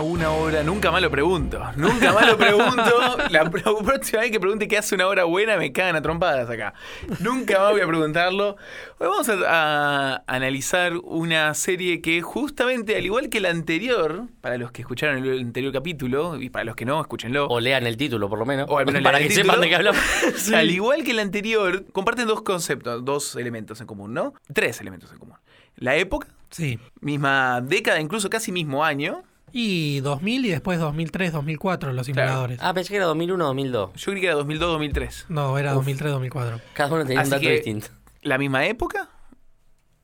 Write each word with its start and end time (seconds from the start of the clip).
una 0.00 0.30
hora, 0.30 0.62
nunca 0.62 0.90
más 0.90 1.02
lo 1.02 1.10
pregunto. 1.10 1.60
Nunca 1.76 2.12
más 2.12 2.26
lo 2.26 2.36
pregunto. 2.36 3.16
La 3.30 3.50
próxima 3.50 4.20
vez 4.22 4.30
que 4.30 4.40
pregunte 4.40 4.68
qué 4.68 4.78
hace 4.78 4.94
una 4.94 5.06
hora 5.06 5.24
buena, 5.24 5.56
me 5.56 5.72
cagan 5.72 5.96
a 5.96 6.02
trompadas 6.02 6.48
acá. 6.50 6.74
Nunca 7.20 7.58
más 7.58 7.72
voy 7.72 7.80
a 7.80 7.86
preguntarlo. 7.86 8.56
Hoy 8.98 9.06
vamos 9.08 9.28
a, 9.28 9.34
a 9.46 10.22
analizar 10.26 10.94
una 11.02 11.54
serie 11.54 12.00
que 12.00 12.22
justamente, 12.22 12.96
al 12.96 13.04
igual 13.04 13.28
que 13.28 13.40
la 13.40 13.50
anterior, 13.50 14.24
para 14.40 14.56
los 14.58 14.72
que 14.72 14.82
escucharon 14.82 15.24
el 15.24 15.38
anterior 15.40 15.72
capítulo, 15.72 16.40
y 16.40 16.50
para 16.50 16.64
los 16.64 16.76
que 16.76 16.84
no, 16.84 17.00
escúchenlo. 17.00 17.46
O 17.48 17.60
lean 17.60 17.86
el 17.86 17.96
título, 17.96 18.28
por 18.28 18.38
lo 18.38 18.46
menos. 18.46 18.66
O 18.68 18.78
al 18.78 18.86
menos 18.86 19.02
para 19.04 19.18
que 19.18 19.26
el 19.26 19.32
sepan 19.32 19.60
de 19.60 19.68
qué 19.68 19.76
hablamos. 19.76 20.00
Al 20.54 20.70
igual 20.70 21.04
que 21.04 21.14
la 21.14 21.22
anterior, 21.22 21.84
comparten 21.92 22.26
dos 22.26 22.42
conceptos, 22.42 23.04
dos 23.04 23.36
elementos 23.36 23.80
en 23.80 23.86
común, 23.86 24.14
¿no? 24.14 24.34
Tres 24.52 24.80
elementos 24.80 25.10
en 25.12 25.18
común. 25.18 25.36
La 25.76 25.96
época, 25.96 26.26
Sí. 26.50 26.78
misma 27.00 27.60
década, 27.60 28.00
incluso 28.00 28.28
casi 28.30 28.50
mismo 28.52 28.84
año. 28.84 29.22
Y 29.52 30.00
2000 30.00 30.46
y 30.46 30.48
después 30.50 30.78
2003, 30.78 31.32
2004 31.32 31.92
los 31.92 32.06
simuladores. 32.06 32.58
Ah, 32.62 32.74
pensé 32.74 32.90
que 32.90 32.96
era 32.96 33.06
2001 33.06 33.44
2002. 33.44 33.90
Yo 33.94 34.10
creí 34.12 34.20
que 34.20 34.26
era 34.28 34.36
2002-2003. 34.36 35.24
No, 35.28 35.56
era 35.58 35.72
2003, 35.72 36.12
2004. 36.12 36.60
Cada 36.74 36.94
uno 36.94 37.04
tenía 37.04 37.20
Así 37.20 37.28
un 37.28 37.30
dato 37.30 37.42
que- 37.42 37.52
distinto. 37.54 37.88
La 38.22 38.36
misma 38.38 38.66
época, 38.66 39.08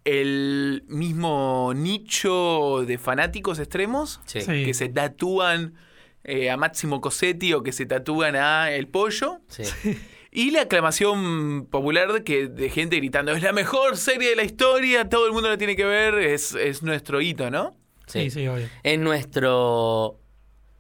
el 0.05 0.85
mismo 0.89 1.73
nicho 1.75 2.85
de 2.87 2.99
fanáticos 2.99 3.59
extremos 3.59 4.21
Sí. 4.27 4.41
Sí. 4.43 4.65
que 4.65 4.75
se 4.75 4.89
tatúan 4.89 5.75
eh, 6.25 6.51
a 6.51 6.57
Máximo 6.57 7.01
Cosetti 7.01 7.53
o 7.53 7.63
que 7.63 7.73
se 7.73 7.87
tatúan 7.87 8.37
a 8.37 8.71
El 8.71 8.89
Pollo. 8.89 9.41
Sí. 9.49 9.63
Y 10.37 10.51
la 10.51 10.63
aclamación 10.63 11.69
popular 11.71 12.13
de, 12.13 12.25
que, 12.25 12.49
de 12.49 12.69
gente 12.69 12.97
gritando, 12.97 13.31
es 13.31 13.41
la 13.41 13.53
mejor 13.53 13.97
serie 13.97 14.31
de 14.31 14.35
la 14.35 14.43
historia, 14.43 15.09
todo 15.09 15.27
el 15.29 15.33
mundo 15.33 15.49
la 15.49 15.57
tiene 15.57 15.77
que 15.77 15.85
ver, 15.85 16.15
es, 16.19 16.57
es 16.57 16.83
nuestro 16.83 17.21
hito, 17.21 17.53
¿no? 17.53 17.77
Sí, 18.07 18.31
sí, 18.31 18.47
obvio. 18.49 18.69
Es 18.83 18.99
nuestro 18.99 20.19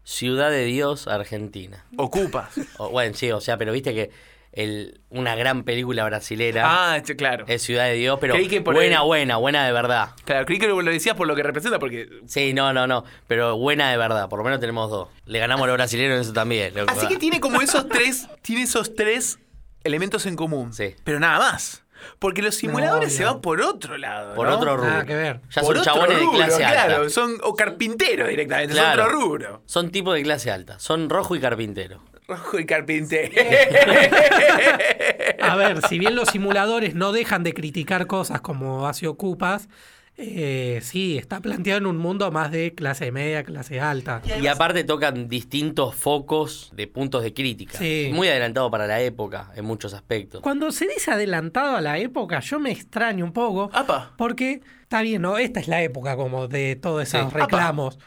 Ciudad 0.05 0.51
de 0.51 0.65
Dios 0.65 1.09
Argentina. 1.09 1.85
Ocupas. 1.97 2.55
O, 2.79 2.91
bueno, 2.91 3.15
sí, 3.15 3.31
o 3.31 3.41
sea, 3.41 3.57
pero 3.57 3.73
viste 3.73 3.95
que 3.95 4.11
el, 4.53 5.01
una 5.11 5.35
gran 5.35 5.65
película 5.65 6.05
brasilera 6.05 6.95
ah, 6.95 7.03
che, 7.03 7.17
claro. 7.17 7.45
es 7.49 7.63
Ciudad 7.63 7.85
de 7.87 7.95
Dios, 7.95 8.19
pero 8.21 8.35
Creí 8.35 8.49
que 8.49 8.61
por 8.61 8.75
buena, 8.75 8.99
el- 8.99 9.05
buena, 9.05 9.37
buena 9.37 9.65
de 9.67 9.73
verdad. 9.73 10.11
Claro, 10.25 10.47
creí 10.47 10.59
que 10.59 10.69
lo, 10.69 10.83
decías 10.83 11.17
por 11.17 11.27
lo 11.27 11.35
que 11.35 11.43
representa, 11.43 11.79
porque... 11.79 12.09
Sí, 12.27 12.53
no, 12.53 12.73
no, 12.73 12.87
no, 12.87 13.05
pero 13.27 13.57
buena 13.57 13.91
de 13.91 13.97
verdad. 13.97 14.29
Por 14.29 14.39
lo 14.39 14.45
menos 14.45 14.61
tenemos 14.61 14.91
dos. 14.91 15.09
Le 15.25 15.39
ganamos 15.39 15.65
a 15.65 15.67
los 15.69 15.77
brasileños 15.77 16.17
en 16.17 16.21
eso 16.21 16.33
también. 16.33 16.73
Así 16.89 17.09
que 17.09 17.17
tiene 17.17 17.41
como 17.41 17.61
esos 17.63 17.89
tres, 17.89 18.29
tiene 18.43 18.63
esos 18.63 18.95
tres 18.95 19.39
elementos 19.83 20.27
en 20.27 20.37
común. 20.37 20.73
Sí. 20.73 20.95
Pero 21.05 21.19
nada 21.21 21.39
más. 21.39 21.84
Porque 22.19 22.43
los 22.43 22.55
simuladores 22.55 23.13
No, 23.13 23.17
se 23.19 23.25
van 23.25 23.41
por 23.41 23.61
otro 23.61 23.99
lado. 23.99 24.35
Por 24.35 24.49
¿no? 24.49 24.57
otro 24.57 24.77
rubro. 24.77 24.91
Nada 24.91 25.05
que 25.05 25.15
ver. 25.15 25.41
Ya 25.51 25.63
Por 25.63 25.77
son 25.77 25.85
chabones 25.85 26.17
de 26.19 26.25
rubro, 26.25 26.39
clase 26.39 26.57
claro, 26.59 26.97
alta. 26.97 27.11
son 27.11 27.37
o 27.43 27.55
carpinteros 27.55 28.29
directamente, 28.29 28.75
Claro. 28.75 29.03
son 29.03 29.07
otro 29.13 29.21
rubro. 29.21 29.63
Son 29.67 29.91
tipos 29.91 30.15
de 30.15 30.23
clase 30.23 30.51
alta. 30.51 30.79
Son 30.79 31.09
rojo 31.11 31.37
y 31.37 31.41
carpintero. 31.41 32.01
Rojo 32.27 32.59
y 32.59 32.65
carpintero. 32.67 33.33
A 35.43 35.57
ver, 35.57 35.87
si 35.89 35.99
bien 35.99 36.15
los 36.15 36.29
simuladores 36.31 36.95
no 36.95 37.13
dejan 37.13 37.43
de 37.43 37.53
criticar 37.53 38.07
cosas 38.07 38.41
como 38.41 38.89
hace 38.89 39.07
Ocupas, 39.07 39.69
eh, 40.17 40.79
sí, 40.83 41.19
está 41.19 41.41
planteado 41.41 41.79
en 41.81 41.87
un 41.87 41.97
mundo 41.99 42.31
más 42.31 42.51
de 42.53 42.75
clase 42.75 43.11
media, 43.11 43.43
clase 43.43 43.81
alta. 43.81 44.23
Y 44.41 44.47
aparte 44.47 44.85
tocan 44.85 45.29
distintos 45.29 45.95
focos 45.95 46.71
de 46.75 46.87
puntos 46.87 47.23
de 47.25 47.35
crítica. 47.35 47.77
Sí. 47.79 48.11
Muy 48.13 48.29
adelantado 48.29 48.71
para 48.71 48.87
la 48.87 49.01
época 49.01 49.51
en 49.57 49.65
muchos 49.65 49.93
aspectos. 49.93 50.41
Cuando 50.41 50.71
se 50.71 50.87
dice 50.87 51.11
adelantado 51.11 51.77
a 51.77 51.81
la 51.81 51.99
época, 51.99 52.41
yo 52.41 52.61
me 52.61 52.71
extraño 52.71 53.25
un 53.25 53.33
poco. 53.33 53.71
Apa. 53.73 54.13
Porque 54.17 54.61
está 54.83 55.03
bien, 55.03 55.23
¿no? 55.23 55.37
Esta 55.39 55.59
es 55.61 55.67
la 55.69 55.83
época 55.83 56.17
como 56.17 56.47
de 56.47 56.77
todos 56.77 57.03
esos 57.03 57.33
Sí. 57.33 57.39
reclamos. 57.39 57.99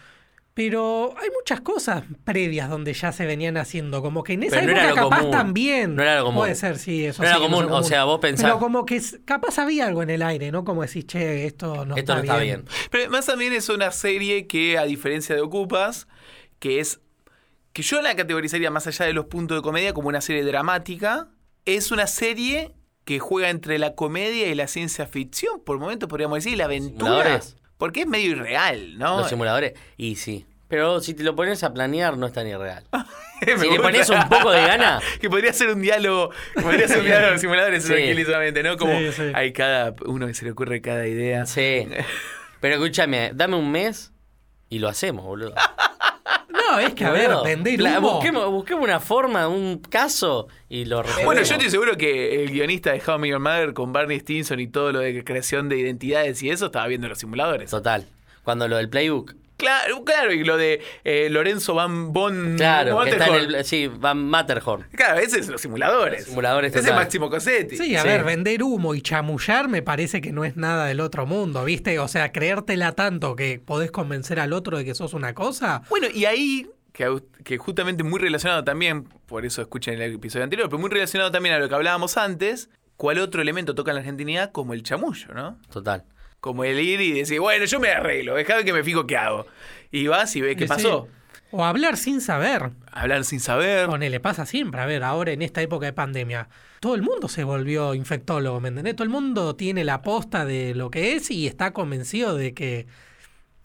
Pero 0.57 1.13
hay 1.21 1.29
muchas 1.29 1.61
cosas 1.61 2.03
previas 2.23 2.67
donde 2.67 2.91
ya 2.93 3.11
se 3.11 3.27
venían 3.27 3.57
haciendo. 3.57 4.01
Como 4.01 4.23
que 4.23 4.33
en 4.33 4.41
esa 4.41 4.59
no 4.59 4.71
era 4.71 4.85
época 4.87 5.01
lo 5.03 5.09
capaz 5.09 5.19
común. 5.19 5.31
también. 5.31 5.95
No 5.95 6.01
era 6.01 6.17
lo 6.17 6.25
común. 6.25 6.41
Puede 6.41 6.55
ser, 6.55 6.79
sí, 6.79 7.05
eso 7.05 7.21
No 7.21 7.29
era 7.29 7.37
común, 7.37 7.65
o 7.69 7.83
sea, 7.83 8.05
vos 8.05 8.19
pensás- 8.19 8.43
Pero 8.43 8.57
como 8.57 8.83
que 8.83 8.99
capaz 9.23 9.59
había 9.59 9.85
algo 9.85 10.01
en 10.01 10.09
el 10.09 10.23
aire, 10.23 10.51
¿no? 10.51 10.65
Como 10.65 10.81
decís, 10.81 11.05
che, 11.05 11.45
esto 11.45 11.85
no 11.85 11.95
Esto 11.95 12.15
no 12.15 12.21
está 12.21 12.37
bien. 12.39 12.65
Pero 12.89 13.03
además 13.03 13.27
también 13.27 13.53
es 13.53 13.69
una 13.69 13.91
serie 13.91 14.47
que, 14.47 14.79
a 14.79 14.85
diferencia 14.85 15.35
de 15.35 15.41
Ocupas, 15.41 16.07
que 16.57 16.79
es. 16.79 17.01
que 17.71 17.83
yo 17.83 18.01
la 18.01 18.15
categorizaría 18.15 18.71
más 18.71 18.87
allá 18.87 19.05
de 19.05 19.13
los 19.13 19.25
puntos 19.25 19.59
de 19.59 19.61
comedia 19.61 19.93
como 19.93 20.07
una 20.07 20.21
serie 20.21 20.43
dramática, 20.43 21.27
es 21.65 21.91
una 21.91 22.07
serie 22.07 22.73
que 23.05 23.19
juega 23.19 23.51
entre 23.51 23.77
la 23.77 23.93
comedia 23.93 24.47
y 24.47 24.55
la 24.55 24.67
ciencia 24.67 25.05
ficción, 25.05 25.61
por 25.63 25.77
momentos 25.77 26.09
podríamos 26.09 26.37
decir, 26.39 26.53
y 26.53 26.55
la 26.55 26.65
aventura. 26.65 27.39
Porque 27.77 28.01
es 28.01 28.07
medio 28.07 28.31
irreal, 28.31 28.97
¿no? 28.97 29.19
Los 29.19 29.29
simuladores. 29.29 29.73
Y 29.97 30.15
sí. 30.15 30.45
Pero 30.67 30.99
si 30.99 31.13
te 31.13 31.23
lo 31.23 31.35
pones 31.35 31.63
a 31.63 31.73
planear, 31.73 32.17
no 32.17 32.25
es 32.27 32.33
tan 32.33 32.47
irreal. 32.47 32.83
Si 33.39 33.69
le 33.69 33.79
pones 33.79 34.09
un 34.09 34.27
poco 34.29 34.49
de 34.49 34.61
gana, 34.65 34.99
que 35.21 35.29
podría 35.29 35.53
ser 35.53 35.69
un 35.69 35.79
diálogo, 35.79 36.31
podría 36.59 36.87
ser 36.87 36.97
un 37.01 37.05
diálogo 37.05 37.33
de 37.33 37.37
simuladores 37.37 37.83
Sí. 37.83 37.89
tranquilamente, 37.93 38.63
¿no? 38.63 38.77
Como 38.77 38.97
Sí, 38.97 39.11
sí. 39.11 39.23
hay 39.35 39.53
cada 39.53 39.93
uno 40.07 40.25
que 40.25 40.33
se 40.33 40.43
le 40.43 40.51
ocurre 40.53 40.81
cada 40.81 41.05
idea. 41.05 41.45
sí. 41.45 41.87
Pero 42.61 42.73
escúchame, 42.73 43.29
dame 43.35 43.55
un 43.55 43.71
mes 43.71 44.11
y 44.69 44.79
lo 44.79 44.87
hacemos, 44.89 45.25
boludo. 45.25 45.53
No, 46.49 46.79
es 46.79 46.93
que 46.95 47.05
a 47.05 47.11
ver, 47.11 47.27
Boludo, 47.29 47.43
vender 47.45 47.79
la- 47.79 47.99
humo. 47.99 48.13
busquemos, 48.15 48.51
busquemos 48.51 48.83
una 48.83 48.99
forma, 48.99 49.47
un 49.47 49.77
caso 49.77 50.47
y 50.67 50.83
lo 50.83 51.01
resolvemos. 51.01 51.25
Bueno, 51.25 51.41
yo 51.43 51.53
estoy 51.55 51.69
seguro 51.69 51.95
que 51.95 52.43
el 52.43 52.51
guionista 52.51 52.91
de 52.91 53.01
How 53.05 53.15
I 53.15 53.19
Met 53.19 53.29
Your 53.31 53.39
Mother 53.39 53.73
con 53.73 53.93
Barney 53.93 54.19
Stinson 54.19 54.59
y 54.59 54.67
todo 54.67 54.91
lo 54.91 54.99
de 54.99 55.23
creación 55.23 55.69
de 55.69 55.77
identidades 55.77 56.43
y 56.43 56.49
eso 56.49 56.65
estaba 56.65 56.85
viendo 56.87 57.07
los 57.07 57.19
simuladores. 57.19 57.71
Total. 57.71 58.05
Cuando 58.43 58.67
lo 58.67 58.75
del 58.75 58.89
playbook. 58.89 59.33
Claro, 59.57 60.03
claro, 60.03 60.31
y 60.31 60.43
lo 60.43 60.55
de 60.55 60.81
eh, 61.03 61.29
Lorenzo 61.31 61.73
Van 61.73 62.13
Bon 62.13 62.55
Claro, 62.57 63.01
que 63.03 63.09
está 63.09 63.27
en 63.27 63.55
el. 63.55 63.65
Sí, 63.65 63.87
Van 63.87 64.23
Matterhorn. 64.23 64.85
Claro, 64.91 65.19
ese 65.19 65.39
es 65.39 65.47
los 65.47 65.59
simuladores. 65.61 66.25
Simuladores 66.25 66.75
Ese 66.75 66.89
es. 66.89 66.95
Máximo 66.95 67.29
Cosetti. 67.29 67.75
Sí, 67.75 67.95
a 67.95 68.01
Sí. 68.03 68.07
ver, 68.07 68.23
vender 68.23 68.61
humo 68.63 68.93
y 68.93 69.01
chamullar 69.01 69.67
me 69.67 69.81
parece 69.81 70.21
que 70.21 70.31
no 70.31 70.45
es 70.45 70.55
nada 70.57 70.85
del 70.85 70.99
otro 70.99 71.25
mundo, 71.25 71.63
¿viste? 71.65 71.97
O 71.99 72.07
sea, 72.07 72.31
creértela 72.31 72.91
tanto 72.91 73.35
que 73.35 73.59
podés 73.63 73.89
convencer 73.91 74.39
al 74.39 74.53
otro 74.53 74.77
de 74.77 74.85
que 74.85 74.93
sos 74.93 75.13
una 75.13 75.33
cosa. 75.33 75.81
Bueno, 75.89 76.07
y 76.13 76.25
ahí, 76.25 76.69
que, 76.93 77.19
que 77.43 77.57
justamente 77.57 78.03
muy 78.03 78.19
relacionado 78.19 78.63
también, 78.63 79.05
por 79.25 79.45
eso 79.45 79.61
escuchen 79.63 79.99
el 79.99 80.13
episodio 80.15 80.43
anterior, 80.43 80.69
pero 80.69 80.79
muy 80.79 80.89
relacionado 80.91 81.31
también 81.31 81.55
a 81.55 81.59
lo 81.59 81.67
que 81.67 81.73
hablábamos 81.75 82.15
antes, 82.17 82.69
¿cuál 82.95 83.17
otro 83.19 83.41
elemento 83.41 83.73
toca 83.73 83.89
en 83.91 83.95
la 83.95 83.99
argentinidad? 84.01 84.51
Como 84.51 84.73
el 84.73 84.83
chamullo, 84.83 85.33
¿no? 85.33 85.57
Total. 85.71 86.03
Como 86.39 86.63
el 86.63 86.79
ir 86.79 87.01
y 87.01 87.11
decir, 87.13 87.39
bueno, 87.39 87.65
yo 87.65 87.79
me 87.79 87.89
arreglo, 87.89 88.35
dejá 88.35 88.63
que 88.63 88.73
me 88.73 88.83
fijo 88.83 89.07
qué 89.07 89.17
hago. 89.17 89.45
Y 89.91 90.07
vas 90.07 90.35
y 90.35 90.41
ves 90.41 90.55
qué 90.55 90.63
Sí. 90.65 90.69
pasó. 90.69 91.07
O 91.51 91.63
hablar 91.63 91.95
sin 91.97 92.19
saber. 92.19 92.71
Hablar 92.91 93.23
sin 93.23 93.39
saber. 93.39 93.87
Ponele, 93.87 94.19
pasa 94.19 94.45
siempre. 94.45 94.81
A 94.81 94.85
ver, 94.85 95.03
ahora 95.03 95.31
en 95.31 95.41
esta 95.41 95.61
época 95.61 95.85
de 95.85 95.93
pandemia, 95.93 96.49
todo 96.81 96.93
el 96.93 97.01
mundo 97.01 97.29
se 97.29 97.43
volvió 97.45 97.93
infectólogo, 97.93 98.59
¿me 98.59 98.67
entendés? 98.67 98.95
Todo 98.95 99.05
el 99.05 99.09
mundo 99.09 99.55
tiene 99.55 99.83
la 99.85 100.01
posta 100.01 100.45
de 100.45 100.75
lo 100.75 100.91
que 100.91 101.15
es 101.15 101.31
y 101.31 101.47
está 101.47 101.71
convencido 101.71 102.35
de 102.35 102.53
que 102.53 102.85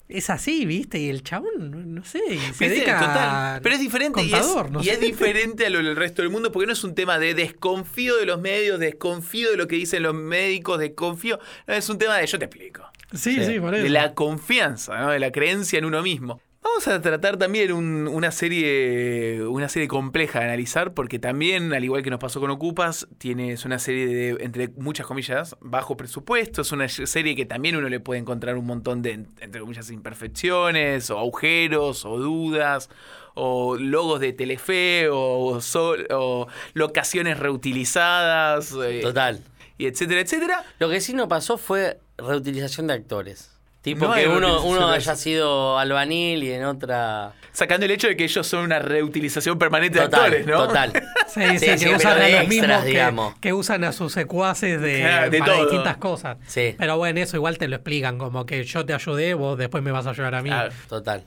es 0.09 0.29
así, 0.29 0.65
¿viste? 0.65 0.99
Y 0.99 1.09
el 1.09 1.23
chabón, 1.23 1.71
no- 1.71 1.77
no 1.77 2.03
sé, 2.03 2.19
se 2.53 2.69
Total. 2.81 3.61
Pero 3.61 3.75
es 3.75 3.81
diferente 3.81 4.21
y, 4.21 4.25
es, 4.25 4.31
contador, 4.31 4.71
no 4.71 4.81
y 4.81 4.85
sé. 4.85 4.91
es 4.93 4.99
diferente 4.99 5.65
a 5.65 5.69
lo 5.69 5.79
del 5.79 5.95
resto 5.95 6.21
del 6.21 6.29
mundo 6.31 6.51
porque 6.51 6.67
no 6.67 6.73
es 6.73 6.83
un 6.83 6.93
tema 6.95 7.17
de 7.19 7.33
desconfío 7.33 8.17
de 8.17 8.25
los 8.25 8.39
medios, 8.41 8.79
desconfío 8.79 9.49
de 9.51 9.57
lo 9.57 9.67
que 9.67 9.75
dicen 9.77 10.03
los 10.03 10.13
médicos, 10.13 10.79
desconfío. 10.79 11.39
No, 11.67 11.73
es 11.73 11.89
un 11.89 11.97
tema 11.97 12.17
de 12.17 12.27
yo 12.27 12.37
te 12.39 12.45
explico. 12.45 12.83
Sí, 13.13 13.35
Sí. 13.35 13.45
sí, 13.45 13.59
por 13.59 13.73
eso. 13.75 13.83
De 13.83 13.89
la 13.89 14.13
confianza, 14.13 14.99
¿no? 14.99 15.09
de 15.11 15.19
la 15.19 15.31
creencia 15.31 15.79
en 15.79 15.85
uno 15.85 16.01
mismo. 16.01 16.41
Vamos 16.63 16.87
a 16.87 17.01
tratar 17.01 17.37
también 17.37 17.73
un- 17.73 18.07
una 18.07 18.31
serie 18.31 19.43
una 19.45 19.67
serie 19.67 19.87
compleja 19.87 20.39
de 20.39 20.45
analizar 20.45 20.93
porque 20.93 21.19
también, 21.19 21.73
al 21.73 21.83
igual 21.83 22.03
que 22.03 22.09
nos 22.09 22.19
pasó 22.19 22.39
con 22.39 22.49
Ocupas, 22.51 23.07
tiene, 23.17 23.51
es 23.51 23.65
una 23.65 23.79
serie 23.79 24.07
de, 24.07 24.43
entre 24.43 24.69
muchas 24.69 25.05
comillas, 25.05 25.55
bajo 25.59 25.97
presupuesto. 25.97 26.61
Es 26.61 26.71
una 26.71 26.87
serie 26.87 27.35
que 27.35 27.45
también 27.45 27.75
uno 27.75 27.89
le 27.89 27.99
puede 27.99 28.21
encontrar 28.21 28.55
un 28.57 28.65
montón 28.65 29.01
de, 29.01 29.11
entre 29.41 29.59
comillas, 29.61 29.91
imperfecciones 29.91 31.09
o 31.09 31.19
agujeros 31.19 32.05
o 32.05 32.17
dudas 32.17 32.89
o 33.35 33.75
logos 33.77 34.19
de 34.21 34.31
Telefe 34.31 35.09
o, 35.11 35.59
sol- 35.59 36.07
o 36.11 36.47
locaciones 36.73 37.39
reutilizadas 37.39 38.73
eh, 38.83 38.99
Total. 39.01 39.41
y 39.77 39.87
etcétera, 39.87 40.21
etcétera. 40.21 40.63
Lo 40.79 40.89
que 40.89 41.01
sí 41.01 41.13
no 41.13 41.27
pasó 41.27 41.57
fue 41.57 41.99
reutilización 42.17 42.87
de 42.87 42.93
actores. 42.93 43.49
Tipo 43.83 44.07
No 44.07 44.13
que 44.13 44.27
uno, 44.29 44.87
de 44.89 44.95
haya 44.95 45.15
sido 45.17 45.77
albanil 45.77 46.41
y 46.43 46.51
en 46.53 46.63
otra. 46.63 47.33
Sacando 47.51 47.85
el 47.85 47.91
hecho 47.91 48.07
de 48.07 48.15
que 48.15 48.23
ellos 48.23 48.47
son 48.47 48.63
una 48.63 48.79
reutilización 48.79 49.59
permanente 49.59 49.99
de 49.99 50.05
Total, 50.05 50.21
actores, 50.23 50.47
¿no? 50.47 50.67
total. 50.67 50.93
Sí, 51.33 51.41
sí, 51.53 51.57
Sí, 51.59 51.65
que 51.65 51.77
sí, 51.79 51.93
usan 51.95 52.19
de 52.19 52.25
a 52.25 52.29
los 52.29 52.41
extras, 52.41 52.47
mismos 52.49 52.83
que, 52.83 52.89
digamos. 52.89 53.35
que 53.39 53.53
usan 53.53 53.83
a 53.85 53.91
sus 53.91 54.13
secuaces 54.13 54.79
de, 54.79 54.99
Claro, 54.99 55.31
de 55.31 55.39
para 55.39 55.51
todo. 55.53 55.61
distintas 55.63 55.97
cosas. 55.97 56.37
Sí. 56.45 56.75
Pero 56.77 56.97
bueno, 56.97 57.19
eso 57.21 57.37
igual 57.37 57.57
te 57.57 57.67
lo 57.67 57.75
explican, 57.77 58.19
como 58.19 58.45
que 58.45 58.63
yo 58.63 58.85
te 58.85 58.93
ayudé, 58.93 59.33
vos 59.33 59.57
después 59.57 59.83
me 59.83 59.91
vas 59.91 60.05
a 60.05 60.11
ayudar 60.11 60.35
a 60.35 60.43
mí. 60.43 60.49
Claro. 60.51 60.71
Total. 60.87 61.23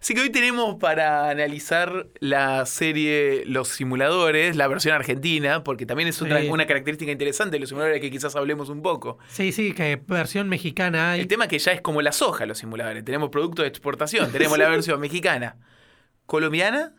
Así 0.00 0.14
que 0.14 0.22
hoy 0.22 0.30
tenemos 0.30 0.76
para 0.76 1.28
analizar 1.28 2.06
la 2.20 2.64
serie 2.64 3.42
Los 3.46 3.68
Simuladores, 3.68 4.56
la 4.56 4.66
versión 4.66 4.94
argentina, 4.94 5.62
porque 5.62 5.84
también 5.84 6.08
es 6.08 6.20
otra, 6.22 6.40
Sí. 6.40 6.48
una 6.48 6.66
característica 6.66 7.12
interesante 7.12 7.56
de 7.56 7.60
los 7.60 7.68
simuladores 7.68 8.00
que 8.00 8.10
quizás 8.10 8.34
hablemos 8.36 8.70
un 8.70 8.80
poco. 8.80 9.18
Sí, 9.28 9.52
sí, 9.52 9.74
que 9.74 10.00
versión 10.06 10.48
mexicana 10.48 11.12
hay. 11.12 11.20
El 11.20 11.28
tema 11.28 11.48
que 11.48 11.58
ya 11.58 11.72
es 11.72 11.82
como 11.82 11.99
la 12.02 12.12
soja 12.12 12.46
los 12.46 12.58
simuladores. 12.58 13.04
Tenemos 13.04 13.30
productos 13.30 13.64
de 13.64 13.68
exportación. 13.68 14.30
Tenemos 14.32 14.58
la 14.58 14.68
versión 14.70 15.00
mexicana, 15.00 15.56
colombiana, 16.26 16.94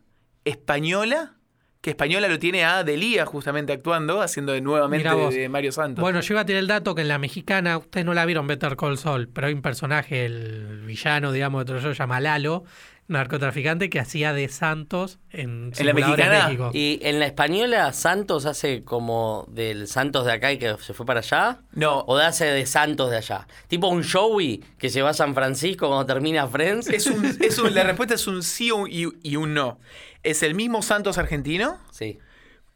española, 0.45 1.37
que 1.81 1.89
española 1.91 2.27
lo 2.27 2.37
tiene 2.37 2.63
a 2.63 2.83
Delía 2.83 3.25
justamente 3.25 3.73
actuando, 3.73 4.21
haciendo 4.21 4.53
de 4.53 4.61
nuevamente 4.61 5.09
de 5.09 5.49
Mario 5.49 5.71
Santos. 5.71 6.01
Bueno, 6.01 6.21
yo 6.21 6.33
iba 6.35 6.41
a 6.41 6.45
tirar 6.45 6.59
el 6.59 6.67
dato 6.67 6.93
que 6.93 7.01
en 7.01 7.07
la 7.07 7.17
mexicana, 7.17 7.77
ustedes 7.79 8.05
no 8.05 8.13
la 8.13 8.25
vieron 8.25 8.45
Better 8.45 8.75
Call 8.75 8.99
Saul, 8.99 9.27
pero 9.27 9.47
hay 9.47 9.53
un 9.53 9.63
personaje, 9.63 10.25
el 10.25 10.81
villano, 10.85 11.31
digamos, 11.31 11.65
de 11.65 11.73
otro 11.73 11.81
show, 11.81 11.93
llama 11.93 12.19
Lalo, 12.19 12.65
narcotraficante, 13.11 13.89
que 13.89 13.99
hacía 13.99 14.33
de 14.33 14.47
Santos 14.49 15.19
en, 15.29 15.71
¿En 15.77 15.85
la 15.85 15.93
mexicana? 15.93 16.45
México. 16.47 16.71
Y 16.73 16.99
en 17.03 17.19
la 17.19 17.25
española, 17.27 17.91
Santos 17.93 18.45
hace 18.45 18.83
como 18.83 19.45
del 19.49 19.87
Santos 19.87 20.25
de 20.25 20.31
acá 20.31 20.51
y 20.51 20.57
que 20.57 20.75
se 20.79 20.93
fue 20.93 21.05
para 21.05 21.19
allá. 21.19 21.59
No. 21.73 21.99
O 22.07 22.17
de 22.17 22.25
hace 22.25 22.45
de 22.45 22.65
Santos 22.65 23.11
de 23.11 23.17
allá. 23.17 23.47
Tipo 23.67 23.87
un 23.87 24.03
Joey 24.03 24.63
que 24.79 24.89
se 24.89 25.01
va 25.01 25.11
a 25.11 25.13
San 25.13 25.33
Francisco 25.35 25.87
cuando 25.87 26.05
termina 26.05 26.47
Friends. 26.47 26.87
Es 26.89 27.07
un, 27.07 27.23
es 27.41 27.59
un- 27.59 27.73
la 27.75 27.83
respuesta 27.83 28.15
es 28.15 28.25
un 28.27 28.41
sí 28.43 28.71
y, 28.89 29.07
y 29.21 29.35
un 29.35 29.53
no. 29.53 29.79
Es 30.23 30.43
el 30.43 30.55
mismo 30.55 30.81
Santos 30.81 31.17
argentino, 31.17 31.77
Sí. 31.91 32.19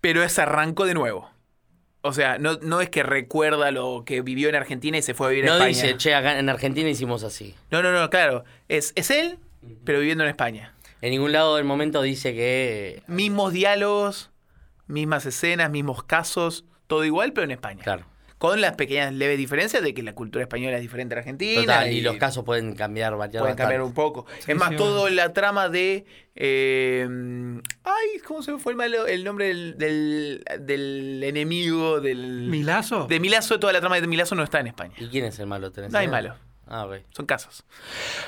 pero 0.01 0.23
es 0.23 0.37
arrancó 0.39 0.85
de 0.85 0.93
nuevo. 0.93 1.29
O 2.01 2.13
sea, 2.13 2.37
no, 2.37 2.59
no 2.61 2.81
es 2.81 2.89
que 2.91 3.01
recuerda 3.01 3.71
lo 3.71 4.03
que 4.05 4.21
vivió 4.21 4.47
en 4.49 4.53
Argentina 4.55 4.95
y 4.95 5.01
se 5.01 5.15
fue 5.15 5.25
a 5.25 5.29
vivir 5.31 5.45
a 5.45 5.47
No 5.47 5.53
España. 5.55 5.69
dice, 5.69 5.97
che, 5.97 6.13
acá 6.13 6.37
en 6.37 6.47
Argentina 6.49 6.87
hicimos 6.87 7.23
así. 7.23 7.55
No, 7.71 7.81
no, 7.81 7.91
no, 7.91 8.11
claro. 8.11 8.43
Es, 8.67 8.93
es 8.95 9.09
él, 9.09 9.39
pero 9.83 9.99
viviendo 9.99 10.23
en 10.23 10.29
España. 10.29 10.73
En 11.01 11.11
ningún 11.11 11.31
lado 11.31 11.55
del 11.57 11.65
momento 11.65 12.01
dice 12.01 12.33
que. 12.33 13.03
Mismos 13.07 13.53
diálogos, 13.53 14.31
mismas 14.87 15.25
escenas, 15.25 15.69
mismos 15.69 16.03
casos, 16.03 16.65
todo 16.87 17.05
igual, 17.05 17.33
pero 17.33 17.45
en 17.45 17.51
España. 17.51 17.83
Claro. 17.83 18.05
Con 18.37 18.59
las 18.59 18.75
pequeñas 18.75 19.13
leves 19.13 19.37
diferencias 19.37 19.81
de 19.81 19.93
que 19.93 20.03
la 20.03 20.13
cultura 20.13 20.43
española 20.43 20.75
es 20.75 20.81
diferente 20.81 21.13
a 21.13 21.15
la 21.15 21.19
argentina. 21.21 21.61
Total, 21.61 21.91
y 21.91 22.01
los 22.01 22.17
casos 22.17 22.43
pueden 22.43 22.75
cambiar, 22.75 23.15
variar 23.15 23.41
pueden 23.41 23.55
cambiar 23.55 23.81
un 23.81 23.93
poco. 23.93 24.25
es 24.45 24.55
más, 24.55 24.69
sí, 24.69 24.75
todo 24.75 25.09
la 25.09 25.31
trama 25.31 25.69
de. 25.69 26.05
eh, 26.35 27.07
ay, 27.83 28.19
¿cómo 28.27 28.41
se 28.43 28.57
fue 28.57 28.73
el, 28.73 28.77
malo, 28.77 29.07
el 29.07 29.23
nombre 29.23 29.47
del, 29.47 29.77
del, 29.77 30.43
del 30.59 31.23
enemigo? 31.23 32.01
Del, 32.01 32.47
¿Milazo? 32.49 33.07
De 33.07 33.19
Milazo, 33.21 33.57
toda 33.57 33.71
la 33.71 33.79
trama 33.79 33.99
de 34.01 34.07
Milazo 34.07 34.35
no 34.35 34.43
está 34.43 34.59
en 34.59 34.67
España. 34.67 34.93
¿Y 34.97 35.07
quién 35.07 35.25
es 35.25 35.39
el 35.39 35.47
malo? 35.47 35.71
¿Tenés 35.71 35.91
No 35.91 35.99
hay 35.99 36.07
malo. 36.07 36.35
Ah, 36.67 36.85
ok. 36.85 36.95
Son 37.11 37.25
casos. 37.25 37.63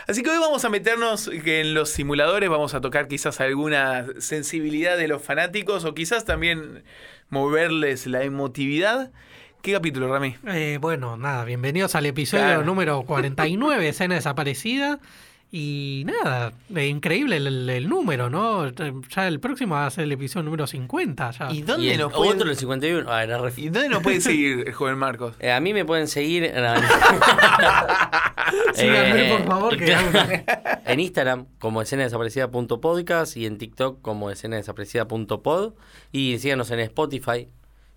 Así 0.07 0.21
que 0.23 0.29
hoy 0.29 0.37
vamos 0.37 0.63
a 0.63 0.69
meternos 0.69 1.27
en 1.27 1.73
los 1.73 1.89
simuladores, 1.89 2.49
vamos 2.49 2.73
a 2.75 2.81
tocar 2.81 3.07
quizás 3.07 3.39
alguna 3.41 4.05
sensibilidad 4.19 4.95
de 4.97 5.07
los 5.07 5.21
fanáticos 5.23 5.85
o 5.85 5.93
quizás 5.95 6.23
también 6.25 6.83
moverles 7.29 8.05
la 8.07 8.23
emotividad. 8.23 9.11
¿Qué 9.63 9.73
capítulo, 9.73 10.07
Rami? 10.07 10.35
Eh, 10.47 10.77
bueno, 10.79 11.17
nada, 11.17 11.43
bienvenidos 11.45 11.95
al 11.95 12.05
episodio 12.05 12.43
Claro. 12.45 12.63
número 12.63 13.01
49, 13.03 13.89
escena 13.89 14.15
desaparecida. 14.15 14.99
Y 15.49 16.03
nada, 16.05 16.51
increíble 16.83 17.37
el, 17.37 17.87
número, 17.87 18.29
¿no? 18.29 18.69
Ya 18.69 19.27
el 19.29 19.39
próximo 19.39 19.75
va 19.75 19.85
a 19.85 19.89
ser 19.91 20.03
el 20.03 20.11
episodio 20.11 20.43
número 20.43 20.67
50. 20.67 21.31
Ya. 21.31 21.51
¿Y 21.53 21.61
dónde 21.61 21.93
el 21.93 21.99
nos 21.99 22.07
otro, 22.13 22.23
pueden, 22.35 22.47
el 22.49 22.55
51. 22.57 23.09
Ah, 23.09 23.23
era 23.23 23.37
re- 23.37 23.53
¿Y 23.55 23.69
dónde 23.69 23.87
nos 23.87 24.03
puede 24.03 24.19
seguir 24.19 24.69
joven 24.73 24.97
Marcos? 24.97 25.35
Eh, 25.39 25.51
a 25.51 25.61
mí 25.61 25.73
me 25.73 25.85
pueden 25.85 26.09
seguir. 26.09 26.51
no, 26.53 26.75
no. 26.75 26.81
Síganme, 28.73 29.27
Eh, 29.27 29.37
por 29.37 29.47
favor, 29.47 29.77
que 29.77 29.85
claro. 29.85 30.09
en 30.85 30.99
Instagram 30.99 31.45
como 31.59 31.81
escena 31.81 32.03
desaparecida.podcast 32.03 33.37
y 33.37 33.45
en 33.45 33.57
TikTok 33.57 34.01
como 34.01 34.29
escena 34.29 34.57
desaparecida.pod 34.57 35.73
y 36.11 36.37
síganos 36.39 36.71
en 36.71 36.79
Spotify 36.81 37.47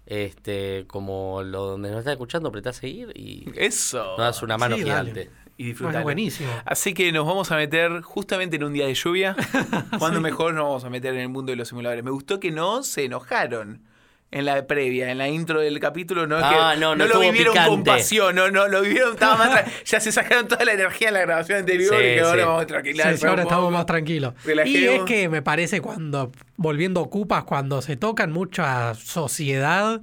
este 0.06 0.87
como 0.88 1.43
lo 1.44 1.67
donde 1.67 1.91
nos 1.91 2.00
está 2.00 2.11
escuchando 2.12 2.49
apretá 2.49 2.70
a 2.70 2.73
seguir 2.73 3.12
y 3.14 3.44
Eso. 3.55 4.03
nos 4.05 4.19
das 4.19 4.43
una 4.43 4.58
mano 4.58 4.76
Sí, 4.76 4.82
dale. 4.85 5.31
Y 5.60 5.62
Bueno, 5.64 5.68
disfrutar. 5.72 6.02
buenísimo. 6.04 6.50
Así 6.64 6.94
que 6.94 7.12
nos 7.12 7.26
vamos 7.26 7.50
a 7.52 7.56
meter 7.56 8.00
justamente 8.00 8.56
en 8.56 8.64
un 8.64 8.72
día 8.72 8.86
de 8.86 8.94
lluvia. 8.94 9.36
Cuando 9.98 10.18
mejor 10.22 10.54
nos 10.54 10.64
vamos 10.64 10.84
a 10.84 10.90
meter 10.90 11.12
en 11.14 11.20
el 11.20 11.28
mundo 11.28 11.50
de 11.52 11.56
los 11.56 11.68
simuladores. 11.68 12.02
Me 12.02 12.10
gustó 12.10 12.40
que 12.40 12.50
no 12.50 12.82
se 12.82 13.04
enojaron 13.04 13.82
en 14.30 14.44
la 14.46 14.66
previa, 14.66 15.10
en 15.10 15.18
la 15.18 15.28
intro 15.28 15.60
del 15.60 15.78
capítulo. 15.78 16.26
No, 16.26 16.38
es 16.38 16.44
Ah, 16.46 16.70
que 16.74 16.80
no, 16.80 16.94
no 16.96 17.06
lo 17.06 17.20
vivieron 17.20 17.54
con 17.66 17.84
pasión, 17.84 18.34
no, 18.36 18.50
no, 18.50 18.68
lo 18.68 18.80
vivieron, 18.80 19.12
estaba 19.14 19.36
más 19.36 19.64
ya 19.84 20.00
se 20.00 20.12
sacaron 20.12 20.48
toda 20.48 20.64
la 20.64 20.72
energía 20.72 21.08
en 21.08 21.14
la 21.14 21.20
grabación 21.20 21.58
anterior 21.58 21.94
Sí, 21.94 22.00
y 22.00 22.14
que 22.14 22.20
ahora 22.20 22.42
sí. 22.42 22.46
vamos 22.46 22.62
a 22.62 23.16
Sí, 23.18 23.26
ahora 23.26 23.42
estamos 23.42 23.70
más 23.72 23.84
tranquilos. 23.86 24.32
Y 24.64 24.84
es 24.86 25.02
que 25.02 25.28
me 25.28 25.42
parece 25.42 25.80
cuando, 25.82 26.32
volviendo 26.56 27.02
ocupas, 27.02 27.44
cuando 27.44 27.82
se 27.82 27.96
tocan 27.96 28.30
mucha 28.32 28.94
sociedad, 28.94 30.00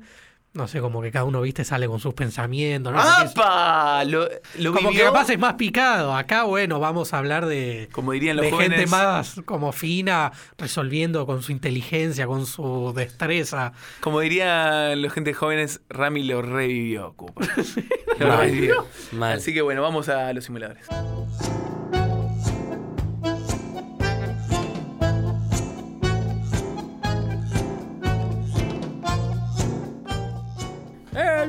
no 0.57 0.67
sé, 0.67 0.81
como 0.81 1.01
que 1.01 1.11
cada 1.11 1.25
uno, 1.25 1.41
viste, 1.41 1.63
sale 1.63 1.87
con 1.87 1.99
sus 1.99 2.13
pensamientos. 2.13 2.93
¡Apa! 2.95 4.03
Lo, 4.03 4.27
lo 4.57 4.73
como 4.73 4.91
que 4.91 4.99
capaz 4.99 5.29
es 5.29 5.39
más 5.39 5.53
picado. 5.53 6.15
Acá, 6.15 6.43
bueno, 6.43 6.79
vamos 6.79 7.13
a 7.13 7.19
hablar 7.19 7.45
de, 7.45 7.87
como 7.91 8.11
dirían 8.11 8.35
los 8.35 8.45
de 8.45 8.51
jóvenes. 8.51 8.77
gente 8.79 8.91
más 8.91 9.41
como 9.45 9.71
fina, 9.71 10.31
resolviendo 10.57 11.25
con 11.25 11.41
su 11.43 11.51
inteligencia, 11.51 12.27
con 12.27 12.45
su 12.45 12.93
destreza. 12.95 13.73
Como 14.01 14.19
dirían 14.19 15.01
los 15.01 15.13
gente 15.13 15.33
jóvenes, 15.33 15.81
Rami 15.89 16.23
lo 16.23 16.41
revivió, 16.41 17.13
Cupa. 17.13 17.45
Lo 18.19 18.27
Mal. 18.29 18.39
revivió. 18.47 18.87
Mal. 19.11 19.37
Así 19.37 19.53
que 19.53 19.61
bueno, 19.61 19.83
vamos 19.83 20.09
a 20.09 20.33
los 20.33 20.43
simuladores. 20.43 20.87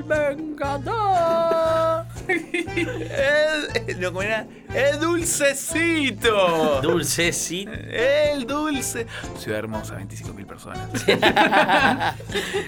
Vengador 0.08 2.06
El, 2.28 4.00
no, 4.00 4.08
¿cómo 4.12 4.22
era? 4.22 4.46
El 4.74 4.98
dulcecito. 5.00 6.80
dulcecito 6.82 7.70
El 7.72 8.46
dulce. 8.46 9.06
Ciudad 9.38 9.58
hermosa, 9.60 9.98
25.000 9.98 10.46
personas. 10.46 10.88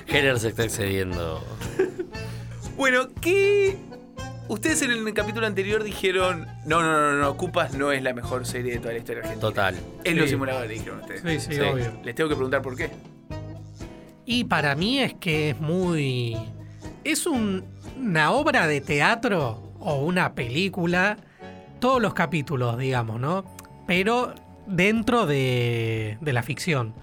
Heller 0.07 0.39
se 0.39 0.49
está 0.49 0.65
excediendo 0.65 1.45
Bueno, 2.77 3.09
¿qué? 3.21 3.77
Ustedes 4.49 4.83
en 4.83 4.91
el 4.93 5.15
capítulo 5.15 5.47
anterior 5.47 5.85
dijeron, 5.85 6.47
no, 6.67 6.83
no, 6.83 6.93
no, 7.13 7.13
no, 7.17 7.37
Cupas 7.37 7.75
no 7.75 7.93
es 7.93 8.03
la 8.03 8.13
mejor 8.15 8.47
serie 8.47 8.73
de 8.73 8.79
toda 8.81 8.93
la 8.95 8.99
historia 8.99 9.21
argentina. 9.23 9.41
total 9.41 9.77
Es 10.03 10.15
los 10.17 10.25
Sí. 10.25 10.31
simuladores, 10.31 10.71
dijeron 10.71 11.01
ustedes. 11.01 11.23
Sí, 11.23 11.51
sí, 11.51 11.55
Sí. 11.55 11.61
obvio. 11.61 11.93
Les 12.03 12.15
tengo 12.17 12.29
que 12.29 12.35
preguntar 12.35 12.61
por 12.63 12.75
qué. 12.77 12.91
Y 14.27 14.45
para 14.45 14.75
mí 14.75 14.99
es 15.01 15.15
que 15.15 15.51
es 15.51 15.61
muy... 15.61 16.37
Es 17.05 17.27
un- 17.27 17.65
una 17.99 18.31
obra 18.33 18.67
de 18.67 18.81
teatro 18.81 19.75
o 19.81 20.05
una 20.05 20.35
película, 20.35 21.17
todos 21.81 22.01
los 22.03 22.13
capítulos, 22.15 22.77
digamos, 22.79 23.21
¿no? 23.21 23.45
Pero 23.87 24.35
dentro 24.67 25.27
de, 25.27 26.19
de 26.21 26.33
la 26.33 26.43
ficción. 26.43 26.95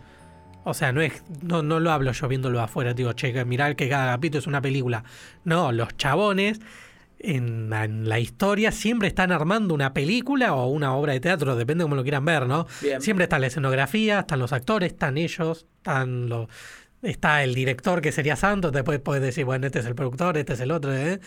O 0.64 0.74
sea, 0.74 0.92
no 0.92 1.02
es 1.02 1.24
no, 1.42 1.64
no 1.64 1.80
lo 1.80 1.92
hablo 1.92 2.12
yo 2.12 2.28
viéndolo 2.28 2.62
afuera, 2.62 2.94
digo, 2.94 3.14
che, 3.14 3.44
mirá 3.46 3.74
que 3.76 3.88
cada 3.90 4.14
capítulo 4.14 4.40
es 4.40 4.48
una 4.48 4.62
película. 4.62 5.04
No, 5.46 5.72
los 5.72 5.96
chabones 5.98 6.60
en, 7.20 7.70
la- 7.70 7.86
en 7.86 8.08
la 8.08 8.20
historia 8.20 8.72
siempre 8.72 9.08
están 9.08 9.32
armando 9.32 9.74
una 9.74 9.94
película 9.94 10.54
o 10.54 10.68
una 10.68 10.94
obra 10.94 11.14
de 11.14 11.20
teatro, 11.22 11.56
depende 11.56 11.84
de 11.84 11.86
cómo 11.86 11.96
lo 11.96 12.04
quieran 12.04 12.26
ver, 12.26 12.46
¿no? 12.48 12.68
Bien. 12.82 13.02
Siempre 13.02 13.24
está 13.24 13.40
la 13.40 13.48
escenografía, 13.48 14.20
están 14.20 14.40
los 14.40 14.52
actores, 14.54 14.92
están 14.92 15.18
ellos, 15.18 15.66
están 15.78 16.28
los, 16.30 16.48
está 17.02 17.44
el 17.44 17.54
director 17.56 18.02
que 18.02 18.12
sería 18.12 18.36
Santos, 18.36 18.72
después 18.72 19.00
puedes 19.00 19.24
decir, 19.24 19.46
bueno, 19.46 19.68
este 19.68 19.80
es 19.80 19.86
el 19.86 19.96
productor, 19.96 20.38
este 20.38 20.54
es 20.54 20.60
el 20.60 20.72
otro, 20.72 20.94
¿eh? 20.96 21.20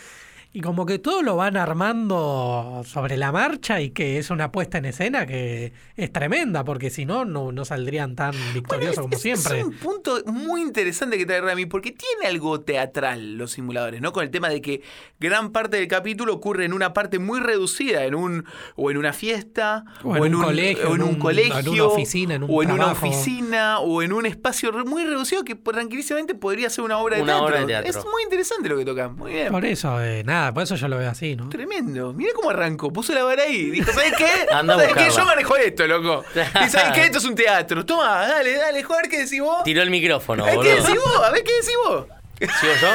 Y 0.53 0.59
como 0.59 0.85
que 0.85 0.99
todo 0.99 1.21
lo 1.21 1.37
van 1.37 1.55
armando 1.55 2.81
sobre 2.85 3.15
la 3.15 3.31
marcha 3.31 3.79
y 3.79 3.91
que 3.91 4.17
es 4.17 4.29
una 4.31 4.51
puesta 4.51 4.79
en 4.79 4.85
escena 4.85 5.25
que 5.25 5.71
es 5.95 6.11
tremenda, 6.11 6.65
porque 6.65 6.89
si 6.89 7.05
no, 7.05 7.23
no, 7.23 7.53
no 7.53 7.63
saldrían 7.63 8.15
tan 8.17 8.33
victoriosos 8.53 8.99
como 9.03 9.15
Es- 9.15 9.21
siempre. 9.21 9.59
Es 9.59 9.65
un 9.65 9.71
punto 9.73 10.21
muy 10.25 10.61
interesante 10.61 11.17
que 11.17 11.25
trae 11.25 11.39
Rami, 11.39 11.67
porque 11.67 11.91
tiene 11.91 12.27
algo 12.27 12.59
teatral 12.61 13.37
los 13.37 13.51
simuladores, 13.51 14.01
¿no? 14.01 14.11
Con 14.11 14.23
el 14.25 14.29
tema 14.31 14.49
de 14.49 14.61
que 14.61 14.81
gran 15.21 15.51
parte 15.53 15.77
del 15.77 15.87
capítulo 15.87 16.33
ocurre 16.33 16.65
en 16.65 16.73
una 16.73 16.93
parte 16.93 17.17
muy 17.17 17.39
reducida, 17.39 18.03
en 18.03 18.15
un 18.15 18.43
o 18.75 18.91
en 18.91 18.97
una 18.97 19.13
fiesta, 19.13 19.85
O 20.03 20.17
en 20.25 20.35
un 20.35 20.43
colegio, 20.43 20.89
o 20.89 20.95
en 20.95 21.01
un 21.03 21.09
un- 21.11 21.15
colegio, 21.15 21.59
en 21.59 21.69
una 21.69 21.83
oficina, 21.85 22.35
en 22.35 22.43
un 22.43 22.49
o 22.51 22.61
en 22.63 22.71
una 22.71 22.91
oficina, 22.91 23.79
o 23.79 24.01
en 24.01 24.11
un 24.11 24.25
espacio 24.25 24.73
muy 24.85 25.05
reducido 25.05 25.45
que 25.45 25.55
tranquilísimamente 25.55 26.35
podría 26.35 26.69
ser 26.69 26.83
una 26.83 26.97
obra 26.97 27.15
de, 27.15 27.23
Una 27.23 27.33
teatro. 27.33 27.47
obra 27.47 27.59
de 27.61 27.65
teatro. 27.67 27.89
Es 27.89 27.95
muy 28.05 28.23
interesante 28.23 28.67
lo 28.67 28.77
que 28.77 28.83
tocan. 28.83 29.15
Muy 29.15 29.31
bien. 29.31 29.49
Por 29.49 29.63
eso, 29.63 30.01
eh, 30.03 30.23
nada, 30.25 30.40
por 30.53 30.63
eso 30.63 30.75
yo 30.75 30.87
lo 30.87 30.97
veo 30.97 31.09
así, 31.09 31.35
¿no? 31.35 31.49
Tremendo. 31.49 32.13
Mira 32.13 32.31
cómo 32.35 32.49
arrancó. 32.49 32.91
Puso 32.91 33.13
la 33.13 33.23
vara 33.23 33.43
ahí. 33.43 33.69
Dijo, 33.71 33.91
¿sabes 33.91 34.13
qué? 34.17 34.25
Anda 34.51 34.75
a 34.75 34.79
¿Sabes 34.79 34.93
qué? 34.95 35.09
Yo 35.09 35.25
manejo 35.25 35.55
esto, 35.57 35.87
loco. 35.87 36.23
Y 36.65 36.69
¿sabes 36.69 36.91
qué? 36.93 37.05
Esto 37.05 37.17
es 37.19 37.25
un 37.25 37.35
teatro. 37.35 37.85
Toma, 37.85 38.27
dale, 38.27 38.55
dale, 38.57 38.83
joder, 38.83 39.07
¿qué 39.09 39.19
decís 39.23 39.41
vos? 39.41 39.63
tiró 39.63 39.81
el 39.81 39.89
micrófono 39.89 40.43
A 40.43 40.47
ver, 40.47 40.59
¿Qué 40.59 40.73
boludo 40.73 40.83
decís 40.87 41.01
vos? 41.03 41.23
A 41.25 41.31
ver, 41.31 41.43
¿qué 41.43 41.53
decís 41.53 41.75
vos? 41.87 42.05
¿Sigo 42.39 42.73
yo? 42.81 42.87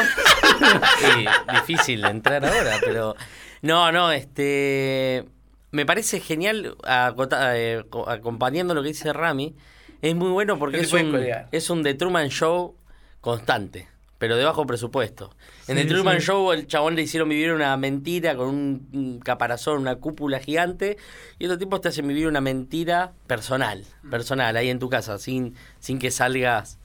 Sí, 1.15 1.27
difícil 1.53 2.03
de 2.03 2.09
entrar 2.09 2.45
ahora, 2.45 2.79
pero. 2.85 3.15
No, 3.63 3.93
no, 3.93 4.11
este. 4.13 5.25
Me 5.73 5.85
parece 5.87 6.21
genial, 6.21 6.77
eh, 6.89 7.83
co- 7.91 8.09
acompañando 8.09 8.75
lo 8.75 8.83
que 8.83 8.89
dice 8.89 9.13
Rami. 9.13 9.55
Es 10.03 10.15
muy 10.15 10.31
bueno 10.31 10.59
porque 10.59 10.81
es 10.81 10.93
un, 10.93 11.27
es 11.53 11.71
un 11.71 11.83
The 11.83 11.95
Truman 11.95 12.29
Show 12.29 12.77
constante. 13.21 13.89
Pero 14.19 14.37
de 14.37 14.45
bajo 14.45 14.67
presupuesto. 14.67 15.35
En 15.69 15.77
Sí, 15.77 15.83
The 15.85 15.89
Truman 15.95 16.21
sí. 16.21 16.27
Show 16.27 16.53
el 16.53 16.67
chabón 16.67 16.95
le 16.97 17.03
hicieron 17.03 17.29
vivir 17.29 17.53
una 17.53 17.77
mentira 17.77 18.35
con 18.37 18.49
un, 18.49 19.21
caparazón, 19.25 19.79
una 19.81 19.97
cúpula 19.97 20.39
gigante, 20.41 20.97
y 21.39 21.45
otros 21.47 21.59
tipos 21.59 21.81
te 21.81 21.89
hacen 21.89 22.07
vivir 22.09 22.27
una 22.27 22.41
mentira 22.41 23.13
personal, 23.27 23.85
personal, 24.11 24.57
ahí 24.57 24.71
en 24.71 24.79
tu 24.79 24.89
casa, 24.89 25.19
sin, 25.19 25.55
sin 25.81 25.99
que 25.99 26.11
salgas... 26.11 26.79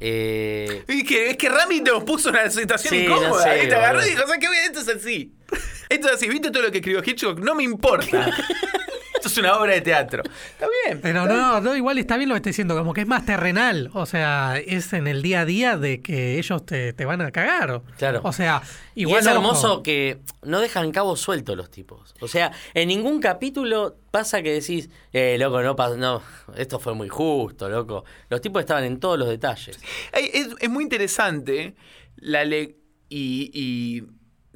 eh, 0.00 0.84
Es 0.86 1.04
que, 1.04 1.30
es 1.30 1.36
que 1.36 1.48
Rami 1.48 1.80
nos 1.80 2.04
puso 2.04 2.30
una 2.30 2.48
situación 2.50 2.94
Sí, 2.94 3.04
incómoda. 3.04 3.28
no 3.28 3.34
sé. 3.42 3.66
Te 3.66 3.74
agarró 3.74 4.04
y 4.06 4.10
dijo, 4.10 4.22
¿sabes 4.26 4.38
qué? 4.38 4.46
Esto 4.66 4.80
es 4.80 4.88
así. 4.96 5.32
Esto 5.88 6.08
es 6.08 6.14
así. 6.14 6.28
¿Viste 6.28 6.50
todo 6.50 6.62
lo 6.64 6.70
que 6.70 6.78
escribió 6.78 7.02
Hitchcock? 7.04 7.38
No 7.40 7.54
me 7.54 7.62
importa. 7.64 8.30
Esto 9.26 9.40
es 9.40 9.44
una 9.46 9.58
obra 9.58 9.74
de 9.74 9.80
teatro. 9.80 10.22
Está 10.24 10.66
bien. 10.84 11.00
Pero 11.02 11.26
no, 11.26 11.60
no, 11.60 11.76
igual 11.76 11.98
está 11.98 12.16
bien 12.16 12.28
lo 12.28 12.34
que 12.34 12.38
está 12.38 12.50
diciendo, 12.50 12.76
como 12.76 12.92
que 12.94 13.00
es 13.02 13.06
más 13.06 13.26
terrenal. 13.26 13.90
O 13.92 14.06
sea, 14.06 14.58
es 14.58 14.92
en 14.92 15.06
el 15.06 15.22
día 15.22 15.40
a 15.40 15.44
día 15.44 15.76
de 15.76 16.00
que 16.00 16.38
ellos 16.38 16.64
te, 16.64 16.92
te 16.92 17.04
van 17.04 17.20
a 17.20 17.30
cagar. 17.30 17.82
Claro. 17.98 18.20
O 18.22 18.32
sea, 18.32 18.62
Y 18.94 19.02
igual. 19.02 19.20
es 19.20 19.26
ojo, 19.26 19.36
hermoso 19.36 19.82
que 19.82 20.20
no 20.42 20.60
dejan 20.60 20.92
cabos 20.92 21.20
sueltos 21.20 21.56
los 21.56 21.70
tipos. 21.70 22.14
O 22.20 22.28
sea, 22.28 22.52
en 22.74 22.88
ningún 22.88 23.20
capítulo 23.20 23.96
pasa 24.10 24.42
que 24.42 24.52
decís, 24.52 24.88
eh, 25.12 25.36
loco, 25.38 25.60
no 25.62 25.74
no, 25.96 26.22
esto 26.56 26.78
fue 26.78 26.94
muy 26.94 27.08
justo, 27.08 27.68
loco. 27.68 28.04
Los 28.30 28.40
tipos 28.40 28.60
estaban 28.60 28.84
en 28.84 28.98
todos 29.00 29.18
los 29.18 29.28
detalles. 29.28 29.78
Es, 30.12 30.48
es 30.58 30.70
muy 30.70 30.84
interesante 30.84 31.74
la 32.16 32.44
le 32.44 32.76
y, 33.08 33.50
y 33.52 34.02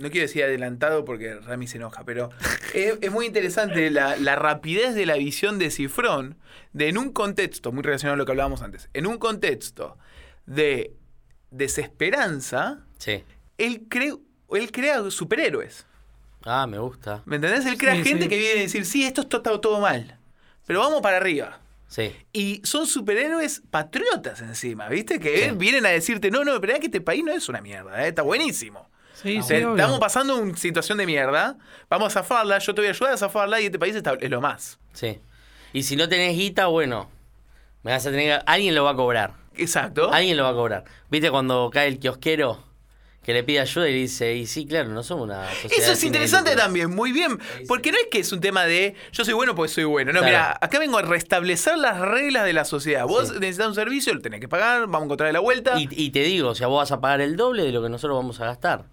no 0.00 0.11
quiero 0.11 0.26
decir 0.26 0.42
adelantado 0.45 1.04
porque 1.04 1.35
Rami 1.37 1.66
se 1.66 1.76
enoja, 1.76 2.04
pero 2.04 2.30
es, 2.75 2.95
es 3.00 3.11
muy 3.12 3.26
interesante 3.26 3.90
la, 3.90 4.16
la 4.16 4.35
rapidez 4.37 4.95
de 4.95 5.07
la 5.07 5.14
visión 5.14 5.59
de 5.59 5.71
Cifrón 5.71 6.37
de 6.73 6.88
en 6.88 6.99
un 6.99 7.12
contexto, 7.12 7.71
muy 7.73 7.83
relacionado 7.83 8.14
a 8.14 8.16
lo 8.19 8.25
que 8.26 8.33
hablábamos 8.33 8.62
antes, 8.62 8.88
en 8.95 9.07
un 9.07 9.19
contexto 9.19 9.97
de 10.47 10.95
desesperanza, 11.50 12.80
Sí. 12.99 13.23
él, 13.59 13.87
crea 13.88 14.14
él 14.52 14.73
crea 14.73 15.11
superhéroes. 15.11 15.87
Ah, 16.45 16.66
me 16.66 16.78
gusta. 16.78 17.23
¿Me 17.26 17.37
entendés? 17.37 17.66
Él 17.66 17.76
crea 17.78 17.95
Sí, 17.97 18.02
gente 18.04 18.25
sí. 18.25 18.28
que 18.28 18.37
viene 18.38 18.59
a 18.61 18.62
decir, 18.62 18.85
sí, 18.85 19.04
esto 19.04 19.21
está 19.23 19.42
todo, 19.42 19.61
todo 19.61 19.80
mal, 19.80 20.19
pero 20.66 20.80
vamos 20.80 21.00
para 21.02 21.19
arriba. 21.19 21.61
Sí. 21.87 22.12
Y 22.33 22.61
son 22.64 22.87
superhéroes 22.87 23.62
patriotas 23.71 24.40
encima, 24.40 24.88
¿viste? 24.88 25.19
Que 25.21 25.50
Sí. 25.50 25.54
vienen 25.57 25.87
a 25.87 25.90
decirte, 25.90 26.30
no, 26.30 26.45
no, 26.45 26.61
pero 26.61 26.73
es 26.75 26.80
que 26.80 26.87
este 26.87 27.00
país 27.00 27.23
no 27.25 27.33
es 27.33 27.49
una 27.49 27.61
mierda, 27.61 28.04
¿eh? 28.04 28.09
está 28.09 28.23
buenísimo. 28.23 28.89
Sí, 29.22 29.38
O 29.38 29.42
sí, 29.42 29.48
sea, 29.48 29.58
obvio. 29.58 29.76
estamos 29.76 29.98
pasando 29.98 30.36
una 30.36 30.56
situación 30.56 30.98
de 30.98 31.06
mierda, 31.06 31.56
vamos 31.88 32.08
a 32.16 32.20
zafarla, 32.22 32.58
yo 32.58 32.74
te 32.74 32.80
voy 32.80 32.88
a 32.88 32.90
ayudar 32.90 33.14
a 33.14 33.16
zafarla 33.16 33.60
y 33.60 33.66
este 33.66 33.78
país 33.78 33.94
está- 33.94 34.14
es 34.20 34.30
lo 34.30 34.40
más. 34.40 34.78
Sí. 34.92 35.18
Y 35.72 35.82
si 35.82 35.96
no 35.96 36.08
tenés 36.08 36.36
guita, 36.36 36.66
bueno, 36.66 37.10
me 37.82 37.92
vas 37.92 38.06
a 38.06 38.10
tener 38.10 38.38
que- 38.38 38.44
alguien 38.46 38.74
lo 38.74 38.84
va 38.84 38.90
a 38.92 38.96
cobrar. 38.96 39.34
Exacto. 39.56 40.10
Alguien 40.12 40.36
lo 40.36 40.44
va 40.44 40.50
a 40.50 40.54
cobrar. 40.54 40.84
¿Viste 41.10 41.30
cuando 41.30 41.70
cae 41.72 41.88
el 41.88 41.98
kiosquero 41.98 42.64
que 43.22 43.34
le 43.34 43.44
pide 43.44 43.60
ayuda 43.60 43.88
y 43.90 43.92
dice, 43.92 44.34
y 44.34 44.46
sí, 44.46 44.64
claro, 44.66 44.88
no 44.88 45.02
somos 45.02 45.24
una 45.24 45.44
sociedad 45.50 45.72
Eso 45.84 45.92
es 45.92 46.04
interesante 46.04 46.50
lucro"? 46.52 46.64
también, 46.64 46.90
muy 46.94 47.12
bien. 47.12 47.38
Porque 47.68 47.92
no 47.92 47.98
es 47.98 48.06
que 48.10 48.20
es 48.20 48.32
un 48.32 48.40
tema 48.40 48.64
de 48.64 48.94
yo 49.12 49.24
soy 49.26 49.34
bueno 49.34 49.54
porque 49.54 49.68
soy 49.70 49.84
bueno. 49.84 50.12
No, 50.12 50.20
Claro. 50.20 50.26
mira, 50.32 50.58
acá 50.62 50.78
vengo 50.78 50.96
a 50.96 51.02
restablecer 51.02 51.76
las 51.76 51.98
reglas 52.00 52.44
de 52.46 52.54
la 52.54 52.64
sociedad. 52.64 53.04
Vos 53.06 53.28
Sí. 53.28 53.34
necesitas 53.38 53.68
un 53.68 53.74
servicio, 53.74 54.14
lo 54.14 54.22
tenés 54.22 54.40
que 54.40 54.48
pagar, 54.48 54.80
vamos 54.86 55.02
a 55.02 55.04
encontrar 55.04 55.32
la 55.34 55.40
vuelta. 55.40 55.78
Y, 55.78 55.88
y 55.90 56.10
te 56.10 56.20
digo, 56.20 56.48
o 56.48 56.54
sea, 56.54 56.68
vos 56.68 56.78
vas 56.78 56.92
a 56.92 57.00
pagar 57.02 57.20
el 57.20 57.36
doble 57.36 57.64
de 57.64 57.72
lo 57.72 57.82
que 57.82 57.90
nosotros 57.90 58.16
vamos 58.16 58.40
a 58.40 58.46
gastar. 58.46 58.86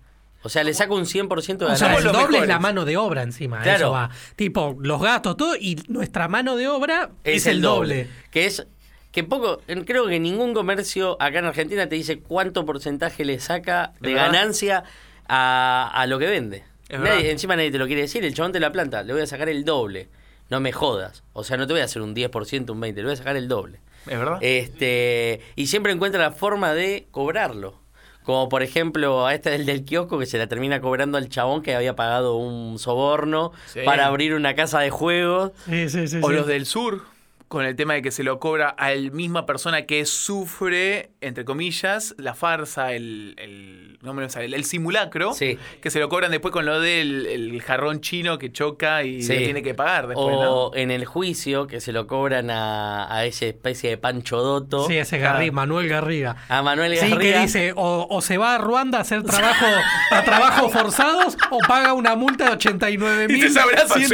O 0.44 0.50
sea, 0.50 0.64
le 0.64 0.74
saco 0.74 0.96
un 0.96 1.06
100% 1.06 1.58
de 1.58 1.66
O 1.66 1.68
sea, 1.70 1.78
Somos 1.78 1.98
el 2.00 2.04
los 2.06 2.14
doble 2.14 2.38
es 2.40 2.48
la 2.48 2.60
mano 2.60 2.86
de 2.86 2.96
obra 2.98 3.24
encima. 3.24 3.62
Claro. 3.62 3.78
Eso 3.86 3.92
va. 3.92 4.10
Tipo, 4.36 4.78
los 4.80 5.02
gastos, 5.02 5.36
todo, 5.36 5.56
y 5.56 5.82
nuestra 5.88 6.28
mano 6.28 6.56
de 6.56 6.68
obra 6.68 7.10
es, 7.24 7.48
el 7.48 7.62
doble. 7.62 8.08
Que 8.32 8.46
es 8.46 8.66
que 9.12 9.24
poco, 9.24 9.62
creo 9.86 10.06
que 10.08 10.20
ningún 10.20 10.54
comercio 10.54 11.18
acá 11.20 11.40
en 11.40 11.46
Argentina 11.46 11.90
te 11.90 11.96
dice 11.96 12.20
cuánto 12.20 12.66
porcentaje 12.66 13.26
le 13.26 13.40
saca 13.40 13.94
de 14.00 14.14
verdad. 14.14 14.28
ganancia 14.32 14.84
a, 15.28 15.90
a 15.94 16.06
lo 16.06 16.20
que 16.20 16.28
vende. 16.28 16.64
Nadie- 16.90 17.32
encima 17.32 17.56
nadie 17.56 17.72
te 17.72 17.80
lo 17.80 17.88
quiere 17.88 18.02
decir, 18.04 18.24
el 18.24 18.34
chabón 18.34 18.52
te 18.54 18.60
la 18.60 18.72
planta, 18.72 19.04
le 19.04 19.14
voy 19.14 19.22
a 19.24 19.28
sacar 19.28 19.50
el 19.50 19.66
doble. 19.66 20.08
No 20.50 20.60
me 20.62 20.72
jodas. 20.72 21.24
O 21.34 21.44
sea, 21.44 21.58
no 21.58 21.68
te 21.68 21.74
voy 21.74 21.82
a 21.82 21.86
hacer 21.86 22.02
un 22.02 22.16
10%, 22.16 22.70
un 22.70 22.80
20%, 22.82 22.96
le 22.96 23.04
voy 23.04 23.12
a 23.14 23.16
sacar 23.18 23.36
el 23.36 23.48
doble. 23.50 23.80
¿Es 24.06 24.18
verdad? 24.18 24.38
Este, 24.42 25.42
y 25.56 25.68
siempre 25.68 25.92
encuentra 25.92 26.22
la 26.22 26.32
forma 26.32 26.74
de 26.74 27.08
cobrarlo. 27.12 27.80
Como 28.28 28.50
por 28.50 28.62
ejemplo 28.62 29.26
a 29.26 29.34
este 29.34 29.50
del 29.52 29.66
del 29.66 29.86
kiosco 29.86 30.20
que 30.20 30.26
se 30.26 30.38
la 30.38 30.48
termina 30.48 30.82
cobrando 30.82 31.18
al 31.18 31.30
chabón 31.30 31.62
que 31.62 31.74
había 31.74 31.96
pagado 31.96 32.36
un 32.36 32.78
soborno 32.78 33.54
Sí. 33.68 33.80
para 33.86 34.06
abrir 34.06 34.34
una 34.34 34.54
casa 34.54 34.82
de 34.82 34.90
juegos. 34.90 35.54
Sí, 35.66 35.88
sí, 35.88 36.10
sí. 36.10 36.20
O 36.22 36.28
sí. 36.28 36.34
los 36.36 36.46
del 36.46 36.66
sur, 36.66 37.04
con 37.48 37.66
el 37.66 37.76
tema 37.76 37.94
de 37.94 38.02
que 38.02 38.12
se 38.12 38.24
lo 38.24 38.40
cobra 38.40 38.70
a 38.70 38.92
la 38.94 39.10
misma 39.12 39.46
persona 39.46 39.84
que 39.86 40.06
sufre, 40.06 41.12
entre 41.22 41.46
comillas, 41.46 42.14
la 42.18 42.34
farsa, 42.34 42.92
el, 42.94 43.36
el, 43.38 43.98
no 44.02 44.14
me 44.14 44.22
lo 44.22 44.30
sale, 44.30 44.46
el, 44.46 44.54
el 44.54 44.66
simulacro, 44.66 45.34
Sí. 45.34 45.58
que 45.82 45.90
se 45.90 46.00
lo 46.00 46.10
cobran 46.10 46.32
después 46.32 46.52
con 46.52 46.66
lo 46.66 46.80
del 46.80 47.26
el 47.26 47.62
jarrón 47.62 48.02
chino 48.02 48.38
que 48.38 48.52
choca 48.52 49.04
y 49.04 49.24
Sí. 49.24 49.34
lo 49.34 49.40
tiene 49.40 49.64
que 49.64 49.74
pagar 49.74 50.08
después, 50.08 50.36
o 50.36 50.72
¿no? 50.72 50.76
en 50.78 50.92
el 50.92 51.06
juicio 51.06 51.68
que 51.68 51.80
se 51.80 51.92
lo 51.94 52.06
cobran 52.06 52.50
a, 52.50 53.14
a 53.14 53.26
esa 53.26 53.46
especie 53.46 53.90
de 53.92 53.98
Pancho 53.98 54.38
Doto. 54.42 54.86
Sí, 54.88 54.98
ese 54.98 55.18
Garriga, 55.18 55.52
Manuel 55.54 55.88
Garriga. 55.88 56.36
A 56.50 56.62
Manuel 56.62 56.98
Sí, 56.98 57.10
Garriga. 57.10 57.34
que 57.36 57.42
dice, 57.42 57.74
o, 57.76 58.08
o 58.10 58.22
se 58.22 58.38
va 58.38 58.56
a 58.56 58.58
Ruanda 58.58 58.98
a 58.98 59.02
hacer 59.02 59.24
trabajo 59.24 59.66
a 60.12 60.22
trabajos 60.24 60.72
forzados 60.74 61.38
o 61.50 61.60
paga 61.68 61.94
una 61.94 62.16
multa 62.16 62.46
de 62.46 62.52
89 62.52 63.26
Y 63.30 63.34
mil. 63.34 63.52
se 63.52 63.60
abraza, 63.60 63.96
sí, 63.96 64.06
sí, 64.06 64.14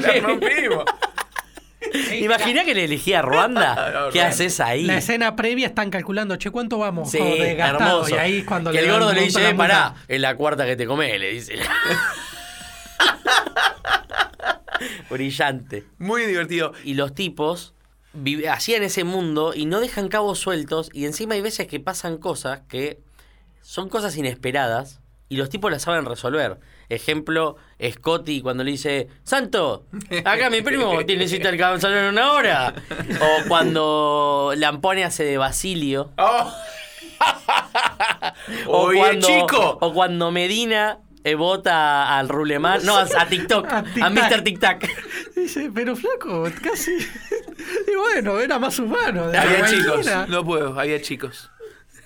la 0.00 0.20
rompimos. 0.20 0.84
Imaginá 2.20 2.64
que 2.64 2.74
le 2.74 2.84
elegía 2.84 3.18
a 3.20 3.22
Ruanda. 3.22 3.74
No, 3.94 4.10
¿Qué 4.10 4.18
Ruanda. 4.20 4.26
haces 4.28 4.60
ahí? 4.60 4.84
La 4.84 4.98
escena 4.98 5.36
previa 5.36 5.66
están 5.66 5.90
calculando, 5.90 6.36
che, 6.36 6.50
¿cuánto 6.50 6.78
vamos? 6.78 7.10
Sí, 7.10 7.18
gastado. 7.56 7.98
hermoso. 8.00 8.14
Y 8.14 8.18
ahí 8.18 8.38
es 8.38 8.44
cuando 8.44 8.70
que 8.72 8.78
el 8.80 8.90
gordo 8.90 9.12
le 9.12 9.22
dice, 9.22 9.50
eh, 9.50 9.54
pará, 9.54 9.94
es 10.08 10.20
la 10.20 10.36
cuarta 10.36 10.64
que 10.66 10.76
te 10.76 10.86
comés, 10.86 11.18
le 11.20 11.30
dice. 11.32 11.58
Brillante. 15.10 15.84
Muy 15.98 16.24
divertido. 16.24 16.72
Y 16.84 16.94
los 16.94 17.14
tipos 17.14 17.74
vive- 18.12 18.48
hacían 18.48 18.82
ese 18.82 19.04
mundo 19.04 19.52
y 19.54 19.66
no 19.66 19.80
dejan 19.80 20.08
cabos 20.08 20.38
sueltos 20.38 20.90
y 20.92 21.04
encima 21.06 21.34
hay 21.34 21.40
veces 21.40 21.66
que 21.66 21.80
pasan 21.80 22.18
cosas 22.18 22.62
que 22.68 23.00
son 23.60 23.88
cosas 23.88 24.16
inesperadas 24.16 25.00
y 25.28 25.36
los 25.36 25.48
tipos 25.48 25.70
las 25.70 25.82
saben 25.82 26.04
resolver. 26.04 26.58
Ejemplo, 26.88 27.56
Scotty 27.92 28.40
cuando 28.40 28.64
le 28.64 28.72
dice, 28.72 29.08
Santo, 29.22 29.86
acá 30.24 30.50
mi 30.50 30.62
primo 30.62 31.04
tiene 31.04 31.28
cita 31.28 31.48
el 31.48 31.58
cabezón 31.58 31.92
en 31.92 32.04
una 32.04 32.32
hora. 32.32 32.74
O 33.20 33.48
cuando 33.48 34.52
Lampone 34.56 35.04
hace 35.04 35.24
de 35.24 35.38
Basilio. 35.38 36.12
Oh. 36.18 36.52
O 38.66 38.86
Oye, 38.86 38.98
cuando, 38.98 39.26
chico. 39.26 39.78
O 39.80 39.94
cuando 39.94 40.30
Medina 40.30 40.98
eh, 41.24 41.34
vota 41.34 42.18
al 42.18 42.28
Rulemán. 42.28 42.80
No, 42.84 42.96
a, 42.96 43.02
a 43.02 43.26
TikTok. 43.28 43.66
A 43.66 43.78
A, 43.78 43.82
Tic 43.82 43.94
Tac. 43.94 44.12
Mr. 44.12 44.42
Tic 44.44 44.60
Tac. 44.60 45.34
Dice, 45.34 45.70
pero 45.74 45.96
flaco, 45.96 46.44
casi. 46.62 46.92
Y 46.92 47.96
bueno, 47.96 48.38
era 48.40 48.58
más 48.58 48.78
humano. 48.78 49.24
Había 49.24 49.64
chicos, 49.66 50.06
no 50.28 50.44
puedo, 50.44 50.78
había 50.78 51.00
chicos. 51.00 51.50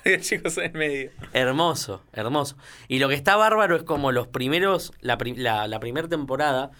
Chicos 0.20 0.56
en 0.58 0.64
el 0.64 0.72
medio. 0.72 1.10
Hermoso, 1.32 2.02
hermoso. 2.12 2.56
Y 2.88 2.98
lo 2.98 3.08
que 3.08 3.14
está 3.14 3.36
bárbaro 3.36 3.76
es 3.76 3.82
como 3.82 4.12
los 4.12 4.26
primeros, 4.28 4.92
la, 5.00 5.18
pri- 5.18 5.36
la, 5.36 5.66
la 5.68 5.80
primera 5.80 6.08
temporada 6.08 6.70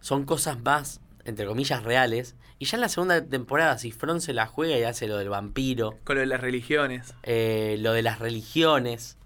son 0.00 0.24
cosas 0.24 0.60
más, 0.60 1.00
entre 1.24 1.46
comillas, 1.46 1.82
reales. 1.82 2.34
Y 2.60 2.64
ya 2.66 2.76
en 2.76 2.80
la 2.80 2.88
segunda 2.88 3.24
temporada, 3.24 3.78
Cifrón 3.78 4.20
se 4.20 4.32
la 4.32 4.46
juega 4.46 4.76
y 4.78 4.82
hace 4.82 5.06
lo 5.06 5.16
del 5.16 5.28
vampiro, 5.28 5.96
Con 6.04 6.16
lo 6.16 6.20
de 6.20 6.26
las 6.26 6.40
religiones. 6.40 7.14
eh, 7.22 7.76
lo 7.80 7.92
de 7.92 8.02
las 8.02 8.18
religiones, 8.18 9.16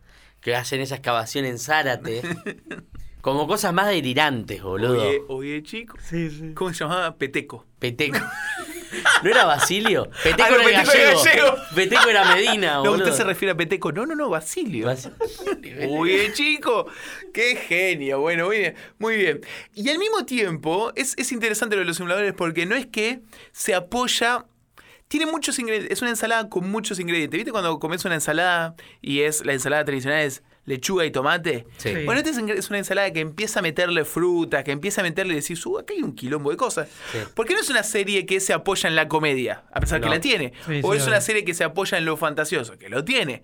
que 0.40 0.54
hacen 0.56 0.80
esa 0.80 0.96
excavación 0.96 1.44
en 1.44 1.58
Zárate. 1.58 2.22
como 3.22 3.46
cosas 3.46 3.72
más 3.72 3.86
delirantes, 3.88 4.62
boludo. 4.62 5.00
Oye, 5.08 5.22
oye, 5.28 5.62
chico. 5.62 5.96
Sí, 6.02 6.30
sí. 6.30 6.52
¿Cómo 6.54 6.72
se 6.72 6.80
llamaba? 6.80 7.14
Peteco. 7.16 7.64
Peteco. 7.78 8.18
¿No 9.22 9.30
era 9.30 9.44
Basilio? 9.44 10.10
Peteco 10.22 10.42
Ah, 10.42 10.50
no, 10.50 10.68
era 10.68 10.82
Peteco 10.82 10.98
era 10.98 11.14
gallego. 11.14 11.56
Peteco 11.74 12.08
era 12.08 12.24
Medina, 12.34 12.74
No, 12.84 12.92
usted 12.92 13.12
se 13.12 13.24
refiere 13.24 13.52
a 13.52 13.56
Peteco. 13.56 13.92
No, 13.92 14.06
no, 14.06 14.14
no, 14.14 14.28
Basilio. 14.28 14.86
Bas- 14.86 15.10
Oye, 15.88 16.32
chico, 16.32 16.86
qué 17.32 17.56
genio. 17.56 18.20
Bueno, 18.20 18.46
muy 18.46 18.58
bien, 18.58 18.74
muy 18.98 19.16
bien. 19.16 19.40
Y 19.74 19.88
al 19.88 19.98
mismo 19.98 20.24
tiempo, 20.26 20.92
es, 20.94 21.14
es 21.16 21.32
interesante 21.32 21.76
lo 21.76 21.80
de 21.80 21.86
los 21.86 21.96
simuladores 21.96 22.32
porque 22.34 22.66
no 22.66 22.74
es 22.76 22.86
que 22.86 23.20
se 23.52 23.74
apoya. 23.74 24.44
Tiene 25.12 25.26
muchos 25.26 25.58
ingredientes. 25.58 25.92
Es 25.92 26.00
una 26.00 26.08
ensalada 26.10 26.48
con 26.48 26.70
muchos 26.70 26.98
ingredientes. 26.98 27.36
¿Viste 27.36 27.52
cuando 27.52 27.78
comes 27.78 28.02
una 28.06 28.14
ensalada 28.14 28.74
y 29.02 29.20
es 29.20 29.44
la 29.44 29.52
ensalada 29.52 29.84
tradicional 29.84 30.20
es 30.20 30.42
lechuga 30.64 31.04
y 31.04 31.10
tomate? 31.10 31.66
Sí. 31.76 31.92
Bueno, 32.06 32.22
esta 32.22 32.30
es 32.30 32.70
una 32.70 32.78
ensalada 32.78 33.12
que 33.12 33.20
empieza 33.20 33.58
a 33.58 33.62
meterle 33.62 34.06
frutas, 34.06 34.64
que 34.64 34.70
empieza 34.72 35.02
a 35.02 35.04
meterle 35.04 35.34
y 35.34 35.40
decís, 35.40 35.66
uh, 35.66 35.80
acá 35.80 35.92
hay 35.92 36.02
un 36.02 36.14
quilombo 36.14 36.50
de 36.50 36.56
cosas. 36.56 36.88
Sí. 37.12 37.18
Porque 37.34 37.52
no 37.52 37.60
es 37.60 37.68
una 37.68 37.82
serie 37.82 38.24
que 38.24 38.40
se 38.40 38.54
apoya 38.54 38.88
en 38.88 38.96
la 38.96 39.06
comedia, 39.06 39.64
a 39.70 39.80
pesar 39.80 40.00
que 40.00 40.06
No. 40.06 40.14
la 40.14 40.20
tiene. 40.22 40.54
Sí, 40.66 40.80
o 40.82 40.92
sí, 40.92 40.98
es 40.98 41.06
una 41.06 41.20
serie 41.20 41.44
que 41.44 41.52
se 41.52 41.64
apoya 41.64 41.98
en 41.98 42.06
lo 42.06 42.16
fantasioso, 42.16 42.78
que 42.78 42.88
lo 42.88 43.04
tiene. 43.04 43.42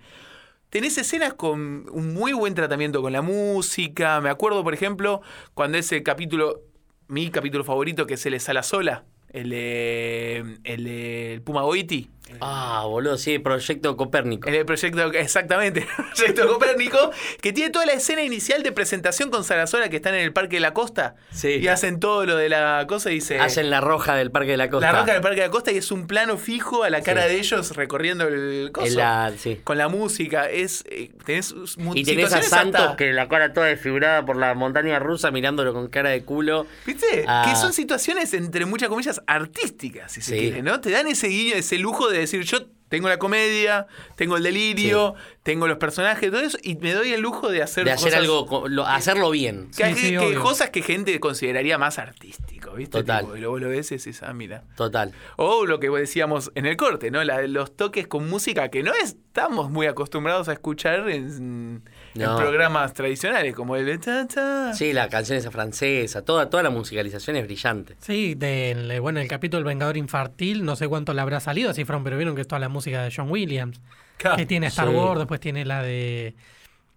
Tenés 0.70 0.96
escenas 0.96 1.34
con 1.34 1.84
un 1.92 2.14
muy 2.14 2.32
buen 2.32 2.54
tratamiento 2.54 3.02
con 3.02 3.12
la 3.12 3.20
música. 3.20 4.22
Me 4.22 4.30
acuerdo, 4.30 4.64
por 4.64 4.72
ejemplo, 4.72 5.20
cuando 5.52 5.76
ese 5.76 6.02
capítulo, 6.02 6.62
mi 7.08 7.30
capítulo 7.30 7.62
favorito, 7.62 8.06
que 8.06 8.14
es 8.14 8.25
el 8.25 8.32
de 8.32 8.40
Sala 8.40 8.62
Sola, 8.62 9.04
el 9.30 9.50
de, 9.50 10.58
el 10.64 10.85
de 10.85 11.32
el 11.35 11.42
Puma 11.42 11.62
Goiti. 11.62 12.08
Ah, 12.40 12.85
boludo, 12.87 13.16
sí, 13.18 13.38
Proyecto 13.38 13.97
Copérnico. 13.97 14.49
En 14.49 14.54
el 14.54 14.64
proyecto, 14.66 15.12
exactamente, 15.12 15.80
el 15.99 16.04
proyecto 16.14 16.49
Copérnico, 16.49 17.11
que 17.40 17.52
tiene 17.52 17.70
toda 17.70 17.87
la 17.87 17.92
escena 17.92 18.23
inicial 18.23 18.62
de 18.62 18.73
presentación 18.73 19.30
con 19.30 19.44
Sarasola 19.44 19.88
que 19.88 19.97
están 19.97 20.14
en 20.14 20.20
el 20.23 20.32
Parque 20.32 20.56
de 20.56 20.61
la 20.61 20.75
Costa. 20.75 21.16
Sí. 21.30 21.49
Y 21.56 21.68
hacen 21.68 22.00
todo 22.00 22.26
lo 22.26 22.37
de 22.37 22.49
la 22.49 22.85
cosa 22.88 23.11
y 23.11 23.14
dice. 23.14 23.38
Hacen 23.40 23.70
la 23.70 23.80
roja 23.80 24.14
del 24.14 24.30
Parque 24.30 24.52
de 24.52 24.56
la 24.56 24.70
Costa. 24.70 24.92
La 24.92 25.00
roca 25.00 25.12
del 25.12 25.23
Parque 25.23 25.40
de 25.40 25.47
la 25.47 25.50
Costa 25.52 25.73
y 25.73 25.78
es 25.78 25.90
un 25.90 26.06
plano 26.06 26.37
fijo 26.38 26.85
a 26.85 26.90
la 26.90 27.02
cara 27.02 27.23
Sí. 27.25 27.28
de 27.30 27.38
ellos 27.38 27.76
recorriendo 27.76 28.26
el 28.28 28.70
coso. 28.73 28.87
En 28.87 28.97
la- 28.97 29.32
sí. 29.37 29.61
Con 29.64 29.78
la 29.78 29.88
música. 29.88 30.49
Es, 30.49 30.85
eh, 30.90 31.11
tenés 31.25 31.54
Y 31.94 32.04
tenés 32.04 32.32
a 32.32 32.42
Santos 32.42 32.80
hasta- 32.80 32.97
que 32.97 33.12
la 33.12 33.28
cara 33.28 33.52
toda 33.52 33.66
desfigurada 33.66 34.25
por 34.25 34.37
la 34.37 34.54
montaña 34.54 34.99
rusa 34.99 35.30
mirándolo 35.30 35.73
con 35.73 35.88
cara 35.88 36.11
de 36.11 36.23
culo. 36.25 36.66
¿Viste? 36.87 37.25
Ah. 37.26 37.44
Que 37.49 37.56
son 37.56 37.73
situaciones, 37.73 38.32
entre 38.35 38.64
muchas 38.66 38.88
comillas, 38.88 39.20
artísticas, 39.26 40.12
si 40.12 40.20
se 40.20 40.35
Sí. 40.35 40.40
quiere, 40.40 40.62
¿no? 40.62 40.80
Te 40.80 40.90
dan 40.90 41.06
ese 41.06 41.28
guiño, 41.28 41.54
ese 41.54 41.78
lujo 41.78 42.08
de 42.08 42.17
decir, 42.18 42.42
yo 42.42 42.58
tengo 42.88 43.08
la 43.08 43.18
comedia, 43.18 43.87
tengo 44.16 44.38
el 44.38 44.42
delirio, 44.42 45.14
tengo 45.42 45.66
los 45.66 45.76
personajes, 45.76 46.30
todo 46.30 46.40
eso, 46.40 46.56
y 46.62 46.76
me 46.76 46.94
doy 46.94 47.12
el 47.12 47.20
lujo 47.20 47.50
de 47.50 47.62
hacer 47.62 47.84
De 47.84 47.90
hacer 47.92 48.12
cosas- 48.12 48.20
algo, 48.20 48.66
lo- 48.68 48.87
hacerlo 48.87 49.30
bien. 49.30 49.70
que- 49.76 49.94
Sí, 49.94 50.00
sí, 50.00 50.08
que- 50.10 50.18
obvio. 50.18 50.42
cosas 50.42 50.70
que 50.70 50.80
gente 50.80 51.20
consideraría 51.20 51.76
más 51.76 51.98
artístico, 51.98 52.72
¿viste? 52.72 52.98
Total. 52.98 53.25
Tipo, 53.25 53.37
y 53.37 53.40
luego 53.40 53.58
lo 53.58 53.68
ves 53.68 53.92
y 53.92 53.96
decís, 53.98 54.22
ah, 54.22 54.32
mira. 54.32 54.64
Total. 54.75 55.12
O 55.37 55.66
lo 55.66 55.80
que 55.80 55.90
decíamos 55.90 56.50
en 56.54 56.64
el 56.64 56.78
corte, 56.78 57.10
¿no? 57.10 57.22
La, 57.25 57.42
los 57.46 57.76
toques 57.76 58.06
con 58.06 58.26
música 58.30 58.70
que 58.70 58.82
no 58.82 58.92
estamos 58.94 59.70
muy 59.70 59.87
acostumbrados 59.87 60.48
a 60.48 60.54
escuchar 60.54 61.10
en, 61.10 61.82
en 62.25 62.30
No. 62.30 62.37
programas 62.37 62.92
tradicionales, 62.94 63.54
como 63.54 63.76
el 63.76 63.87
de 63.87 63.98
ta, 63.98 64.26
ta. 64.26 64.72
Sí, 64.75 64.92
la 64.92 65.08
canción 65.08 65.38
esa 65.38 65.50
francesa, 65.50 66.22
toda, 66.22 66.48
toda 66.50 66.62
la 66.62 66.70
musicalización 66.70 67.37
es 67.37 67.44
brillante. 67.44 67.96
Sí, 68.00 68.34
del, 68.34 69.00
bueno, 69.00 69.20
el 69.20 69.28
capítulo 69.28 69.58
El 69.58 69.64
Vengador 69.64 69.96
Infantil, 69.96 70.64
no 70.64 70.76
sé 70.76 70.88
cuánto 70.88 71.14
le 71.14 71.20
habrá 71.20 71.40
salido, 71.40 71.70
así 71.70 71.84
fueron, 71.84 72.04
pero 72.04 72.16
vieron 72.16 72.34
que 72.34 72.42
es 72.42 72.48
toda 72.48 72.58
la 72.60 72.68
música 72.68 73.02
de 73.02 73.12
John 73.14 73.30
Williams. 73.30 73.80
Claro. 74.16 74.37
Que 74.37 74.46
tiene 74.46 74.66
Star 74.68 74.88
Sí. 74.88 74.94
Wars, 74.94 75.18
después 75.18 75.38
tiene 75.40 75.64
la 75.64 75.82
de. 75.82 76.34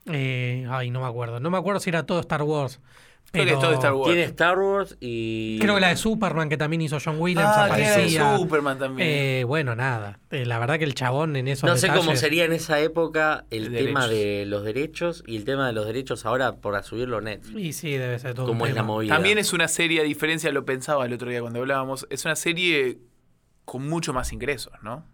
eh, 0.08 0.66
ay, 0.70 0.90
no 0.90 1.02
me 1.02 1.08
acuerdo. 1.08 1.40
No 1.40 1.50
me 1.52 1.58
acuerdo 1.58 1.80
si 1.80 1.90
era 1.90 2.04
todo 2.04 2.20
Star 2.22 2.42
Wars. 2.44 2.80
Creo 3.32 3.46
que 3.46 3.54
es 3.54 3.60
todo 3.60 3.74
Star 3.74 3.94
Wars. 3.94 4.08
Tiene 4.08 4.24
Star 4.24 4.60
Wars 4.60 4.98
y. 5.00 5.58
Creo 5.62 5.76
que 5.76 5.82
la 5.82 5.88
de 5.88 5.96
Superman, 5.96 6.50
que 6.50 6.58
también 6.58 6.82
hizo 6.82 6.98
John 7.04 7.16
Williams, 7.18 7.48
Ah, 7.50 7.70
tiene 7.74 7.82
la 7.84 7.88
de 7.88 7.94
aparecía. 7.94 8.38
Superman 8.38 8.78
también. 8.78 9.08
Eh, 9.10 9.44
bueno, 9.46 9.74
nada. 9.76 10.20
Eh, 10.32 10.46
la 10.46 10.60
verdad 10.60 10.78
que 10.78 10.84
el 10.84 10.94
chabón 10.96 11.36
en 11.38 11.48
esos 11.48 11.70
No 11.70 11.78
sé 11.78 11.88
cómo 11.90 12.16
sería 12.18 12.44
en 12.46 12.52
esa 12.54 12.80
época 12.82 13.46
el 13.50 13.72
De 13.72 13.84
tema 13.86 14.08
derechos. 14.08 14.20
de 14.40 14.46
los 14.48 14.64
derechos 14.66 15.24
y 15.28 15.38
el 15.38 15.46
tema 15.46 15.66
de 15.68 15.74
los 15.74 15.86
derechos 15.86 16.26
ahora 16.26 16.58
por 16.58 16.82
subirlo 16.84 17.20
a 17.20 17.22
Netflix. 17.22 17.58
Y 17.60 17.74
sí, 17.74 17.92
debe 17.92 18.20
ser 18.20 18.34
todo. 18.34 18.46
un 18.48 18.52
Cómo 18.52 18.66
es 18.68 18.76
la 18.76 18.84
movida. 18.84 19.14
También 19.14 19.38
es 19.38 19.54
una 19.54 19.68
serie, 19.70 20.02
a 20.02 20.04
diferencia, 20.04 20.52
lo 20.52 20.66
pensaba 20.66 21.06
el 21.06 21.14
otro 21.14 21.30
día 21.30 21.40
cuando 21.40 21.60
hablábamos, 21.60 22.06
es 22.10 22.26
una 22.26 22.36
serie 22.36 22.98
con 23.64 23.88
mucho 23.88 24.12
más 24.12 24.34
ingresos, 24.34 24.74
¿no? 24.82 25.06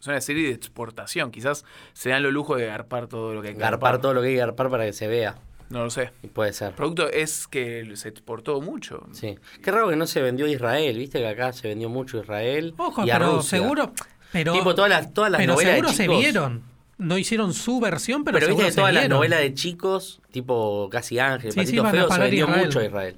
Es 0.00 0.08
una 0.08 0.20
serie 0.20 0.48
de 0.48 0.54
exportación. 0.54 1.30
Quizás 1.30 1.64
se 1.92 2.10
dan 2.10 2.24
los 2.24 2.32
lujos 2.32 2.58
de 2.58 2.66
garpar 2.66 3.06
todo 3.06 3.34
lo 3.34 3.40
que 3.42 3.48
hay 3.48 3.54
que 3.54 3.60
Garpar 3.60 4.00
todo 4.00 4.14
lo 4.14 4.20
que 4.20 4.28
hay 4.28 4.34
que 4.34 4.40
garpar 4.40 4.68
para 4.68 4.84
que 4.84 4.92
se 4.92 5.06
vea. 5.06 5.36
No 5.72 5.84
lo 5.84 5.90
sé. 5.90 6.10
Puede 6.32 6.52
ser. 6.52 6.68
El 6.68 6.74
producto 6.74 7.08
es 7.10 7.46
que 7.48 7.90
se 7.96 8.08
exportó 8.08 8.60
mucho. 8.60 9.06
Sí. 9.12 9.36
Qué 9.62 9.70
raro 9.70 9.88
que 9.88 9.96
no 9.96 10.06
se 10.06 10.20
vendió 10.20 10.46
a 10.46 10.50
Israel, 10.50 10.98
viste 10.98 11.18
que 11.18 11.26
acá 11.26 11.52
se 11.52 11.66
vendió 11.68 11.88
mucho 11.88 12.18
a 12.18 12.20
Israel. 12.22 12.74
Ojo, 12.76 13.04
y 13.06 13.10
a 13.10 13.18
pero 13.18 13.32
Rusia. 13.36 13.58
seguro. 13.58 13.92
Pero, 14.32 14.52
Tipo 14.52 14.74
todas 14.74 14.90
las, 14.90 15.12
todas 15.12 15.30
las 15.30 15.40
pero 15.40 15.52
novelas 15.54 15.72
seguro 15.72 15.88
de 15.90 15.94
se 15.94 16.08
vieron. 16.08 16.62
No 16.98 17.18
hicieron 17.18 17.52
su 17.54 17.80
versión, 17.80 18.22
pero, 18.22 18.36
Pero, 18.36 18.46
viste 18.48 18.50
seguro 18.50 18.66
que 18.66 18.72
se 18.72 18.76
todas 18.80 18.94
las 18.94 19.08
novelas 19.08 19.40
de 19.40 19.54
chicos, 19.54 20.20
tipo 20.30 20.88
Casi 20.90 21.18
Ángel, 21.18 21.52
Sí, 21.52 21.58
Patito 21.58 21.84
Feo, 21.86 22.08
se 22.10 22.20
vendió 22.20 22.44
Israel. 22.46 22.66
mucho 22.66 22.78
a 22.78 22.84
Israel. 22.84 23.16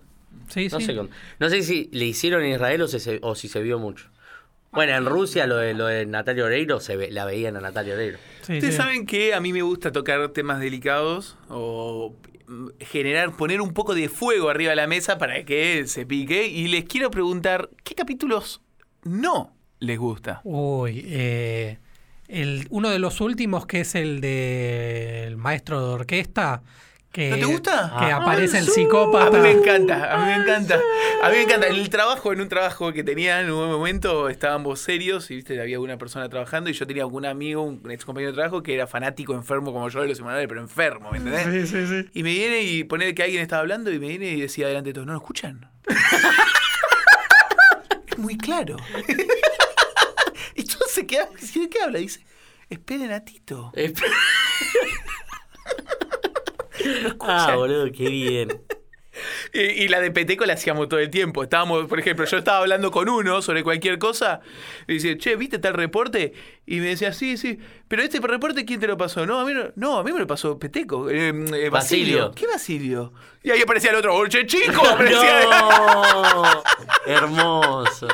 Sí, 0.48 0.68
No, 0.70 0.78
sí. 0.80 0.86
sé, 0.86 0.94
con- 0.96 1.10
no 1.40 1.50
sé 1.50 1.62
si 1.62 1.88
le 1.92 2.04
hicieron 2.04 2.42
en 2.44 2.52
Israel 2.52 2.82
o, 2.82 2.88
se- 2.88 3.18
o 3.22 3.34
si 3.34 3.48
se 3.48 3.60
vio 3.62 3.78
mucho. 3.78 4.08
Bueno, 4.72 4.92
en 4.96 5.06
Rusia 5.06 5.46
lo 5.46 5.56
de, 5.56 5.72
lo 5.74 5.86
de 5.86 6.04
Natalia 6.06 6.44
Oreiro 6.44 6.80
se 6.80 6.96
ve- 6.96 7.10
la 7.10 7.24
veían 7.24 7.56
a 7.56 7.60
Natalia 7.60 7.94
Oreiro. 7.94 8.18
Sí, 8.42 8.54
Ustedes 8.54 8.74
sí. 8.74 8.80
saben 8.80 9.06
que 9.06 9.32
a 9.34 9.40
mí 9.40 9.52
me 9.52 9.62
gusta 9.62 9.92
tocar 9.92 10.28
temas 10.30 10.58
delicados 10.60 11.36
o 11.48 12.14
generar, 12.80 13.36
poner 13.36 13.60
un 13.60 13.72
poco 13.72 13.94
de 13.94 14.08
fuego 14.08 14.50
arriba 14.50 14.70
de 14.70 14.76
la 14.76 14.86
mesa 14.86 15.18
para 15.18 15.44
que 15.44 15.86
se 15.86 16.06
pique. 16.06 16.46
Y 16.46 16.68
les 16.68 16.84
quiero 16.84 17.10
preguntar, 17.10 17.70
¿qué 17.82 17.94
capítulos 17.94 18.62
no 19.04 19.54
les 19.80 19.98
gusta? 19.98 20.40
Uy, 20.44 21.04
eh, 21.06 21.78
uno 22.70 22.90
de 22.90 22.98
los 22.98 23.20
últimos 23.20 23.66
que 23.66 23.80
es 23.80 23.94
el 23.94 24.20
del 24.20 25.36
maestro 25.36 25.86
de 25.86 25.94
orquesta. 25.94 26.62
Que, 27.14 27.30
¿No 27.30 27.36
te 27.36 27.44
gusta? 27.44 27.94
Que 28.00 28.06
Ah. 28.06 28.16
aparece 28.16 28.58
el 28.58 28.66
A 28.66 28.70
psicópata. 28.72 29.30
mí 29.30 29.38
me 29.40 29.52
encanta, 29.52 30.12
a 30.12 30.18
mí 30.18 30.24
me 30.24 30.34
encanta. 30.42 30.80
A 31.22 31.28
mí 31.30 31.36
me 31.36 31.42
encanta. 31.42 31.68
En 31.68 31.76
el 31.76 31.88
trabajo, 31.88 32.32
en 32.32 32.40
un 32.40 32.48
trabajo 32.48 32.92
que 32.92 33.04
tenía 33.04 33.40
en 33.40 33.52
un 33.52 33.70
momento, 33.70 34.28
estábamos 34.28 34.80
serios 34.80 35.30
y 35.30 35.36
viste, 35.36 35.60
había 35.60 35.78
una 35.78 35.96
persona 35.96 36.28
trabajando 36.28 36.70
y 36.70 36.72
yo 36.72 36.88
tenía 36.88 37.06
un 37.06 37.24
amigo, 37.24 37.62
un 37.62 37.88
ex 37.92 38.04
compañero 38.04 38.32
de 38.32 38.36
trabajo 38.36 38.64
que 38.64 38.74
era 38.74 38.88
fanático, 38.88 39.32
enfermo 39.34 39.72
como 39.72 39.88
yo 39.90 40.02
de 40.02 40.08
los 40.08 40.16
simuladores, 40.16 40.48
pero 40.48 40.60
enfermo, 40.60 41.12
¿me 41.12 41.18
entendés? 41.18 41.70
Sí, 41.70 41.76
sí, 41.76 41.86
sí. 42.02 42.10
Y 42.14 42.24
me 42.24 42.30
viene 42.32 42.62
y 42.62 42.82
pone 42.82 43.14
que 43.14 43.22
alguien 43.22 43.42
estaba 43.42 43.60
hablando 43.60 43.92
y 43.92 44.00
me 44.00 44.08
viene 44.08 44.30
y 44.30 44.40
decía 44.40 44.66
delante 44.66 44.88
de 44.90 44.94
todos, 44.94 45.06
¿no 45.06 45.12
lo 45.12 45.20
escuchan? 45.20 45.70
es 48.08 48.18
muy 48.18 48.36
claro. 48.36 48.74
y 50.56 50.64
todos 50.64 50.90
se 50.90 51.06
quedan, 51.06 51.28
¿de 51.34 51.68
qué 51.68 51.80
habla? 51.80 52.00
Dice, 52.00 52.24
esperen 52.68 53.12
a 53.12 53.24
Tito. 53.24 53.70
Eh, 56.84 57.12
ah, 57.20 57.54
boludo, 57.56 57.90
qué 57.92 58.08
bien. 58.08 58.60
Y, 59.52 59.60
y 59.60 59.86
la 59.86 60.00
de 60.00 60.10
Peteco 60.10 60.44
la 60.44 60.54
hacíamos 60.54 60.88
todo 60.88 60.98
el 60.98 61.08
tiempo. 61.08 61.44
Estábamos, 61.44 61.86
por 61.86 62.00
ejemplo, 62.00 62.24
yo 62.24 62.36
estaba 62.36 62.58
hablando 62.58 62.90
con 62.90 63.08
uno 63.08 63.42
sobre 63.42 63.62
cualquier 63.62 63.96
cosa. 64.00 64.40
Y 64.88 64.94
dice, 64.94 65.16
che, 65.18 65.36
¿viste 65.36 65.60
tal 65.60 65.74
reporte? 65.74 66.32
Y 66.66 66.80
me 66.80 66.86
decía, 66.86 67.12
sí, 67.12 67.36
sí. 67.36 67.60
Pero 67.86 68.02
este 68.02 68.18
reporte, 68.18 68.64
¿quién 68.64 68.80
te 68.80 68.88
lo 68.88 68.96
pasó? 68.96 69.24
No, 69.24 69.38
a 69.38 69.44
mí, 69.44 69.52
no, 69.54 69.66
no, 69.76 69.98
a 69.98 70.02
mí 70.02 70.12
me 70.12 70.18
lo 70.18 70.26
pasó 70.26 70.58
Peteco. 70.58 71.08
eh, 71.10 71.28
eh, 71.28 71.32
Basilio. 71.32 71.70
Basilio. 71.70 72.32
¿Qué 72.34 72.46
Basilio? 72.48 73.12
Y 73.44 73.52
ahí 73.52 73.62
aparecía 73.62 73.90
el 73.90 73.96
otro, 73.98 74.16
oye, 74.16 74.46
chico. 74.46 74.82
aparecía- 74.84 75.42
¡No! 75.48 76.44
Hermoso. 77.06 78.08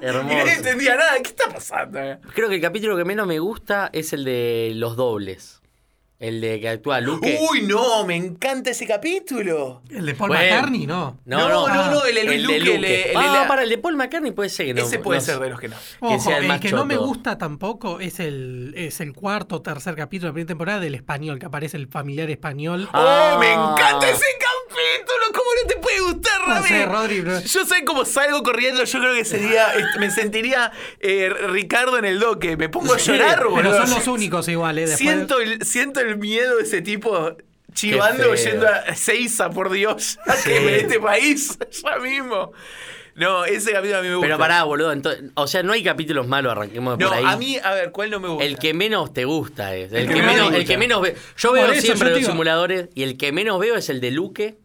Y 0.00 0.04
nadie 0.04 0.18
Hermoso. 0.18 0.36
entendía 0.56 0.94
nada. 0.96 1.16
¿Qué 1.16 1.22
está 1.30 1.48
pasando? 1.48 1.98
Creo 2.32 2.48
que 2.48 2.54
el 2.54 2.60
capítulo 2.60 2.96
que 2.96 3.04
menos 3.04 3.26
me 3.26 3.40
gusta 3.40 3.90
es 3.92 4.12
el 4.12 4.22
de 4.24 4.70
los 4.76 4.94
dobles. 4.94 5.61
El 6.22 6.40
de 6.40 6.60
que 6.60 6.68
actúa 6.68 7.00
Luque. 7.00 7.36
Uy, 7.50 7.62
no, 7.62 8.06
me 8.06 8.14
encanta 8.14 8.70
ese 8.70 8.86
capítulo. 8.86 9.82
El 9.90 10.06
de 10.06 10.14
Paul 10.14 10.28
Bueno. 10.28 10.44
McCartney, 10.44 10.86
¿no. 10.86 11.18
No, 11.24 11.48
no, 11.48 11.68
no, 11.68 12.04
el 12.04 12.14
de 12.14 12.38
Luque, 12.38 12.56
el 12.56 12.62
de- 12.64 12.74
el 12.76 12.80
de 12.80 13.12
ah, 13.16 13.44
para 13.48 13.64
el 13.64 13.68
de 13.68 13.78
Paul 13.78 13.96
McCartney 13.96 14.30
puede 14.30 14.48
ser 14.48 14.66
que 14.66 14.74
no. 14.74 14.82
ese 14.82 15.00
puede 15.00 15.18
no 15.18 15.26
ser 15.26 15.40
de 15.40 15.50
los 15.50 15.58
que 15.58 15.66
no. 15.66 15.76
Ojo, 15.98 16.20
sea 16.20 16.36
el 16.36 16.44
el, 16.44 16.48
más 16.48 16.60
que 16.60 16.70
no 16.70 16.84
me 16.84 16.96
gusta 16.96 17.38
tampoco 17.38 17.98
es 17.98 18.20
el, 18.20 18.72
es 18.76 19.00
el 19.00 19.14
cuarto 19.14 19.56
o 19.56 19.62
tercer 19.62 19.96
capítulo 19.96 20.26
de 20.28 20.30
la 20.30 20.34
primera 20.34 20.48
temporada 20.48 20.78
del 20.78 20.94
español, 20.94 21.40
que 21.40 21.46
aparece 21.46 21.76
el 21.76 21.88
familiar 21.88 22.30
español. 22.30 22.88
Ah. 22.92 23.32
¡Oh, 23.34 23.40
me 23.40 23.52
encanta 23.52 24.08
ese 24.08 24.24
capítulo! 24.38 25.41
¿Cómo 26.44 26.54
no 26.56 26.62
sé, 26.66 26.86
Rodri, 26.86 27.22
pero- 27.22 27.40
Yo 27.40 27.64
sé 27.66 27.84
cómo 27.84 28.04
salgo 28.04 28.42
corriendo, 28.42 28.84
yo 28.84 28.98
creo 29.00 29.14
que 29.14 29.24
sería, 29.24 29.66
me 29.98 30.10
sentiría 30.10 30.72
eh, 31.00 31.28
Ricardo 31.48 31.98
en 31.98 32.04
el 32.04 32.18
doque, 32.20 32.56
me 32.56 32.68
pongo 32.68 32.94
a 32.94 32.98
llorar, 32.98 33.36
Pero 33.38 33.50
boludo. 33.50 33.86
son 33.86 33.90
los 33.90 34.06
únicos 34.08 34.48
igual, 34.48 34.78
¿eh? 34.78 34.82
Después- 34.82 34.98
Siento 34.98 35.40
el, 35.40 35.62
siento 35.64 36.00
el 36.00 36.16
miedo 36.18 36.56
de 36.56 36.62
ese 36.64 36.82
tipo 36.82 37.36
chivando 37.74 38.34
yendo 38.34 38.66
a 38.68 38.94
Seiza, 38.94 39.50
por 39.50 39.70
Dios, 39.70 40.18
a 40.26 40.32
Sí. 40.34 40.50
que 40.50 40.60
me 40.60 40.76
este 40.76 41.00
país, 41.00 41.58
ya 41.84 41.96
mismo. 41.98 42.52
No, 43.14 43.44
ese 43.44 43.72
capítulo 43.72 43.98
a 43.98 44.02
mí 44.02 44.08
me 44.08 44.14
gusta. 44.14 44.26
Pero 44.26 44.38
pará, 44.38 44.62
boludo. 44.64 44.90
ento- 44.94 45.32
o 45.34 45.46
sea, 45.46 45.62
no 45.62 45.74
hay 45.74 45.82
capítulos 45.84 46.26
malos, 46.26 46.50
arranquemos 46.52 46.96
de 46.96 47.04
No, 47.04 47.10
por 47.10 47.18
ahí. 47.18 47.24
a 47.26 47.36
mí, 47.36 47.58
a 47.62 47.72
ver, 47.74 47.92
¿cuál 47.92 48.10
no 48.10 48.20
me 48.20 48.28
gusta? 48.28 48.44
El 48.44 48.58
que 48.58 48.72
menos 48.72 49.12
te 49.12 49.26
gusta 49.26 49.74
es. 49.76 49.92
El, 49.92 49.98
El 49.98 50.08
que, 50.08 50.14
que 50.14 50.22
menos, 50.22 50.50
me 50.50 50.56
el 50.56 50.64
que 50.66 50.78
menos 50.78 51.02
ve. 51.02 51.14
Yo 51.36 51.50
Por 51.50 51.58
veo 51.58 51.72
eso, 51.72 51.82
siempre 51.82 52.06
yo 52.08 52.10
los 52.12 52.18
digo- 52.20 52.30
simuladores 52.30 52.88
y 52.94 53.02
el 53.02 53.18
que 53.18 53.30
menos 53.32 53.60
veo 53.60 53.76
es 53.76 53.90
el 53.90 54.00
de 54.00 54.10
Luque. 54.12 54.56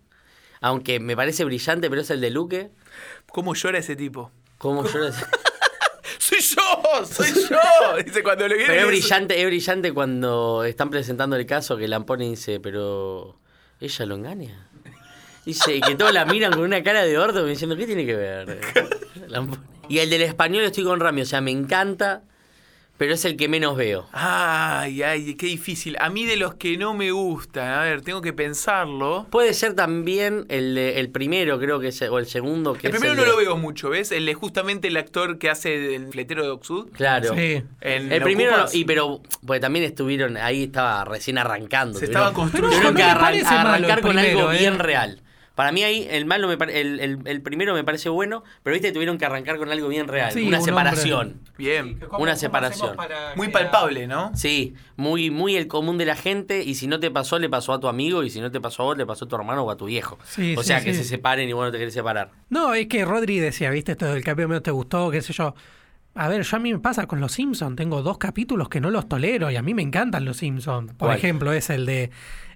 Aunque 0.67 0.99
me 0.99 1.15
parece 1.15 1.43
brillante, 1.45 1.89
pero 1.89 2.01
es 2.01 2.09
el 2.09 2.19
de 2.21 2.29
Luque. 2.29 2.71
¿Cómo 3.31 3.53
llora 3.55 3.79
ese 3.79 3.95
tipo? 3.95 4.31
¿Cómo 4.57 4.85
yo 4.85 4.99
lo- 4.99 5.11
¡Soy 6.19 6.39
yo! 6.41 7.05
¡Soy 7.05 7.27
yo! 7.49 8.03
Dice 8.03 8.21
cuando 8.23 8.47
le 8.47 8.55
viene. 8.57 8.73
Pero 8.73 8.81
es 8.81 8.87
brillante, 8.87 9.39
es 9.39 9.45
brillante 9.45 9.93
cuando 9.93 10.63
están 10.65 10.89
presentando 10.89 11.35
el 11.35 11.45
caso 11.45 11.77
que 11.77 11.87
Lampone 11.87 12.25
dice, 12.29 12.59
pero 12.59 13.39
ella 13.79 14.05
lo 14.05 14.15
engaña. 14.15 14.67
Dice 15.45 15.79
que 15.79 15.95
todos 15.95 16.13
la 16.13 16.25
miran 16.25 16.51
con 16.51 16.61
una 16.63 16.83
cara 16.83 17.03
de 17.05 17.17
orto 17.17 17.45
diciendo, 17.45 17.77
¿qué 17.77 17.85
tiene 17.85 18.05
que 18.05 18.15
ver? 18.15 18.59
Lampone. 19.27 19.61
Y 19.87 19.99
el 19.99 20.09
del 20.09 20.23
español 20.23 20.63
estoy 20.65 20.83
con 20.83 20.99
Rami, 20.99 21.21
o 21.21 21.25
sea, 21.25 21.39
me 21.39 21.51
encanta, 21.51 22.23
pero 22.97 23.13
es 23.13 23.23
el 23.25 23.37
que 23.37 23.47
menos 23.47 23.75
veo. 23.77 24.07
Ay, 24.11 25.03
ay, 25.03 25.35
qué 25.35 25.45
difícil. 25.47 25.95
A 25.99 26.09
mí 26.09 26.25
de 26.25 26.35
los 26.37 26.55
que 26.55 26.77
no 26.77 26.93
me 26.93 27.11
gustan, 27.11 27.69
a 27.71 27.81
ver, 27.83 28.01
tengo 28.01 28.21
que 28.21 28.33
pensarlo. 28.33 29.27
Puede 29.29 29.53
ser 29.53 29.73
también 29.75 30.45
el, 30.49 30.75
de- 30.75 30.99
el 30.99 31.09
primero, 31.09 31.59
creo 31.59 31.79
que 31.79 31.89
es, 31.89 32.01
o 32.01 32.17
el 32.19 32.25
segundo. 32.25 32.73
Que 32.73 32.87
El 32.87 32.93
es 32.95 32.99
primero 32.99 33.13
el 33.13 33.17
no 33.17 33.23
de- 33.25 33.29
lo 33.31 33.37
veo 33.37 33.57
mucho, 33.57 33.89
¿ves? 33.89 34.11
El 34.11 34.25
de 34.25 34.33
justamente 34.33 34.87
el 34.87 34.97
actor 34.97 35.37
que 35.37 35.49
hace 35.49 35.95
el 35.95 36.07
fletero 36.11 36.43
de 36.43 36.49
Oxud. 36.49 36.89
Claro. 36.91 37.33
Sí. 37.35 37.61
En 37.81 38.11
El 38.11 38.21
primero, 38.23 38.51
Ocupas. 38.53 38.75
y 38.75 38.85
pero 38.85 39.21
pues 39.45 39.61
también 39.61 39.85
estuvieron, 39.85 40.37
ahí 40.37 40.63
estaba 40.63 41.05
recién 41.05 41.37
arrancando. 41.37 41.99
Se 41.99 42.07
tuvieron- 42.07 42.21
estaba 42.27 42.33
construyendo. 42.33 42.75
Tuvieron 42.75 42.95
que 42.95 43.03
arran- 43.03 43.45
arrancar 43.45 44.01
con 44.01 44.17
algo 44.17 44.51
¿eh? 44.51 44.57
bien 44.59 44.79
real. 44.79 45.21
Para 45.57 45.71
mí 45.71 45.81
ahí 45.83 46.07
el 46.11 46.27
malo 46.27 46.47
me 46.47 46.55
pare- 46.55 46.79
el, 46.79 46.99
el- 46.99 47.19
el 47.25 47.41
primero 47.41 47.73
me 47.73 47.83
parece 47.83 48.09
bueno, 48.09 48.43
pero 48.61 48.75
viste 48.75 48.91
tuvieron 48.91 49.17
que 49.17 49.25
arrancar 49.25 49.57
con 49.57 49.71
algo 49.71 49.87
bien 49.87 50.07
real, 50.07 50.31
Sí, 50.31 50.47
una 50.47 50.59
un 50.59 50.63
separación. 50.63 51.41
Bien. 51.57 51.99
Una 52.19 52.35
separación. 52.35 52.95
Muy 53.35 53.47
palpable, 53.47 54.05
¿no? 54.05 54.31
Sí, 54.35 54.75
muy, 54.97 55.31
muy 55.31 55.55
el 55.55 55.67
común 55.67 55.97
de 55.97 56.05
la 56.05 56.15
gente, 56.15 56.63
y 56.63 56.75
si 56.75 56.85
no 56.85 56.99
te 56.99 57.09
pasó, 57.09 57.39
le 57.39 57.49
pasó 57.49 57.73
a 57.73 57.79
tu 57.79 57.87
amigo, 57.87 58.23
y 58.23 58.29
si 58.29 58.39
no 58.39 58.51
te 58.51 58.61
pasó 58.61 58.83
a 58.83 58.85
vos, 58.85 58.97
le 58.99 59.07
pasó 59.07 59.25
a 59.25 59.27
tu 59.27 59.35
hermano 59.35 59.63
o 59.63 59.71
a 59.71 59.77
tu 59.77 59.85
viejo. 59.85 60.19
Sí, 60.25 60.53
o 60.55 60.61
sí, 60.61 60.67
sea, 60.67 60.83
que 60.83 60.93
sí. 60.93 60.99
se 60.99 61.09
separen 61.09 61.49
y 61.49 61.53
vos 61.53 61.65
no 61.65 61.71
te 61.71 61.79
querés 61.79 61.95
separar. 61.95 62.29
No, 62.49 62.75
es 62.75 62.85
que 62.87 63.03
Rodri 63.03 63.39
decía, 63.39 63.71
viste, 63.71 63.93
esto 63.93 64.05
del 64.13 64.23
menos 64.35 64.61
te 64.61 64.69
gustó, 64.69 65.09
qué 65.09 65.23
sé 65.23 65.33
yo. 65.33 65.55
A 66.17 66.27
ver, 66.29 66.41
yo 66.43 66.57
a 66.57 66.59
mí 66.59 66.73
me 66.73 66.79
pasa 66.79 67.05
con 67.07 67.19
los 67.19 67.31
Simpsons, 67.33 67.75
tengo 67.75 68.01
dos 68.01 68.17
capítulos 68.17 68.69
que 68.69 68.81
no 68.81 68.89
los 68.89 69.07
tolero 69.07 69.51
y 69.51 69.55
a 69.55 69.61
mí 69.61 69.73
me 69.73 69.81
encantan 69.83 70.25
los 70.25 70.37
Simpsons. 70.37 70.93
Por 70.93 71.07
¿Cuál? 71.09 71.17
ejemplo, 71.17 71.53
es 71.53 71.69
el 71.69 71.85
de 71.85 72.09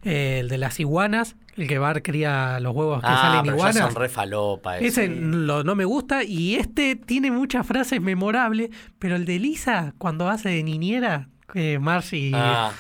eh, 0.04 0.40
el 0.40 0.50
de 0.50 0.58
las 0.58 0.80
iguanas, 0.80 1.36
el 1.56 1.68
que 1.68 1.78
Bar 1.78 2.02
cría 2.02 2.60
los 2.60 2.74
huevos 2.76 3.02
que 3.02 3.08
ah, 3.08 3.22
salen 3.22 3.42
pero 3.44 3.54
ya 3.58 3.70
iguanas. 3.70 3.78
son 3.94 3.96
re 4.02 4.10
falopa 4.10 4.78
ese. 4.80 4.88
Ese 5.06 5.08
lo- 5.10 5.64
no 5.64 5.76
me 5.76 5.86
gusta 5.86 6.24
y 6.24 6.56
este 6.56 6.96
tiene 6.96 7.30
muchas 7.30 7.68
frases 7.68 8.02
memorables, 8.02 8.72
pero 8.98 9.16
el 9.16 9.26
de 9.26 9.38
Lisa, 9.38 9.94
cuando 10.00 10.28
hace 10.28 10.50
de 10.50 10.64
niñera, 10.64 11.30
que 11.54 11.78
Marcy... 11.78 12.32
Ah, 12.34 12.72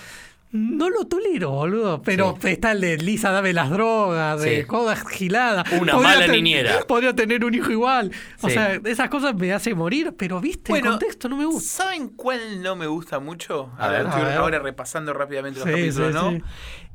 No 0.53 0.89
lo 0.89 1.05
tolero, 1.05 1.51
boludo. 1.51 2.01
Pero 2.01 2.37
está 2.43 2.73
el 2.73 2.81
de 2.81 2.97
Lisa, 2.97 3.31
dame 3.31 3.53
las 3.53 3.69
drogas, 3.69 4.41
de 4.41 4.61
Sí. 4.61 4.65
codas 4.65 5.07
giladas. 5.07 5.65
Una 5.79 5.95
mala 5.97 6.27
niñera. 6.27 6.81
Podría 6.87 7.15
tener 7.15 7.45
un 7.45 7.53
hijo 7.53 7.71
igual. 7.71 8.11
O 8.41 8.47
Sí. 8.49 8.55
sea, 8.55 8.73
esas 8.83 9.09
cosas 9.09 9.33
me 9.35 9.53
hacen 9.53 9.77
morir, 9.77 10.13
pero 10.17 10.41
viste, 10.41 10.71
Bueno, 10.71 10.87
el 10.87 10.91
contexto 10.99 11.29
no 11.29 11.37
me 11.37 11.45
gusta. 11.45 11.83
¿Saben 11.85 12.09
cuál 12.09 12.61
no 12.61 12.75
me 12.75 12.87
gusta 12.87 13.19
mucho? 13.19 13.71
A, 13.77 13.85
A 13.85 13.89
ver, 13.89 13.97
ver. 13.99 14.07
estoy 14.07 14.21
A 14.23 14.25
ver. 14.27 14.37
ahora 14.37 14.59
repasando 14.59 15.13
rápidamente 15.13 15.59
los 15.59 15.67
Sí, 15.69 15.73
capítulos, 15.73 16.07
sí, 16.09 16.13
¿no? 16.13 16.31
sí. 16.31 16.43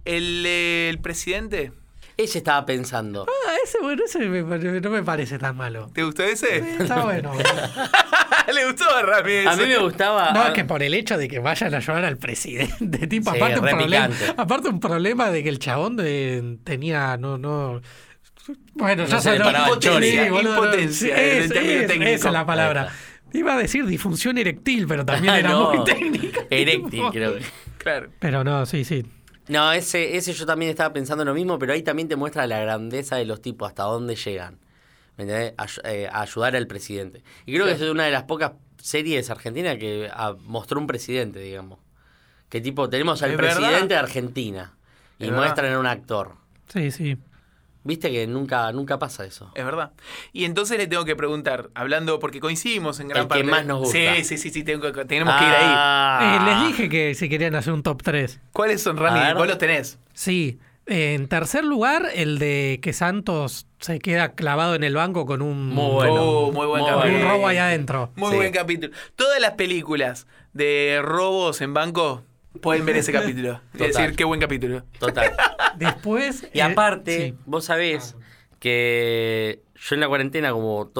El, 0.05 0.45
eh, 0.47 0.89
el 0.91 0.99
presidente. 1.01 1.73
Ese 2.17 2.39
estaba 2.39 2.65
pensando. 2.65 3.27
Ah, 3.29 3.53
ese, 3.65 3.79
bueno, 3.83 4.03
ese 4.05 4.19
me 4.21 4.43
no 4.81 4.91
me 4.91 5.03
parece 5.03 5.39
tan 5.39 5.57
malo. 5.57 5.91
¿Te 5.93 6.03
gustó 6.03 6.23
ese? 6.23 6.59
Está 6.81 7.03
bueno. 7.05 7.33
Le 8.55 8.65
gustó 8.67 8.85
a 8.95 9.21
ese. 9.21 9.49
A 9.49 9.57
mí 9.57 9.65
me 9.67 9.79
gustaba. 9.79 10.33
No, 10.33 10.43
a- 10.43 10.47
es 10.49 10.53
que 10.55 10.65
por 10.65 10.83
el 10.83 10.95
hecho 10.95 11.19
de 11.19 11.29
que 11.29 11.39
vayan 11.41 11.75
a 11.75 11.79
ayudar 11.79 12.05
al 12.05 12.17
presidente, 12.17 13.07
tipo, 13.09 13.31
Sí, 13.33 13.37
aparte, 13.37 13.61
un 13.61 13.67
problema, 13.69 14.09
aparte 14.37 14.69
un 14.69 14.81
problema 14.81 15.31
de 15.31 15.43
que 15.43 15.49
el 15.49 15.59
chabón 15.59 15.97
de- 15.97 16.59
tenía, 16.65 17.17
no, 17.17 17.39
no... 17.39 17.81
Bueno, 18.75 19.03
No 19.03 19.09
ya 19.09 19.21
se 19.21 19.33
le 19.33 19.39
sabes, 19.39 19.53
paraba 19.53 19.75
el 19.75 19.79
chori. 19.81 20.11
Sí, 20.11 20.19
boludo, 20.31 20.43
no. 20.43 20.65
Impotencia, 20.65 21.17
el 21.21 21.39
es- 21.45 21.51
es- 21.51 21.87
técnico. 21.89 22.11
Esa 22.11 22.29
es 22.29 22.33
la 22.33 22.47
palabra. 22.47 22.93
Iba 23.33 23.55
a 23.55 23.59
decir 23.59 23.85
disfunción 23.85 24.39
erectil, 24.39 24.87
pero 24.87 25.05
también 25.05 25.35
era 25.35 25.51
No, 25.51 25.73
muy 25.75 25.85
técnica. 25.85 26.41
Eréctil, 26.49 27.03
creo 27.11 27.35
que. 27.37 27.45
Claro. 27.79 28.09
Pero 28.21 28.45
no, 28.45 28.65
sí, 28.65 28.85
sí. 28.85 29.05
No, 29.49 29.73
ese, 29.73 30.17
ese 30.17 30.33
yo 30.33 30.45
también 30.47 30.71
estaba 30.71 30.93
pensando 30.93 31.25
lo 31.25 31.35
mismo, 31.35 31.59
pero 31.59 31.73
ahí 31.73 31.83
también 31.83 32.09
te 32.09 32.17
muestra 32.17 32.47
la 32.47 32.59
grandeza 32.61 33.17
de 33.17 33.25
los 33.27 33.41
tipos, 33.41 33.69
hasta 33.69 33.85
dónde 33.85 34.17
llegan. 34.17 34.59
¿Me 35.17 35.25
entendés? 35.25 35.55
Eh, 35.85 36.09
a 36.11 36.23
ayudar 36.23 36.57
al 36.57 36.67
presidente. 36.67 37.23
Y 37.47 37.55
creo 37.55 37.67
que 37.67 37.73
es 37.73 37.81
una 37.81 38.05
de 38.05 38.11
las 38.11 38.25
pocas 38.25 38.53
series 38.81 39.31
argentinas 39.31 39.77
que 39.79 40.11
ah, 40.13 40.35
mostró 40.41 40.79
un 40.81 40.87
presidente, 40.87 41.39
digamos. 41.41 41.79
Que 42.49 42.61
tipo, 42.61 42.89
tenemos 42.91 43.23
al 43.23 43.31
Es 43.33 43.37
presidente 43.37 43.71
verdad. 43.73 43.89
de 43.89 43.97
Argentina 43.97 44.75
y 45.19 45.27
Es 45.27 45.33
muestran 45.33 45.73
a 45.73 45.79
un 45.81 45.87
actor. 45.87 46.35
Sí, 46.69 46.91
sí. 46.91 47.17
Viste 47.87 48.11
que 48.11 48.27
nunca, 48.27 48.71
nunca 48.73 48.99
pasa 48.99 49.25
eso. 49.25 49.51
Es 49.55 49.65
verdad. 49.65 49.93
Y 50.33 50.45
entonces 50.45 50.77
le 50.79 50.87
tengo 50.87 51.05
que 51.05 51.17
preguntar, 51.17 51.71
hablando, 51.75 52.19
porque 52.19 52.41
coincidimos 52.41 53.01
en 53.01 53.09
gran 53.09 53.23
El 53.23 53.29
que 53.29 53.29
parte. 53.29 53.45
más 53.45 53.65
nos 53.65 53.79
gusta. 53.81 54.17
Sí, 54.17 54.25
sí, 54.25 54.39
sí, 54.39 54.51
sí, 54.51 54.65
tengo 54.65 54.93
que- 54.93 55.05
tenemos 55.05 55.35
que 55.37 55.45
ir 55.45 55.51
ahí. 55.51 55.65
Ah. 55.67 56.39
Eh, 56.41 56.45
les 56.51 56.67
dije 56.69 56.89
que 56.89 57.15
si 57.15 57.29
querían 57.29 57.55
hacer 57.55 57.73
un 57.73 57.83
top 57.83 58.03
3. 58.03 58.41
¿Cuáles 58.53 58.83
son, 58.83 58.97
Rami? 58.97 59.21
Vos 59.35 59.47
los 59.47 59.59
tenés. 59.59 59.99
Sí. 60.13 60.59
En 60.89 61.27
tercer 61.27 61.65
lugar, 61.65 62.11
el 62.15 62.39
de 62.39 62.79
que 62.81 62.93
Santos 62.93 63.67
se 63.81 63.99
queda 63.99 64.35
clavado 64.37 64.77
en 64.77 64.85
el 64.85 64.95
banco 64.95 65.27
con 65.27 65.43
un, 65.43 65.71
Muy 65.71 65.91
bueno. 65.93 66.15
Oh, 66.23 66.53
muy 66.53 66.65
buen 66.67 66.83
Muy 66.83 66.93
con 66.93 67.11
un 67.13 67.23
robo 67.23 67.49
ahí 67.49 67.57
adentro. 67.57 68.13
Muy 68.15 68.31
Sí. 68.31 68.37
buen 68.37 68.53
capítulo. 68.53 68.93
Todas 69.17 69.41
las 69.41 69.53
películas 69.55 70.29
de 70.53 71.01
robos 71.03 71.61
en 71.61 71.75
banco 71.75 72.23
pueden 72.61 72.85
ver 72.87 72.97
ese 72.97 73.13
capítulo. 73.13 73.61
Es 73.75 73.79
Total. 73.79 73.93
decir, 74.03 74.17
qué 74.17 74.25
buen 74.25 74.41
capítulo. 74.41 74.83
Total. 74.99 75.33
Después. 75.79 76.49
Y 76.53 76.59
eh, 76.59 76.63
aparte, 76.63 77.29
sí. 77.31 77.35
vos 77.47 77.65
sabés 77.65 78.17
que 78.61 79.63
yo 79.77 79.95
en 79.95 80.01
la 80.01 80.09
cuarentena, 80.09 80.51
como 80.53 80.91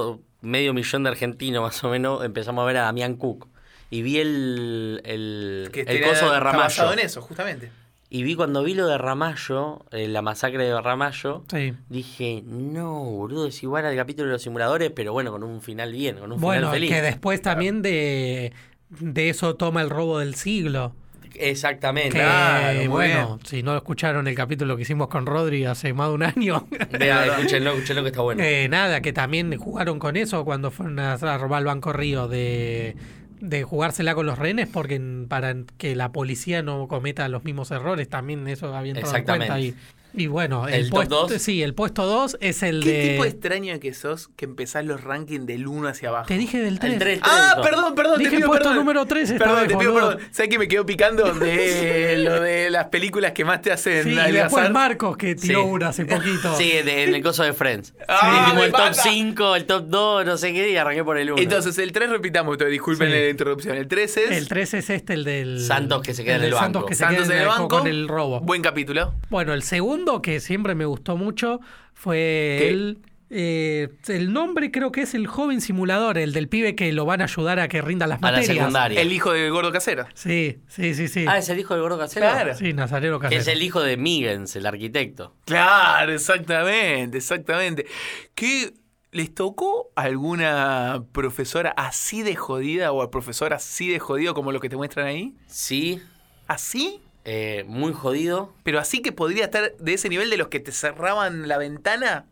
medio 0.43 0.73
millón 0.75 1.03
de 1.03 1.11
argentinos 1.11 1.63
más 1.63 1.83
o 1.85 1.91
menos, 1.91 2.25
empezamos 2.25 2.63
a 2.63 2.67
ver 2.67 2.77
a 2.79 2.83
Damián 2.83 3.17
Cook. 3.17 3.49
Y 3.91 4.03
vi 4.03 4.19
el, 4.19 5.01
el, 5.05 5.71
Que 5.73 5.83
el 5.83 6.03
coso 6.03 6.31
de 6.33 6.41
Ramallo. 6.41 6.93
en 6.93 6.99
eso, 6.99 7.21
justamente. 7.23 7.71
Y 8.09 8.23
vi 8.23 8.35
cuando 8.37 8.63
vi 8.63 8.75
lo 8.75 8.87
de 8.87 8.99
Ramallo, 8.99 9.85
eh, 9.91 10.07
la 10.09 10.23
masacre 10.23 10.65
de 10.65 10.81
Ramallo, 10.81 11.45
Sí. 11.51 11.75
dije, 11.89 12.43
no, 12.47 13.01
boludo, 13.03 13.47
es 13.49 13.63
igual 13.63 13.85
al 13.85 13.97
capítulo 13.97 14.27
de 14.29 14.33
los 14.35 14.43
simuladores, 14.43 14.93
pero 14.95 15.13
bueno, 15.13 15.33
con 15.33 15.43
un 15.43 15.61
final 15.61 15.93
bien, 15.93 16.19
con 16.19 16.31
un 16.33 16.41
Bueno, 16.41 16.69
final 16.69 16.75
feliz. 16.75 16.91
que 16.91 17.03
después 17.03 17.43
también 17.43 17.83
de, 17.83 18.53
de 18.91 19.29
eso 19.29 19.57
toma 19.57 19.83
el 19.83 19.91
robo 19.91 20.19
del 20.21 20.37
siglo. 20.37 20.95
Exactamente. 21.39 22.11
Claro, 22.11 22.91
bueno, 22.91 23.39
si 23.45 23.63
no 23.63 23.77
escucharon 23.77 24.27
el 24.27 24.35
capítulo 24.35 24.77
que 24.77 24.83
hicimos 24.83 25.09
con 25.09 25.27
Rodri 25.27 25.65
hace 25.65 25.93
más 25.93 26.09
de 26.09 26.15
un 26.15 26.23
año, 26.23 26.67
Vea, 26.99 27.27
escúchenlo, 27.37 27.73
escúchenlo 27.73 28.03
que 28.03 28.09
está 28.09 28.23
bueno. 28.23 28.43
eh, 28.43 28.69
nada, 28.69 29.01
que 29.01 29.13
también 29.13 29.57
jugaron 29.57 29.99
con 29.99 30.17
eso 30.17 30.45
cuando 30.45 30.71
fueron 30.71 30.99
a, 30.99 31.17
robar 31.39 31.61
el 31.61 31.67
Banco 31.67 31.93
Río 31.93 32.29
de, 32.29 32.97
de 33.41 33.63
jugársela 33.63 34.15
con 34.15 34.27
los 34.27 34.39
rehenes 34.39 34.69
porque 34.69 35.01
para 35.29 35.55
que 35.79 35.95
la 35.97 36.13
policía 36.13 36.63
no 36.63 36.89
cometa 36.89 37.29
los 37.29 37.45
mismos 37.45 37.71
errores, 37.71 38.09
también 38.09 38.47
eso 38.49 38.75
había 38.75 38.93
entrado 38.93 39.17
en 39.17 39.25
cuenta. 39.25 39.61
Y, 39.61 39.75
y 40.17 40.27
bueno, 40.27 40.67
el, 40.69 40.75
¿El 40.87 40.91
puesto, 40.91 41.27
dos? 41.29 41.43
sí, 41.43 41.63
el 41.63 41.75
puesto 41.75 42.07
2 42.07 42.39
es 42.41 42.63
el 42.63 42.83
¿Qué 42.83 42.93
de... 42.93 43.09
tipo 43.11 43.25
extraño 43.25 43.79
que 43.81 43.93
sos 43.95 44.29
que 44.37 44.45
empezás 44.47 44.85
los 44.85 45.03
rankings 45.03 45.47
del 45.47 45.67
1 45.67 45.89
hacia 45.89 46.09
abajo? 46.09 46.27
Te 46.27 46.39
dije 46.39 46.59
del 46.61 46.79
3. 46.79 46.93
El 46.95 46.99
3, 46.99 47.21
Ah, 47.23 47.61
perdón, 47.63 47.95
perdón, 47.95 48.19
Dije 48.19 48.31
te 48.31 48.37
pido 48.37 48.49
puesto 48.49 48.65
perdón. 48.69 48.77
número 48.79 49.07
tres 49.07 49.31
esta 49.31 49.45
Perdón, 49.45 49.61
vez, 49.61 49.69
te 49.69 49.77
pido 49.77 49.93
boludo. 49.93 50.09
perdón. 50.17 50.29
¿Sabes 50.33 50.51
que 50.51 50.59
me 50.59 50.69
quedo 50.69 50.87
picando 50.87 51.33
de 51.35 52.17
lo 52.25 52.41
de 52.41 52.71
las 52.71 52.87
películas 52.87 53.33
que 53.33 53.45
más 53.45 53.61
te 53.63 53.73
hacen 53.73 54.05
Sí, 54.05 54.11
y 54.11 54.33
después 54.33 54.71
Marcos 54.71 55.17
que 55.17 55.35
tiró 55.35 55.63
Sí. 55.63 55.69
una 55.69 55.89
hace 55.89 56.05
poquito. 56.07 56.55
Sí, 56.57 56.71
de- 56.71 57.05
en 57.05 57.15
el 57.15 57.23
coso 57.23 57.43
de 57.45 57.53
Friends. 57.53 57.95
Ah, 58.09 58.53
me 58.55 58.65
el 58.67 58.71
top 58.73 58.81
mata. 58.81 58.95
5, 58.95 59.57
el 59.57 59.65
top 59.67 59.85
2, 59.89 60.25
no 60.27 60.37
sé 60.39 60.53
qué, 60.53 60.71
y 60.71 60.77
arranqué 60.77 61.05
por 61.05 61.19
el 61.19 61.31
1. 61.33 61.43
Entonces, 61.43 61.77
el 61.79 61.93
3 61.93 62.09
repitamos, 62.11 62.57
disculpen 62.59 63.09
Sí. 63.11 63.15
la 63.15 63.29
interrupción. 63.29 63.77
El 63.77 63.89
3 63.89 64.17
es 64.17 64.31
El 64.31 64.49
3 64.49 64.75
es 64.75 64.91
este, 64.91 65.13
el 65.15 65.25
del... 65.25 65.61
Santos 65.61 66.03
que 66.03 66.15
se 66.15 66.25
queda 66.25 66.37
en 66.37 66.41
del 66.43 66.53
el 66.53 66.59
Santos 66.59 66.83
banco. 66.83 66.89
que 66.89 66.95
se 66.95 67.05
Santos 67.05 67.25
queda 67.27 67.35
en 67.35 67.41
el 67.43 67.49
banco. 67.49 67.69
con 67.69 67.87
el 67.87 68.09
robo. 68.09 68.41
Buen 68.41 68.63
capítulo. 68.63 69.15
Bueno, 69.29 69.53
el 69.53 69.63
segundo 69.63 70.06
que 70.23 70.41
siempre 70.41 70.75
me 70.75 70.85
gustó 70.85 71.17
mucho 71.17 71.61
fue 71.95 72.57
¿Qué? 72.61 72.69
el... 72.71 72.99
eh, 73.31 73.89
el 74.09 74.33
nombre 74.33 74.71
creo 74.71 74.93
que 74.93 75.03
es 75.03 75.15
el 75.15 75.27
joven 75.27 75.61
simulador, 75.61 76.17
el 76.19 76.33
del 76.33 76.49
pibe 76.49 76.75
que 76.75 76.93
lo 76.93 77.05
van 77.07 77.21
a 77.21 77.25
ayudar 77.25 77.59
a 77.61 77.69
que 77.69 77.81
rinda 77.83 78.07
las 78.07 78.19
A 78.23 78.27
la 78.27 78.39
materias. 78.39 78.57
secundaria. 78.57 79.01
El 79.01 79.13
hijo 79.13 79.33
del 79.33 79.51
gordo 79.51 79.73
casero. 79.73 80.07
Sí, 80.15 80.59
sí, 80.69 80.95
sí, 80.95 81.09
sí. 81.09 81.25
Ah, 81.29 81.39
es 81.39 81.49
el 81.49 81.59
hijo 81.59 81.75
del 81.75 81.83
gordo 81.83 81.99
casero. 81.99 82.27
Claro. 82.27 82.55
Sí, 82.55 82.73
Nazareno 82.73 83.19
Que 83.19 83.25
Casero. 83.25 83.41
es 83.43 83.49
el 83.49 83.63
hijo 83.63 83.81
de 83.83 83.97
Miggins, 83.97 84.55
el 84.57 84.67
arquitecto. 84.67 85.35
Claro, 85.45 86.13
exactamente, 86.13 87.19
exactamente. 87.19 87.87
¿Qué 88.35 88.75
les 89.13 89.35
tocó 89.35 89.91
alguna 89.97 91.05
profesora 91.13 91.71
así 91.77 92.23
de 92.23 92.37
jodida 92.37 92.93
o 92.93 93.01
a 93.03 93.11
profesor 93.11 93.55
así 93.55 93.89
de 93.89 93.99
jodido 93.99 94.35
como 94.35 94.53
lo 94.53 94.61
que 94.61 94.69
te 94.69 94.77
muestran 94.77 95.07
ahí? 95.07 95.35
Sí, 95.47 96.01
¿Así? 96.49 97.01
Eh, 97.27 97.65
muy 97.69 97.93
jodido. 97.93 98.55
Pero 98.63 98.79
así 98.79 99.03
que 99.03 99.13
podría 99.13 99.45
estar 99.45 99.77
de 99.77 99.93
ese 99.95 100.09
nivel 100.09 100.31
de 100.31 100.39
los 100.39 100.49
que 100.49 100.61
te 100.61 100.73
cerraban 100.73 101.49
la 101.49 101.59
ventana. 101.59 102.25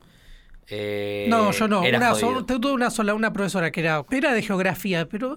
eh, 0.68 1.26
No, 1.28 1.50
yo 1.52 1.68
no. 1.68 1.83
Una, 1.83 2.14
so- 2.14 2.44
tuve 2.46 2.72
una 2.72 2.90
sola, 2.90 3.12
una 3.14 3.33
profesora 3.33 3.70
que 3.70 3.80
era, 3.80 4.04
era 4.11 4.33
de 4.33 4.42
geografía, 4.42 5.09
pero 5.09 5.37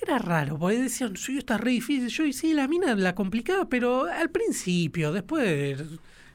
era 0.00 0.18
raro, 0.18 0.58
porque 0.58 0.78
decían, 0.78 1.16
sí, 1.16 1.38
está 1.38 1.58
re 1.58 1.72
difícil. 1.72 2.08
Yo, 2.08 2.24
y 2.24 2.32
sí, 2.32 2.54
la 2.54 2.68
mina 2.68 2.94
la 2.94 3.14
complicaba, 3.14 3.68
pero 3.68 4.04
al 4.04 4.30
principio, 4.30 5.12
después. 5.12 5.82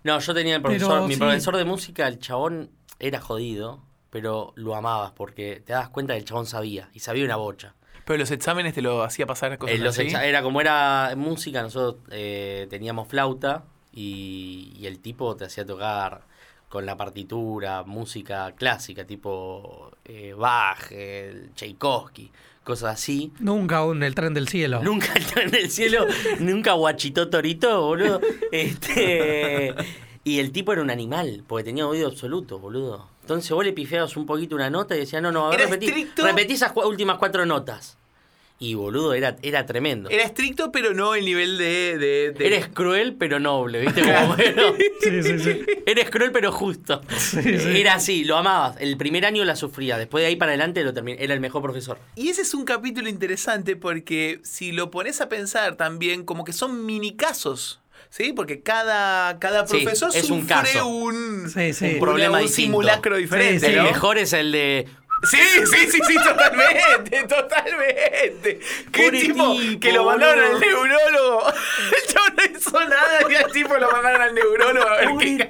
No, 0.04 0.20
yo 0.20 0.34
tenía 0.34 0.56
el 0.58 0.62
Pero 0.62 0.88
profesor, 0.88 1.08
mi 1.08 1.14
sí. 1.14 1.20
profesor 1.20 1.56
de 1.56 1.64
música, 1.66 2.08
el 2.10 2.20
chabón 2.20 2.72
era 3.00 3.22
jodido, 3.22 3.82
pero 4.10 4.52
lo 4.56 4.76
amabas 4.76 5.12
porque 5.14 5.62
te 5.66 5.72
das 5.74 5.88
cuenta 5.90 6.14
que 6.14 6.20
el 6.20 6.26
chabón 6.26 6.46
sabía, 6.46 6.90
y 6.94 7.00
sabía 7.00 7.24
una 7.24 7.38
bocha. 7.38 7.74
Pero 8.06 8.18
los 8.20 8.32
exámenes 8.32 8.74
te 8.74 8.82
lo 8.82 9.04
hacía 9.04 9.26
pasar 9.26 9.58
cosas 9.58 9.76
Eh, 9.76 9.80
los 9.80 9.98
así. 9.98 10.08
exa- 10.10 10.24
era 10.26 10.42
como 10.44 10.60
era 10.62 11.14
música, 11.16 11.62
nosotros 11.62 12.02
eh, 12.12 12.68
teníamos 12.70 13.08
flauta 13.08 13.64
y, 13.94 14.74
y 14.78 14.88
el 14.88 15.00
tipo 15.00 15.36
te 15.36 15.46
hacía 15.46 15.66
tocar 15.66 16.22
con 16.70 16.86
la 16.86 16.98
partitura, 16.98 17.84
música 17.84 18.52
clásica, 18.56 19.06
tipo 19.06 19.92
eh, 20.06 20.34
Bach, 20.36 20.92
el 20.92 21.52
Tchaikovsky, 21.54 22.32
cosas 22.64 22.96
así. 22.96 23.32
Nunca 23.40 23.78
aún 23.78 24.02
el 24.02 24.16
tren 24.16 24.34
del 24.34 24.48
cielo. 24.48 24.82
Nunca 24.82 25.14
entró 25.16 25.44
en 25.44 25.54
el 25.54 25.70
cielo, 25.70 26.06
nunca 26.40 26.74
guachitó 26.74 27.30
torito, 27.30 27.80
boludo. 27.86 28.20
Este, 28.52 29.74
y 30.24 30.40
el 30.40 30.52
tipo 30.52 30.74
era 30.74 30.82
un 30.82 30.90
animal, 30.90 31.44
porque 31.48 31.64
tenía 31.66 31.86
oído 31.88 32.08
absoluto, 32.08 32.58
boludo. 32.60 33.08
Entonces 33.24 33.50
vos 33.52 33.64
le 33.66 33.74
pifiabas 33.74 34.16
un 34.18 34.26
poquito 34.26 34.54
una 34.56 34.70
nota 34.70 34.96
y 34.96 35.00
decía, 35.00 35.22
no, 35.22 35.32
no, 35.32 35.48
a 35.48 35.50
ver, 35.52 35.62
repetí, 35.62 35.88
estricto. 35.88 36.26
repetí 36.26 36.54
esas 36.54 36.74
últimas 36.76 37.18
cuatro 37.18 37.46
notas. 37.46 37.98
Y 38.60 38.76
boludo, 38.76 39.14
era, 39.14 39.36
era 39.42 39.66
tremendo. 39.66 40.10
Era 40.10 40.24
estricto, 40.24 40.72
pero 40.72 40.94
no 40.94 41.16
el 41.16 41.26
nivel 41.26 41.58
de. 41.58 41.98
de- 41.98 42.32
de- 42.32 42.48
Eres 42.48 42.68
cruel 42.68 43.16
pero 43.18 43.40
noble, 43.40 43.82
¿viste? 43.82 44.02
Como, 44.02 44.36
bueno, 44.36 44.62
Sí, 45.02 45.24
sí, 45.24 45.40
sí. 45.40 45.66
eres 45.86 46.10
cruel 46.10 46.32
pero 46.32 46.52
justo. 46.52 47.02
Era 47.44 47.96
así, 47.96 48.24
lo 48.24 48.38
amabas. 48.38 48.78
El 48.80 48.96
primer 48.96 49.26
año 49.26 49.44
la 49.44 49.56
sufría, 49.58 49.98
después 49.98 50.22
de 50.22 50.28
ahí 50.28 50.36
para 50.38 50.52
adelante 50.52 50.84
lo 50.84 50.94
terminé. 50.94 51.22
Era 51.22 51.34
el 51.34 51.42
mejor 51.42 51.62
profesor. 51.62 51.98
Y 52.16 52.30
ese 52.30 52.44
es 52.44 52.54
un 52.54 52.64
capítulo 52.64 53.10
interesante 53.10 53.76
porque 53.76 54.40
si 54.44 54.72
lo 54.72 54.92
pones 54.92 55.20
a 55.20 55.28
pensar 55.28 55.76
también, 55.76 56.24
como 56.24 56.46
que 56.46 56.54
son 56.54 56.86
mini 56.86 57.16
casos. 57.18 57.82
¿Sí? 58.16 58.32
Porque 58.32 58.62
cada, 58.62 59.40
cada 59.40 59.66
Sí, 59.66 59.78
profesor 59.80 60.12
es 60.14 60.30
un 60.30 60.42
sufre 60.42 60.48
caso. 60.74 60.86
un, 60.86 61.50
Sí, 61.50 61.74
sí. 61.74 61.98
problema 62.00 62.38
un 62.38 62.44
distinto. 62.44 62.68
simulacro 62.68 63.18
diferente. 63.18 63.62
Sí, 63.66 63.72
el 63.72 63.78
¿no? 63.78 63.84
mejor 63.86 64.20
es 64.20 64.34
el 64.34 64.52
de. 64.52 64.88
Sí, 65.24 65.38
sí, 65.66 65.92
sí, 65.92 66.00
sí, 66.06 66.16
totalmente, 66.24 67.24
totalmente. 67.28 68.60
Qué 68.92 69.04
Pobre 69.04 69.22
tipo, 69.22 69.54
tipo, 69.56 69.80
que 69.80 69.94
lo 69.94 70.04
mandaron 70.06 70.36
boludo. 70.44 70.56
al 70.56 70.60
neurólogo. 70.60 71.44
El 71.92 72.14
chavo 72.14 72.26
no 72.36 72.58
hizo 72.58 72.80
nada 72.88 73.20
y 73.32 73.36
al 73.36 73.52
tipo 73.52 73.78
lo 73.78 73.92
mandaron 73.92 74.22
al 74.22 74.36
neurólogo 74.36 74.88
a 74.90 74.96
ver 74.98 75.08
qué 75.20 75.50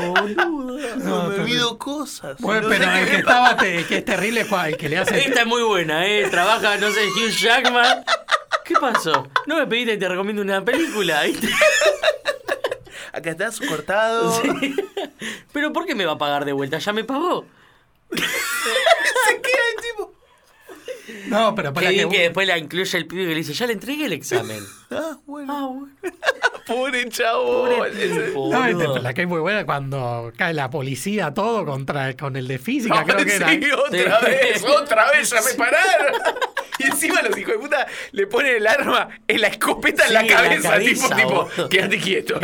boludo. 0.00 0.96
No, 0.96 0.96
No, 0.96 1.28
me 1.28 1.34
olvido 1.40 1.78
cosas. 1.78 2.36
Bueno, 2.40 2.62
No 2.62 2.68
pero 2.68 2.84
sé 2.84 2.98
el 3.00 3.04
qué 3.04 3.10
que 3.12 3.16
estaba, 3.18 3.56
te- 3.56 3.76
el 3.76 3.86
que 3.86 3.96
es 3.98 4.04
terrible 4.04 4.46
el 4.66 4.76
que 4.76 4.88
le 4.88 4.98
hace. 4.98 5.18
Esta 5.28 5.40
es 5.42 5.46
muy 5.46 5.62
buena, 5.62 6.06
¿eh? 6.06 6.26
Trabaja, 6.30 6.76
no 6.78 6.90
sé, 6.90 7.06
Hugh 7.08 7.30
Jackman. 7.30 8.04
¿Qué 8.64 8.74
pasó? 8.80 9.28
No 9.46 9.56
me 9.58 9.66
pediste 9.66 9.92
que 9.92 9.98
te 9.98 10.08
recomiendo 10.08 10.42
una 10.42 10.64
película, 10.64 11.22
¿viste? 11.24 11.48
Acá 13.12 13.30
estás 13.30 13.60
cortado. 13.60 14.42
Pero 15.52 15.72
¿por 15.72 15.86
qué 15.86 15.94
me 15.94 16.04
va 16.04 16.12
a 16.12 16.18
pagar 16.18 16.44
de 16.44 16.52
vuelta? 16.52 16.78
Ya 16.78 16.92
me 16.92 17.04
pagó. 17.04 17.46
Se 18.16 19.40
queda 19.40 19.62
el 19.76 19.82
tipo. 19.82 20.14
No, 21.26 21.54
pero 21.54 21.72
para 21.72 21.90
que. 21.90 22.08
que 22.08 22.20
después 22.22 22.46
la 22.46 22.58
incluye 22.58 22.96
el 22.98 23.06
pibe 23.06 23.22
que 23.24 23.30
le 23.30 23.36
dice, 23.36 23.52
ya 23.54 23.66
le 23.66 23.72
entregué 23.74 24.06
el 24.06 24.12
examen. 24.12 24.62
Ah, 24.96 25.18
bueno. 25.26 25.52
Ah, 25.52 25.66
bueno. 25.66 25.92
Pobre 26.68 27.08
chavo. 27.08 27.64
Pobre 27.66 27.90
Ese- 27.90 28.20
tipo, 28.28 28.48
No, 28.52 28.64
este, 28.64 29.02
la 29.02 29.12
que 29.12 29.22
es 29.22 29.28
muy 29.28 29.40
buena 29.40 29.66
cuando 29.66 30.32
cae 30.36 30.54
la 30.54 30.70
policía 30.70 31.34
todo 31.34 31.66
contra 31.66 32.16
con 32.16 32.36
el 32.36 32.46
de 32.46 32.58
física, 32.60 33.04
creo 33.04 33.24
que 33.24 33.34
era. 33.34 33.48
otra 33.76 34.20
Sí. 34.20 34.26
vez, 34.26 34.64
otra 34.82 35.10
vez, 35.10 35.30
ya 35.30 35.40
me 35.42 35.54
pararon. 35.54 36.22
Y 36.78 36.84
encima 36.84 37.22
los 37.22 37.36
hijos 37.36 37.54
de 37.54 37.58
puta 37.58 37.86
le 38.12 38.26
ponen 38.28 38.56
el 38.56 38.66
arma 38.68 39.08
en 39.26 39.40
la 39.40 39.48
escopeta 39.48 40.06
en 40.06 40.14
la 40.14 40.20
Sí, 40.20 40.26
en 40.28 40.32
la 40.32 40.42
cabeza, 40.42 40.70
cabeza, 40.70 41.16
tipo, 41.16 41.46
tipo, 41.48 41.68
quédate 41.68 41.98
quieto. 41.98 42.38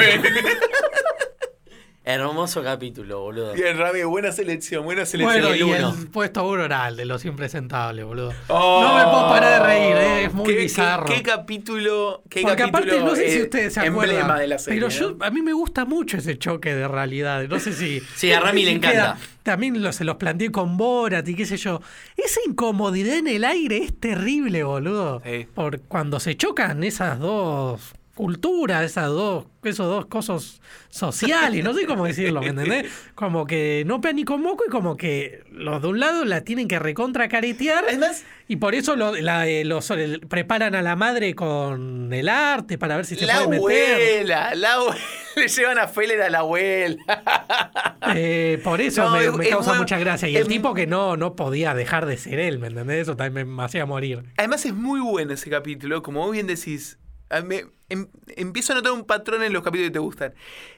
Hermoso 2.15 2.63
capítulo, 2.63 3.21
boludo. 3.21 3.53
Bien, 3.55 3.79
Rami, 3.79 4.03
buena 4.03 4.33
selección, 4.33 4.85
buena 4.85 5.07
selección. 5.07 5.41
Bueno, 5.43 5.55
el 5.55 5.61
y 5.61 5.63
uno. 5.63 5.95
el 5.99 6.09
puesto 6.09 6.43
el 6.89 6.97
de 6.97 7.05
los 7.05 7.25
impresentables, 7.25 8.05
boludo. 8.05 8.33
Oh. 8.49 8.83
no 8.83 8.95
me 8.97 9.05
puedo 9.05 9.29
parar 9.29 9.61
de 9.63 9.67
reír, 9.67 9.97
eh, 9.97 10.25
es 10.25 10.33
muy 10.35 10.47
¿Qué- 10.47 10.55
qué- 10.57 10.63
bizarro. 10.63 11.07
Qué, 11.07 11.23
capítulo, 11.23 12.23
qué 12.29 12.43
Porque 12.43 12.57
capítulo 12.57 12.79
aparte, 12.97 13.01
no 13.05 13.15
sé 13.17 13.31
si 13.31 13.43
ustedes 13.43 13.75
se 13.75 13.81
emblema 13.87 14.03
acuerdan, 14.19 14.39
de 14.41 14.47
la 14.49 14.59
serie. 14.59 14.81
pero 14.81 14.91
yo, 14.91 15.17
a 15.21 15.31
mí 15.31 15.43
me 15.43 15.53
gusta 15.53 15.85
mucho 15.85 16.17
ese 16.17 16.37
choque 16.39 16.75
de 16.75 16.89
realidades. 16.89 17.49
No 17.49 17.59
sé 17.61 17.73
si... 17.73 18.01
Sí, 18.17 18.33
a 18.33 18.41
Rami 18.41 18.65
le 18.65 18.73
encanta. 18.73 19.17
también 19.43 19.83
lo- 19.83 19.93
se 19.93 20.05
los 20.05 20.17
planteé 20.17 20.51
con 20.51 20.77
Borat 20.77 21.27
y 21.29 21.35
qué 21.35 21.47
sé 21.47 21.57
yo. 21.57 21.81
Esa 22.17 22.41
incomodidad 22.47 23.17
en 23.17 23.29
el 23.29 23.45
aire 23.45 23.79
es 23.79 23.99
terrible, 23.99 24.63
boludo. 24.65 25.23
Sí. 25.25 25.47
Por 25.55 25.81
cuando 25.83 26.19
se 26.21 26.37
chocan 26.37 26.83
esas 26.85 27.19
dos 27.19 27.93
culturas, 28.21 28.85
esas 28.85 29.07
dos, 29.09 29.47
esos 29.65 29.87
dos 29.87 30.05
cosas 30.07 30.61
sociales, 30.91 31.65
no 31.65 31.73
sé 31.73 31.87
cómo 31.87 32.05
decirlo, 32.05 32.43
¿me 32.43 32.49
entendés? 32.49 32.87
Como 33.15 33.47
que 33.47 33.83
no 33.87 34.03
pegan 34.03 34.17
ni 34.17 34.25
con 34.25 34.43
moco 34.43 34.65
y 34.67 34.71
como 34.71 34.99
que 34.99 35.43
los 35.51 35.81
de 35.81 35.89
un 35.89 36.01
lado 36.01 36.27
la 36.27 36.43
tienen 36.43 36.69
que 36.69 36.79
recontra 36.79 37.29
caretear. 37.29 37.85
Además, 37.89 38.25
Y 38.47 38.57
por 38.57 38.75
eso 38.75 38.97
lo- 38.97 39.15
la- 39.15 39.47
eh, 39.47 39.65
los, 39.65 39.91
el- 39.93 40.21
preparan 40.21 40.75
a 40.75 40.83
la 40.83 40.97
madre 40.97 41.35
con 41.35 42.13
el 42.13 42.29
arte 42.29 42.77
para 42.77 42.97
ver 42.97 43.07
si 43.07 43.15
se 43.17 43.25
la 43.25 43.45
puede 43.45 43.61
meter. 43.61 43.95
abuela, 43.95 44.55
la 44.55 44.73
abuela, 44.75 44.97
le 45.37 45.49
llevan 45.49 45.79
a 45.79 45.89
Feller 45.89 46.21
a 46.23 46.29
la 46.31 46.39
abuela. 46.41 46.97
Eh, 48.17 48.61
por 48.65 48.81
eso 48.81 49.05
No, 49.05 49.11
me, 49.13 49.25
es- 49.25 49.33
me 49.35 49.45
es 49.45 49.51
causa 49.51 49.71
muy- 49.71 49.81
mucha 49.81 49.99
gracia. 49.99 50.29
Y 50.29 50.35
es 50.35 50.43
el 50.43 50.49
tipo 50.49 50.75
que 50.75 50.87
no, 50.87 51.17
no 51.17 51.37
podía 51.37 51.75
dejar 51.75 52.07
de 52.07 52.17
ser 52.17 52.41
él, 52.41 52.59
¿me 52.59 52.67
entendés? 52.69 53.03
Eso 53.03 53.17
también 53.17 53.49
me, 53.55 53.63
hacía 53.63 53.87
morir. 53.87 54.25
Además 54.37 54.65
es 54.67 54.75
muy 54.75 55.01
bueno 55.01 55.33
ese 55.35 55.49
capítulo, 55.51 56.03
como 56.03 56.21
vos 56.21 56.33
bien 56.33 56.47
decís. 56.47 56.99
a- 57.29 57.43
em- 57.91 58.09
empiezo 58.37 58.73
a 58.73 58.77
notar 58.77 58.93
un 58.93 59.05
patrón 59.05 59.43
en 59.43 59.53
los 59.53 59.63
capítulos 59.63 59.89
que 59.91 59.93
te 59.95 59.99
gustan. 59.99 60.35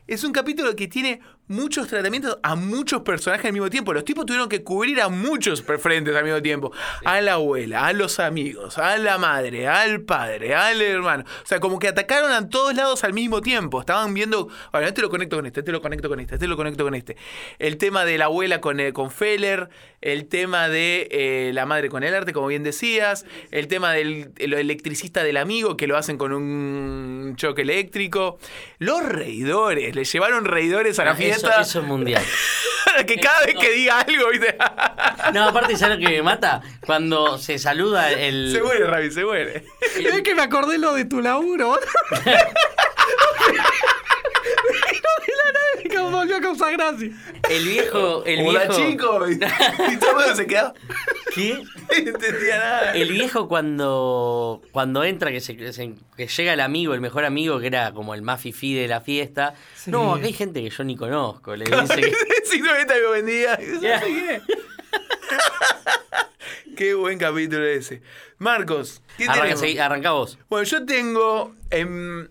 Es 0.09 0.25
un 0.25 0.33
capítulo 0.33 0.75
que 0.75 0.89
tiene 0.89 1.21
muchos 1.47 1.87
tratamientos 1.87 2.39
a 2.43 2.57
muchos 2.57 3.03
personajes 3.03 3.47
al 3.47 3.53
mismo 3.53 3.71
tiempo. 3.71 3.93
Los 3.93 4.05
tipos 4.05 4.27
tuvieron 4.27 4.49
que 4.49 4.65
cubrir 4.65 5.01
a 5.01 5.09
muchos 5.09 5.63
frentes 5.63 6.17
al 6.17 6.25
mismo 6.25 6.43
tiempo. 6.43 6.73
A 7.05 7.21
la 7.21 7.35
abuela, 7.35 7.87
a 7.87 7.93
los 7.93 8.19
amigos, 8.19 8.79
a 8.79 8.97
la 8.97 9.19
madre, 9.19 9.69
al 9.69 10.01
padre, 10.01 10.55
al 10.55 10.81
hermano. 10.83 11.25
O 11.43 11.47
sea, 11.47 11.61
como 11.61 11.79
que 11.79 11.89
atacaron 11.89 12.33
a 12.33 12.49
todos 12.49 12.75
lados 12.75 13.05
al 13.05 13.13
mismo 13.13 13.43
tiempo. 13.43 13.81
Estaban 13.81 14.13
viendo, 14.15 14.49
bueno, 14.73 14.89
este 14.89 15.03
lo 15.03 15.11
conecto 15.11 15.37
con 15.37 15.47
este, 15.47 15.61
este 15.61 15.73
lo 15.73 15.81
conecto 15.83 16.09
con 16.09 16.19
este, 16.21 16.35
este 16.35 16.49
lo 16.49 16.57
conecto 16.57 16.85
con 16.85 16.95
este. 16.95 17.17
El 17.59 17.77
tema 17.77 18.05
de 18.05 18.19
la 18.19 18.25
abuela 18.25 18.61
con, 18.61 18.81
eh, 18.81 18.93
con 18.93 19.11
Feller, 19.11 19.69
el 20.01 20.27
tema 20.27 20.69
de 20.69 21.09
eh, 21.11 21.51
la 21.55 21.65
madre 21.67 21.89
con 21.91 22.03
el 22.03 22.15
arte, 22.15 22.33
como 22.33 22.49
bien 22.49 22.65
decías, 22.65 23.25
el 23.51 23.69
tema 23.69 23.93
del 23.93 24.33
el 24.39 24.53
electricista 24.55 25.23
del 25.23 25.37
amigo 25.37 25.77
que 25.77 25.87
lo 25.87 25.97
hacen 25.97 26.19
con 26.19 26.33
un 26.33 27.02
choque 27.37 27.63
eléctrico. 27.63 28.39
Los 28.79 29.03
reidores, 29.03 29.95
le 29.95 30.05
llevaron 30.05 30.45
reidores 30.45 30.99
a 30.99 31.05
la 31.05 31.11
Ah, 31.13 31.15
Eso, 31.15 31.23
fiesta. 31.23 31.61
eso 31.61 31.81
es 31.81 31.87
mundial. 31.87 32.23
Para 32.85 33.05
que 33.07 33.17
cada 33.17 33.45
vez 33.47 33.55
que 33.59 33.71
diga 33.73 34.01
algo, 34.01 34.29
¿viste? 34.31 34.57
No, 35.33 35.45
aparte, 35.49 35.77
¿sabes 35.77 35.99
lo 35.99 36.07
que 36.07 36.13
me 36.17 36.23
mata? 36.23 36.63
Cuando 36.85 37.39
se 37.39 37.59
saluda 37.59 38.11
el. 38.13 38.53
se 38.53 38.63
muere, 38.63 38.85
Ravi, 38.87 39.11
se 39.11 39.25
muere. 39.25 39.65
Es 39.97 40.23
que 40.23 40.35
me 40.35 40.43
acordé 40.43 40.79
lo 40.79 40.93
de 40.95 41.05
tu 41.05 41.21
laburo. 41.21 41.79
Me 45.85 45.89
volvió 46.23 46.37
a 46.37 46.41
causar 46.41 46.73
gracia. 46.73 47.11
El 47.49 47.65
viejo. 47.65 48.25
El 48.25 48.47
Hola, 48.47 48.65
viejo. 48.67 48.75
chico. 48.91 49.29
Y, 49.29 49.33
y 49.35 49.97
todo 49.99 50.11
el 50.11 50.17
mundo 50.17 50.35
se 50.37 50.47
quedó. 50.47 50.75
¿Qué? 51.35 51.63
No 51.93 52.09
entendía 52.09 52.57
nada. 52.59 52.93
El 52.95 53.11
viejo 53.13 53.49
cuando 53.49 54.63
cuando 54.73 55.05
entra, 55.05 55.31
que, 55.31 55.41
se, 55.41 55.57
que 55.57 55.73
se- 55.75 55.95
que 56.17 56.27
llega 56.27 56.55
el 56.55 56.61
amigo, 56.61 56.95
el 56.95 57.01
mejor 57.03 57.25
amigo, 57.27 57.61
que 57.61 57.67
era 57.67 57.93
como 57.93 58.15
el 58.15 58.23
más 58.23 58.41
fifí 58.41 58.75
de 58.75 58.89
la 58.89 59.03
fiesta. 59.03 59.55
Sí. 59.75 59.91
No, 59.91 60.15
acá 60.15 60.25
hay 60.27 60.33
gente 60.33 60.63
que 60.63 60.71
yo 60.71 60.85
ni 60.85 60.97
conozco. 60.97 61.55
Le 61.55 61.67
dice 61.67 61.97
que... 62.01 62.13
si 62.45 62.61
no 62.63 62.75
esta 62.75 62.95
me 62.95 63.21
vendía. 63.21 63.59
Ya. 63.83 64.03
Qué 66.77 66.95
buen 66.95 67.19
capítulo 67.19 67.65
ese. 67.67 68.01
Marcos, 68.39 69.03
¿qué 69.17 69.25
Arranca, 69.25 69.43
tenemos? 69.43 69.61
seguí- 69.61 69.79
arranca 69.79 70.13
vos. 70.13 70.39
Bueno, 70.49 70.65
yo 70.65 70.85
tengo 70.87 71.55
en, 71.71 72.31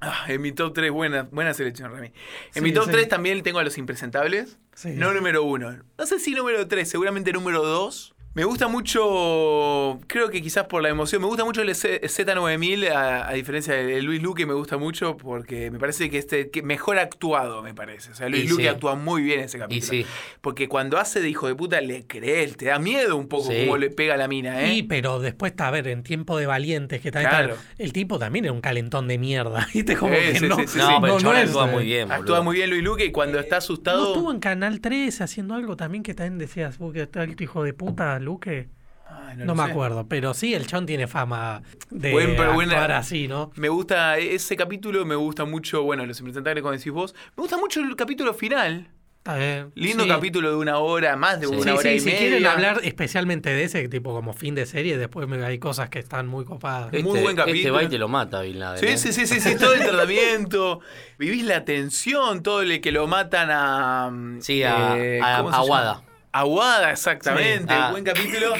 ah, 0.00 0.24
en 0.28 0.40
mi 0.42 0.52
top 0.52 0.74
3, 0.74 0.90
buena, 0.90 1.22
buena 1.30 1.54
selección, 1.54 1.92
Remy. 1.92 2.08
En 2.08 2.12
Sí, 2.54 2.60
mi 2.60 2.72
top 2.72 2.86
sí. 2.86 2.90
3 2.92 3.08
también 3.08 3.42
tengo 3.42 3.58
a 3.58 3.64
los 3.64 3.78
impresentables. 3.78 4.58
Sí. 4.74 4.90
No 4.94 5.12
número 5.14 5.42
1. 5.44 5.78
No 5.98 6.06
sé 6.06 6.18
si 6.18 6.34
número 6.34 6.66
3, 6.66 6.88
seguramente 6.88 7.32
número 7.32 7.62
2. 7.64 8.14
Me 8.36 8.44
gusta 8.44 8.68
mucho, 8.68 9.98
creo 10.08 10.28
que 10.28 10.42
quizás 10.42 10.64
por 10.66 10.82
la 10.82 10.90
emoción, 10.90 11.22
me 11.22 11.26
gusta 11.28 11.44
mucho 11.46 11.62
el 11.62 11.74
Z- 11.74 12.02
Z9000, 12.02 12.90
a, 12.90 13.28
a 13.28 13.32
diferencia 13.32 13.72
de 13.74 14.02
Luis 14.02 14.20
Luque, 14.22 14.44
me 14.44 14.52
gusta 14.52 14.76
mucho 14.76 15.16
porque 15.16 15.70
me 15.70 15.78
parece 15.78 16.10
que 16.10 16.18
este 16.18 16.50
que 16.50 16.62
mejor 16.62 16.98
actuado, 16.98 17.62
me 17.62 17.72
parece. 17.72 18.10
O 18.10 18.14
sea, 18.14 18.28
Luis 18.28 18.44
Y 18.44 18.48
Luque 18.48 18.64
sí. 18.64 18.68
actúa 18.68 18.94
muy 18.94 19.22
bien 19.22 19.40
ese 19.40 19.58
capítulo. 19.58 19.90
sí. 19.90 20.04
Porque 20.42 20.68
cuando 20.68 20.98
hace 20.98 21.20
de 21.22 21.30
hijo 21.30 21.48
de 21.48 21.54
puta, 21.54 21.80
le 21.80 22.06
crees, 22.06 22.58
te 22.58 22.66
da 22.66 22.78
miedo 22.78 23.16
un 23.16 23.26
poco 23.26 23.50
Sí. 23.50 23.60
cómo 23.64 23.78
le 23.78 23.88
pega 23.88 24.14
a 24.14 24.16
la 24.18 24.28
mina, 24.28 24.60
¿eh? 24.62 24.74
Y 24.74 24.82
pero 24.82 25.18
después 25.18 25.52
está, 25.52 25.68
a 25.68 25.70
ver, 25.70 25.88
en 25.88 26.02
tiempo 26.02 26.36
de 26.36 26.44
valientes, 26.44 27.00
que 27.00 27.10
también 27.10 27.30
Claro. 27.30 27.54
está- 27.54 27.82
el 27.82 27.92
tipo 27.94 28.18
también 28.18 28.44
era 28.44 28.52
un 28.52 28.60
calentón 28.60 29.08
de 29.08 29.16
mierda. 29.16 29.66
¿Viste? 29.74 29.96
Como 29.96 30.12
Sí, 30.14 30.20
que 30.20 30.38
sí, 30.40 30.46
no, 30.46 30.56
sí, 30.56 30.66
sí, 30.66 30.78
no, 30.78 30.88
sí. 30.88 30.94
pero 31.00 31.16
el 31.16 31.22
chabón 31.22 31.36
es, 31.38 31.44
actúa 31.48 31.68
eh, 31.68 31.72
muy 31.72 31.84
bien. 31.84 32.12
Actúa 32.12 32.24
boludo. 32.40 32.44
muy 32.44 32.56
bien 32.56 32.68
Luis 32.68 32.82
Luque 32.82 33.04
y 33.06 33.12
cuando 33.12 33.38
está 33.38 33.56
¿No 33.56 33.58
asustado. 33.58 34.08
estuvo 34.12 34.30
en 34.30 34.40
Canal 34.40 34.80
13 34.82 35.24
haciendo 35.24 35.54
algo 35.54 35.74
también 35.76 36.02
que 36.02 36.12
también 36.12 36.36
decías, 36.36 36.76
vos 36.76 36.92
que 36.92 37.00
está 37.00 37.22
el 37.24 37.34
hijo 37.40 37.64
de 37.64 37.72
puta, 37.72 38.18
Luque? 38.26 38.68
Ay, 39.08 39.36
No, 39.38 39.44
lo 39.46 39.54
me 39.54 39.64
sé. 39.64 39.70
acuerdo, 39.70 40.06
pero 40.08 40.34
sí, 40.34 40.52
el 40.52 40.66
chon 40.66 40.84
tiene 40.84 41.06
fama 41.06 41.62
de 41.90 42.10
Buen, 42.12 42.30
actuar 42.32 42.54
buena- 42.54 42.98
así, 42.98 43.28
¿no? 43.28 43.50
Me 43.56 43.68
gusta 43.68 44.18
ese 44.18 44.56
capítulo, 44.56 45.04
me 45.06 45.14
gusta 45.14 45.44
mucho, 45.44 45.82
bueno, 45.84 46.04
los 46.04 46.18
impresentables 46.18 46.60
como 46.62 46.72
decís 46.72 46.92
vos. 46.92 47.14
Me 47.36 47.40
gusta 47.42 47.56
mucho 47.56 47.80
el 47.80 47.94
capítulo 47.96 48.34
final. 48.34 48.90
Está 49.18 49.38
bien. 49.38 49.72
Lindo 49.74 50.04
Sí. 50.04 50.08
capítulo 50.08 50.50
de 50.50 50.56
una 50.56 50.78
hora, 50.78 51.16
más 51.16 51.40
de 51.40 51.48
Sí. 51.48 51.52
una 51.52 51.62
Sí, 51.62 51.68
hora 51.70 51.82
sí, 51.82 51.88
y 51.88 51.98
si 52.00 52.06
media. 52.06 52.18
quieren 52.20 52.46
hablar 52.46 52.80
especialmente 52.84 53.50
de 53.50 53.64
ese, 53.64 53.88
tipo 53.88 54.12
como 54.14 54.32
fin 54.32 54.54
de 54.54 54.66
serie, 54.66 54.98
después 54.98 55.28
hay 55.42 55.58
cosas 55.58 55.88
que 55.88 55.98
están 55.98 56.28
muy 56.28 56.44
copadas. 56.44 56.92
Muy 56.92 57.00
Este, 57.00 57.22
buen 57.22 57.34
capítulo. 57.34 57.58
Este 57.58 57.70
va 57.72 57.82
y 57.82 57.88
te 57.88 57.98
lo 57.98 58.06
mata, 58.06 58.42
Bin 58.42 58.60
Laden, 58.60 58.78
Sí, 58.78 58.86
¿eh? 58.86 58.98
sí, 58.98 59.12
sí, 59.12 59.26
sí, 59.26 59.40
sí, 59.40 59.56
todo 59.56 59.74
el 59.74 59.80
tratamiento. 59.82 60.78
Vivís 61.18 61.44
la 61.44 61.64
tensión, 61.64 62.42
todo 62.44 62.62
el 62.62 62.80
que 62.80 62.92
lo 62.92 63.06
matan 63.08 63.48
a. 63.50 64.12
Sí, 64.40 64.62
a- 64.62 64.96
eh, 64.96 65.20
a- 65.20 65.38
¿cómo 65.38 65.50
se 65.50 65.56
a 65.56 65.62
llama? 65.62 66.02
Aguada, 66.40 66.90
exactamente. 66.92 67.72
Sí. 67.72 67.78
Ah. 67.80 67.90
Buen 67.92 68.04
capítulo. 68.04 68.52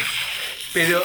Pero. 0.73 1.03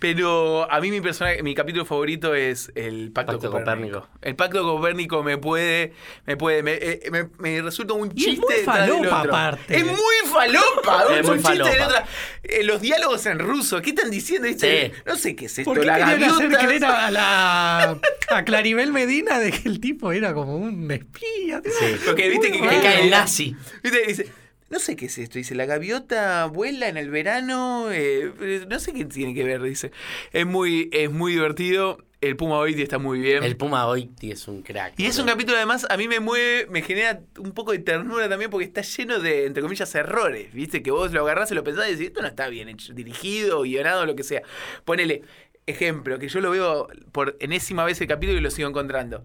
Pero 0.00 0.70
a 0.70 0.80
mí 0.82 0.90
mi 0.90 1.00
personaje, 1.00 1.42
mi 1.42 1.54
capítulo 1.54 1.86
favorito 1.86 2.34
es 2.34 2.70
el 2.74 3.10
Pacto, 3.10 3.32
Pacto 3.32 3.50
Copérnico. 3.50 4.00
Copérnico. 4.02 4.18
El 4.20 4.36
Pacto 4.36 4.62
Copérnico 4.62 5.22
me 5.22 5.38
puede, 5.38 5.94
me 6.26 6.36
puede, 6.36 6.62
me, 6.62 6.74
eh, 6.74 7.00
me- 7.10 7.30
me 7.38 7.62
resulta 7.62 7.94
un 7.94 8.12
Y 8.14 8.20
es 8.20 8.26
chiste 8.26 8.40
muy 8.44 8.54
del 8.54 8.64
falopa, 8.66 9.18
otro. 9.20 9.30
aparte. 9.34 9.76
Es 9.76 9.84
muy 9.86 9.96
falopa, 10.30 11.04
Es 11.10 11.20
es 11.20 11.26
muy 11.26 11.38
un 11.38 11.42
chiste 11.42 11.70
de 11.78 11.82
otra. 11.84 12.04
Eh, 12.42 12.64
los 12.64 12.82
diálogos 12.82 13.24
en 13.24 13.38
ruso, 13.38 13.80
¿qué 13.80 13.90
están 13.90 14.10
diciendo? 14.10 14.46
¿Viste? 14.46 14.92
Sí. 14.94 15.02
No 15.06 15.16
sé 15.16 15.34
qué 15.36 15.46
es 15.46 15.58
esto, 15.58 15.70
¿Por 15.72 15.80
qué 15.80 15.86
la 15.86 15.94
hacer 15.94 16.48
creer 16.50 16.84
a, 16.84 17.10
la, 17.10 17.98
a 18.28 18.44
Claribel 18.44 18.92
Medina 18.92 19.38
de 19.38 19.52
que 19.52 19.66
el 19.68 19.80
tipo 19.80 20.12
era 20.12 20.34
como 20.34 20.56
un 20.56 20.90
espía? 20.90 21.62
Sí. 21.64 21.96
Porque 22.04 22.28
viste 22.28 22.52
que, 22.52 22.60
Que 22.60 22.80
cae 22.82 23.04
el 23.04 23.10
nazi. 23.10 23.56
¿Viste? 23.82 24.02
Dice, 24.06 24.26
no 24.74 24.80
sé 24.80 24.96
qué 24.96 25.06
es 25.06 25.16
esto. 25.18 25.38
Dice, 25.38 25.54
la 25.54 25.66
gaviota 25.66 26.46
vuela 26.46 26.88
en 26.88 26.96
el 26.96 27.08
verano. 27.08 27.92
eh, 27.92 28.32
eh, 28.40 28.66
no 28.68 28.80
sé 28.80 28.92
qué 28.92 29.04
tiene 29.04 29.32
que 29.32 29.44
ver, 29.44 29.62
dice. 29.62 29.92
Es 30.32 30.44
muy, 30.44 30.90
es 30.92 31.12
muy 31.12 31.32
divertido. 31.32 31.98
El 32.20 32.36
Puma 32.36 32.58
Oiti 32.58 32.82
está 32.82 32.98
muy 32.98 33.20
bien. 33.20 33.44
El 33.44 33.56
Puma 33.56 33.86
Oiti 33.86 34.32
es 34.32 34.48
un 34.48 34.62
crack. 34.62 34.94
Y 34.96 35.06
es 35.06 35.16
un 35.18 35.26
capítulo 35.26 35.58
además, 35.58 35.86
a 35.88 35.96
mí 35.96 36.08
me 36.08 36.18
mueve, 36.18 36.66
me 36.70 36.82
genera 36.82 37.20
un 37.38 37.52
poco 37.52 37.70
de 37.70 37.78
ternura 37.78 38.28
también 38.28 38.50
porque 38.50 38.64
está 38.64 38.80
lleno 38.80 39.20
de, 39.20 39.46
entre 39.46 39.62
comillas, 39.62 39.94
errores. 39.94 40.52
Viste, 40.52 40.82
que 40.82 40.90
vos 40.90 41.12
lo 41.12 41.20
agarrás 41.22 41.52
y 41.52 41.54
lo 41.54 41.62
pensás 41.62 41.86
y 41.86 41.92
decís, 41.92 42.08
esto 42.08 42.20
no 42.20 42.26
está 42.26 42.48
bien 42.48 42.68
hecho, 42.68 42.94
dirigido, 42.94 43.62
guionado, 43.62 44.06
lo 44.06 44.16
que 44.16 44.24
sea. 44.24 44.42
Ponele, 44.84 45.22
ejemplo, 45.66 46.18
que 46.18 46.28
yo 46.28 46.40
lo 46.40 46.50
veo 46.50 46.88
por 47.12 47.36
enésima 47.38 47.84
vez 47.84 48.00
el 48.00 48.08
capítulo 48.08 48.38
y 48.38 48.42
lo 48.42 48.50
sigo 48.50 48.68
encontrando. 48.68 49.24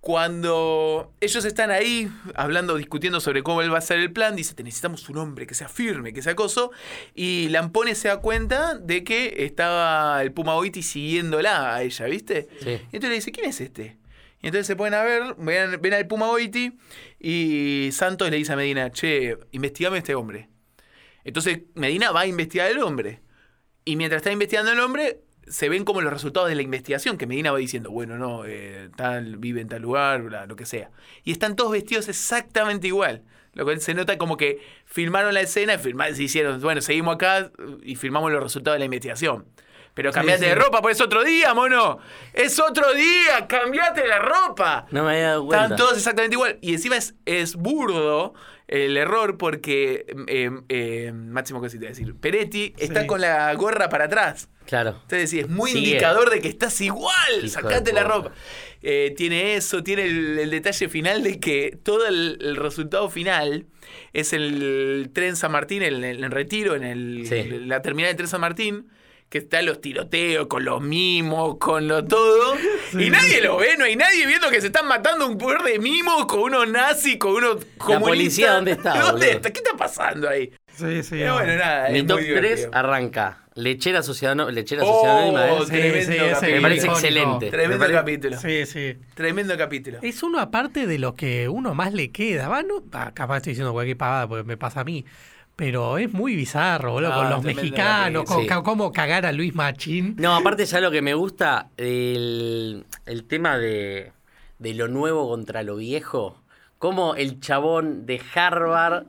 Cuando 0.00 1.12
ellos 1.20 1.44
están 1.44 1.70
ahí 1.70 2.08
hablando, 2.34 2.76
discutiendo 2.76 3.20
sobre 3.20 3.42
cómo 3.42 3.62
él 3.62 3.70
va 3.70 3.76
a 3.76 3.78
hacer 3.78 3.98
el 3.98 4.12
plan, 4.12 4.36
dice, 4.36 4.54
"Te 4.54 4.62
necesitamos 4.62 5.08
un 5.08 5.18
hombre 5.18 5.46
que 5.46 5.54
sea 5.54 5.68
firme, 5.68 6.12
que 6.12 6.22
sea 6.22 6.32
acoso. 6.32 6.70
Y 7.14 7.48
Lampone 7.48 7.94
se 7.94 8.08
da 8.08 8.18
cuenta 8.18 8.76
de 8.78 9.02
que 9.02 9.44
estaba 9.44 10.22
el 10.22 10.32
Puma 10.32 10.54
Oiti 10.54 10.82
siguiéndola 10.82 11.74
a 11.74 11.82
ella, 11.82 12.06
¿viste? 12.06 12.48
Sí. 12.60 12.70
Y 12.70 12.96
entonces 12.96 13.10
le 13.10 13.14
dice, 13.16 13.32
¿quién 13.32 13.50
es 13.50 13.60
este? 13.60 13.98
Y 14.40 14.46
entonces 14.46 14.68
se 14.68 14.76
ponen 14.76 14.94
a 14.94 15.02
ver, 15.02 15.34
ven, 15.36 15.80
ven 15.80 15.94
al 15.94 16.06
Puma 16.06 16.30
Oiti 16.30 16.78
y 17.18 17.90
Santos 17.92 18.30
le 18.30 18.36
dice 18.36 18.52
a 18.52 18.56
Medina, 18.56 18.90
che, 18.92 19.36
investigame 19.50 19.96
a 19.96 19.98
este 19.98 20.14
hombre. 20.14 20.48
Entonces 21.24 21.62
Medina 21.74 22.12
va 22.12 22.20
a 22.20 22.26
investigar 22.26 22.68
al 22.68 22.78
hombre. 22.82 23.20
Y 23.84 23.96
mientras 23.96 24.20
está 24.20 24.30
investigando 24.30 24.70
el 24.70 24.78
hombre, 24.80 25.22
se 25.50 25.68
ven 25.68 25.84
como 25.84 26.00
los 26.00 26.12
resultados 26.12 26.48
de 26.48 26.54
la 26.54 26.62
investigación, 26.62 27.18
que 27.18 27.26
Medina 27.26 27.52
va 27.52 27.58
diciendo, 27.58 27.90
bueno, 27.90 28.18
no, 28.18 28.44
eh, 28.46 28.90
tal, 28.96 29.36
vive 29.36 29.60
en 29.60 29.68
tal 29.68 29.82
lugar, 29.82 30.22
bla, 30.22 30.46
lo 30.46 30.56
que 30.56 30.66
sea. 30.66 30.90
Y 31.24 31.32
están 31.32 31.56
todos 31.56 31.72
vestidos 31.72 32.08
exactamente 32.08 32.86
igual. 32.86 33.22
Lo 33.54 33.64
cual 33.64 33.80
se 33.80 33.92
nota 33.94 34.18
como 34.18 34.36
que 34.36 34.60
filmaron 34.84 35.34
la 35.34 35.40
escena 35.40 35.74
y 35.74 35.78
filmaron, 35.78 36.14
se 36.14 36.22
hicieron, 36.22 36.60
bueno, 36.60 36.80
seguimos 36.80 37.16
acá 37.16 37.50
y 37.82 37.96
filmamos 37.96 38.30
los 38.30 38.42
resultados 38.42 38.76
de 38.76 38.78
la 38.80 38.84
investigación. 38.84 39.46
Pero 39.94 40.12
cambiate 40.12 40.44
sí. 40.44 40.48
de 40.50 40.54
ropa, 40.54 40.80
pues 40.80 40.96
es 40.96 41.00
otro 41.00 41.24
día, 41.24 41.54
mono. 41.54 41.98
Es 42.32 42.60
otro 42.60 42.94
día, 42.94 43.48
cambiate 43.48 44.06
la 44.06 44.20
ropa. 44.20 44.86
No 44.92 45.02
me 45.02 45.10
había 45.10 45.28
dado 45.30 45.46
cuenta. 45.46 45.64
Están 45.64 45.76
todos 45.76 45.96
exactamente 45.96 46.36
igual. 46.36 46.58
Y 46.60 46.74
encima 46.74 46.96
es, 46.96 47.16
es 47.24 47.56
burdo 47.56 48.32
el 48.68 48.96
error 48.96 49.36
porque, 49.38 50.04
eh, 50.28 50.50
eh, 50.68 51.12
Máximo, 51.12 51.60
¿qué 51.62 51.68
te 51.70 51.76
iba 51.76 51.86
a 51.86 51.88
decir? 51.88 52.14
Peretti 52.14 52.74
está 52.78 53.00
Sí. 53.02 53.06
con 53.06 53.20
la 53.20 53.52
gorra 53.54 53.88
para 53.88 54.04
atrás. 54.04 54.48
Claro. 54.66 54.98
Entonces 55.02 55.30
sí, 55.30 55.40
es 55.40 55.48
muy 55.48 55.70
Sigue. 55.70 55.88
indicador 55.88 56.28
de 56.30 56.40
que 56.40 56.48
estás 56.48 56.78
igual. 56.82 57.14
Hijo 57.38 57.48
Sacate 57.48 57.92
la 57.94 58.04
ropa. 58.04 58.32
Eh, 58.82 59.14
tiene 59.16 59.54
eso, 59.56 59.82
tiene 59.82 60.04
el, 60.04 60.38
el 60.38 60.50
detalle 60.50 60.88
final 60.90 61.22
de 61.22 61.40
que 61.40 61.78
todo 61.82 62.06
el, 62.06 62.38
el 62.42 62.56
resultado 62.56 63.08
final 63.08 63.66
es 64.12 64.34
el 64.34 65.10
tren 65.14 65.36
San 65.36 65.52
Martín, 65.52 65.82
en 65.82 66.04
el, 66.04 66.22
en 66.22 66.30
retiro, 66.30 66.76
en 66.76 66.84
el, 66.84 67.26
Sí. 67.26 67.48
la 67.64 67.80
terminal 67.80 68.10
del 68.10 68.16
tren 68.18 68.28
San 68.28 68.42
Martín. 68.42 68.88
Que 69.28 69.38
están 69.38 69.66
los 69.66 69.80
tiroteos, 69.82 70.46
con 70.46 70.64
los 70.64 70.80
mimos, 70.80 71.58
con 71.58 71.86
lo 71.86 72.04
todo. 72.04 72.56
Y 72.98 73.10
nadie 73.10 73.42
lo 73.42 73.58
ve, 73.58 73.76
no 73.76 73.84
hay 73.84 73.94
nadie 73.96 74.26
viendo 74.26 74.48
que 74.48 74.62
se 74.62 74.68
están 74.68 74.86
matando 74.88 75.26
un 75.26 75.36
par 75.36 75.62
de 75.62 75.78
mimos 75.78 76.24
con 76.24 76.40
unos 76.40 76.66
nazis, 76.68 77.18
con 77.18 77.32
unos 77.32 77.56
comunistas. 77.76 78.08
policía, 78.08 78.52
¿dónde 78.54 78.72
está, 78.72 78.98
¿Dónde 79.12 79.30
está? 79.32 79.50
¿Qué 79.50 79.58
está 79.60 79.76
pasando 79.76 80.26
ahí? 80.26 80.50
Sí, 80.74 81.02
sí. 81.02 81.10
Pero 81.18 81.34
bueno, 81.34 81.54
nada. 81.56 81.90
Mi 81.90 81.98
es 81.98 82.06
top 82.06 82.16
muy 82.20 82.24
3 82.28 82.34
divertido. 82.42 82.70
arranca. 82.72 83.44
Lechera 83.54 84.02
Sociedad, 84.02 84.34
no- 84.36 84.50
Lechera 84.50 84.82
Oh, 84.84 85.58
Sociedad. 85.58 86.42
Me 86.42 86.60
parece 86.60 86.86
excelente. 86.86 87.50
Tremendo 87.50 87.86
capítulo. 87.90 88.38
Sí, 88.38 88.64
sí. 88.66 88.96
Tremendo 89.14 89.56
capítulo. 89.58 89.98
Es 90.02 90.22
uno 90.22 90.38
aparte 90.40 90.86
de 90.86 90.98
lo 90.98 91.14
que 91.14 91.48
uno 91.48 91.74
más 91.74 91.92
le 91.92 92.10
queda. 92.10 92.48
Va, 92.48 92.62
no, 92.62 92.82
va, 92.88 93.12
capaz 93.12 93.38
estoy 93.38 93.50
diciendo 93.52 93.72
cualquier 93.72 93.96
pavada 93.96 94.28
porque 94.28 94.44
me 94.44 94.56
pasa 94.56 94.80
a 94.80 94.84
mí. 94.84 95.04
Pero 95.58 95.98
es 95.98 96.12
muy 96.12 96.36
bizarro, 96.36 96.92
boludo, 96.92 97.12
Ah, 97.12 97.16
con 97.16 97.30
los 97.30 97.42
mexicanos, 97.42 98.22
con 98.26 98.42
sí. 98.42 98.48
cómo 98.62 98.92
cagar 98.92 99.26
a 99.26 99.32
Luis 99.32 99.56
Machín. 99.56 100.14
No, 100.16 100.36
aparte 100.36 100.64
ya 100.64 100.80
lo 100.80 100.92
que 100.92 101.02
me 101.02 101.14
gusta, 101.14 101.70
el, 101.76 102.86
el 103.06 103.24
tema 103.24 103.58
de, 103.58 104.12
de 104.60 104.74
lo 104.74 104.86
nuevo 104.86 105.28
contra 105.28 105.64
lo 105.64 105.74
viejo. 105.74 106.40
Como 106.78 107.16
el 107.16 107.40
chabón 107.40 108.06
de 108.06 108.20
Harvard 108.34 109.04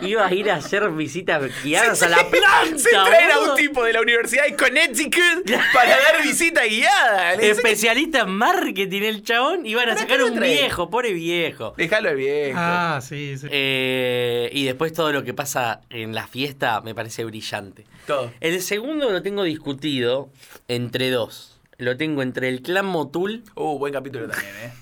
iba 0.00 0.26
a 0.26 0.34
ir 0.34 0.50
a 0.50 0.56
hacer 0.56 0.90
visitas 0.90 1.40
guiadas 1.62 2.02
a 2.02 2.08
la 2.08 2.16
planta. 2.28 2.78
Se 2.78 2.90
traen 2.90 3.30
a 3.30 3.38
un 3.38 3.54
tipo 3.56 3.84
de 3.84 3.92
la 3.92 4.00
Universidad 4.00 4.44
de 4.44 4.56
Connecticut 4.56 5.48
para 5.72 5.90
dar 5.90 6.20
visita 6.24 6.64
guiada. 6.64 7.34
Especialista 7.34 8.22
en 8.22 8.30
marketing 8.30 9.02
el 9.02 9.22
chabón. 9.22 9.64
Iban 9.66 9.90
a 9.90 9.94
¿Pero 9.94 10.00
sacar 10.00 10.22
un 10.24 10.34
trae? 10.34 10.50
viejo, 10.52 10.90
pobre 10.90 11.12
viejo. 11.12 11.74
Déjalo 11.76 12.08
al 12.08 12.16
viejo. 12.16 12.58
Ah, 12.60 12.98
sí, 13.00 13.38
sí. 13.38 13.46
Eh, 13.50 14.50
y 14.52 14.64
después 14.64 14.92
todo 14.92 15.12
lo 15.12 15.22
que 15.22 15.32
pasa 15.32 15.82
en 15.90 16.16
la 16.16 16.26
fiesta 16.26 16.80
me 16.80 16.92
parece 16.92 17.24
brillante. 17.24 17.84
Todo. 18.04 18.32
El 18.40 18.60
segundo 18.62 19.10
lo 19.12 19.22
tengo 19.22 19.44
discutido 19.44 20.28
entre 20.66 21.10
dos. 21.10 21.60
Lo 21.78 21.96
tengo 21.96 22.22
entre 22.22 22.48
el 22.48 22.62
clan 22.62 22.86
Motul, 22.86 23.44
Uh, 23.54 23.78
buen 23.78 23.92
capítulo 23.92 24.28
también, 24.28 24.54
¿eh? 24.56 24.72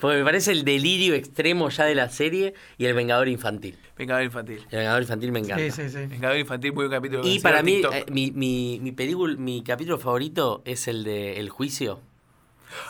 Porque 0.00 0.18
me 0.18 0.24
parece 0.24 0.52
el 0.52 0.64
delirio 0.64 1.14
extremo 1.14 1.68
ya 1.68 1.84
de 1.84 1.94
la 1.94 2.08
serie, 2.08 2.54
y 2.78 2.86
el 2.86 2.94
Vengador 2.94 3.28
Infantil. 3.28 3.78
Vengador 3.96 4.24
infantil. 4.24 4.66
El 4.70 4.78
Vengador 4.78 5.02
Infantil 5.02 5.32
me 5.32 5.40
encanta. 5.40 5.62
sí, 5.62 5.70
sí, 5.70 5.90
sí. 5.90 6.06
Vengador 6.06 6.38
infantil, 6.38 6.72
muy 6.72 6.86
buen 6.86 6.98
capítulo. 6.98 7.22
Y 7.26 7.38
para 7.40 7.62
mí, 7.62 7.82
eh, 7.92 8.06
mi, 8.10 8.30
mi, 8.30 8.80
mi 8.82 8.92
película, 8.92 9.36
mi 9.36 9.62
capítulo 9.62 9.98
favorito 9.98 10.62
es 10.64 10.88
el 10.88 11.04
de 11.04 11.38
El 11.38 11.50
Juicio. 11.50 12.00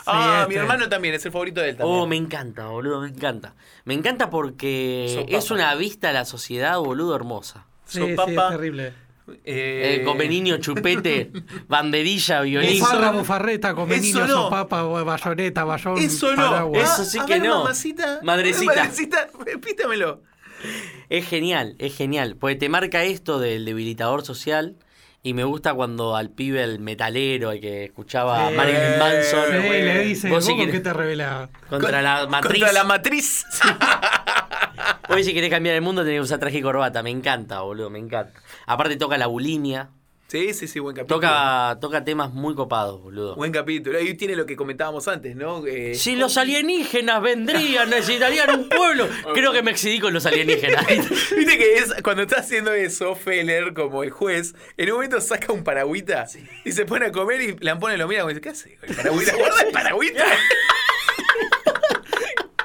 ah, 0.05 0.45
mi 0.47 0.55
este. 0.55 0.61
hermano 0.63 0.87
también, 0.87 1.13
es 1.13 1.25
el 1.25 1.31
favorito 1.31 1.59
de 1.59 1.71
él 1.71 1.77
también. 1.77 1.99
Oh, 1.99 2.07
me 2.07 2.15
encanta, 2.15 2.67
boludo, 2.67 3.01
me 3.01 3.09
encanta. 3.09 3.55
Me 3.83 3.93
encanta 3.93 4.29
porque 4.29 5.25
es 5.27 5.51
una 5.51 5.75
vista 5.75 6.09
a 6.09 6.13
la 6.13 6.23
sociedad, 6.23 6.77
boludo, 6.79 7.15
hermosa. 7.15 7.65
Sí, 7.85 7.99
sí, 7.99 8.11
es 8.11 8.49
terrible. 8.49 8.93
Eh, 9.45 9.99
Eh, 10.01 10.03
come 10.03 10.27
niño, 10.27 10.57
chupete, 10.57 11.31
banderilla, 11.67 12.41
violín. 12.41 12.79
No- 12.79 13.13
bufarreta, 13.13 13.73
come 13.75 13.95
eso 13.95 14.03
niño, 14.03 14.27
no. 14.27 14.33
sopapa, 14.43 14.83
bayoneta, 14.83 15.63
bayón, 15.63 15.97
Eso 15.99 16.35
no. 16.35 16.49
paraguas. 16.49 16.93
Eso 16.93 17.05
sí 17.05 17.19
a 17.19 17.25
que 17.25 17.33
ver, 17.39 17.43
no. 17.43 17.59
Mamacita. 17.59 18.19
Madrecita. 18.23 18.73
Madrecita, 18.75 19.29
repítamelo. 19.45 20.21
Es 21.09 21.27
genial, 21.27 21.75
es 21.79 21.95
genial. 21.95 22.35
Porque 22.39 22.55
te 22.55 22.69
marca 22.69 23.03
esto 23.03 23.39
del 23.39 23.65
debilitador 23.65 24.23
social. 24.25 24.75
Y 25.23 25.35
me 25.35 25.43
gusta 25.43 25.73
cuando 25.75 26.15
al 26.15 26.31
pibe, 26.31 26.63
el 26.63 26.79
metalero, 26.79 27.51
el 27.51 27.61
que 27.61 27.85
escuchaba 27.85 28.47
a. 28.47 28.51
Marilyn 28.51 28.97
Manson, 28.97 29.45
Sí, 29.51 29.67
bueno. 29.67 29.85
le 29.93 29.99
dice, 30.03 30.29
Vos 30.29 30.37
¿vos, 30.37 30.45
si 30.45 30.53
querés- 30.59 30.71
qué 30.71 30.79
te 30.79 30.93
revelás? 30.93 31.49
contra 31.69 32.01
la 32.01 32.25
matriz. 32.27 32.51
Contra 32.63 32.73
la 32.73 32.83
matriz. 32.83 33.45
Hoy 35.09 35.23
si 35.23 35.33
querés 35.33 35.49
cambiar 35.49 35.75
el 35.75 35.81
mundo 35.81 36.01
tenés 36.03 36.17
que 36.17 36.21
usar 36.21 36.39
traje 36.39 36.57
y 36.57 36.61
corbata. 36.61 37.03
Me 37.03 37.09
encanta, 37.11 37.61
boludo, 37.61 37.89
me 37.89 37.99
encanta. 37.99 38.33
Aparte 38.65 38.95
toca 38.95 39.17
la 39.17 39.27
bulimia. 39.27 39.89
Sí, 40.31 40.53
sí, 40.53 40.65
sí, 40.65 40.79
buen 40.79 40.95
capítulo. 40.95 41.19
Toca, 41.19 41.77
toca 41.81 42.05
temas 42.05 42.31
muy 42.33 42.55
copados, 42.55 43.01
boludo. 43.03 43.35
Buen 43.35 43.51
capítulo. 43.51 43.97
Ahí 43.97 44.13
tiene 44.13 44.37
lo 44.37 44.45
que 44.45 44.55
comentábamos 44.55 45.09
antes, 45.09 45.35
¿no? 45.35 45.67
Eh, 45.67 45.93
Si 45.93 46.15
los 46.15 46.37
alienígenas 46.37 47.21
vendrían, 47.21 47.89
necesitarían 47.89 48.49
un 48.57 48.69
pueblo. 48.69 49.09
Creo 49.33 49.51
que 49.51 49.61
me 49.61 49.71
excedí 49.71 49.99
con 49.99 50.13
los 50.13 50.25
alienígenas. 50.25 50.87
Viste 51.35 51.57
que 51.57 51.73
es 51.79 51.93
cuando 52.01 52.21
está 52.23 52.37
haciendo 52.39 52.71
eso, 52.71 53.13
Feller, 53.13 53.73
como 53.73 54.03
el 54.03 54.11
juez, 54.11 54.55
en 54.77 54.87
un 54.91 54.93
momento 54.95 55.19
saca 55.19 55.51
un 55.51 55.65
paragüita 55.65 56.25
y 56.63 56.71
se 56.71 56.85
pone 56.85 57.07
a 57.07 57.11
comer 57.11 57.41
y 57.41 57.55
Lampone 57.59 57.97
lo 57.97 58.07
mira 58.07 58.23
y 58.23 58.27
dice, 58.29 58.39
¿qué 58.39 58.49
hace 58.51 58.77
el 58.83 58.95
paragüita? 58.95 59.35
Guarda 59.35 59.61
el 59.63 59.71
paragüita. 59.73 60.23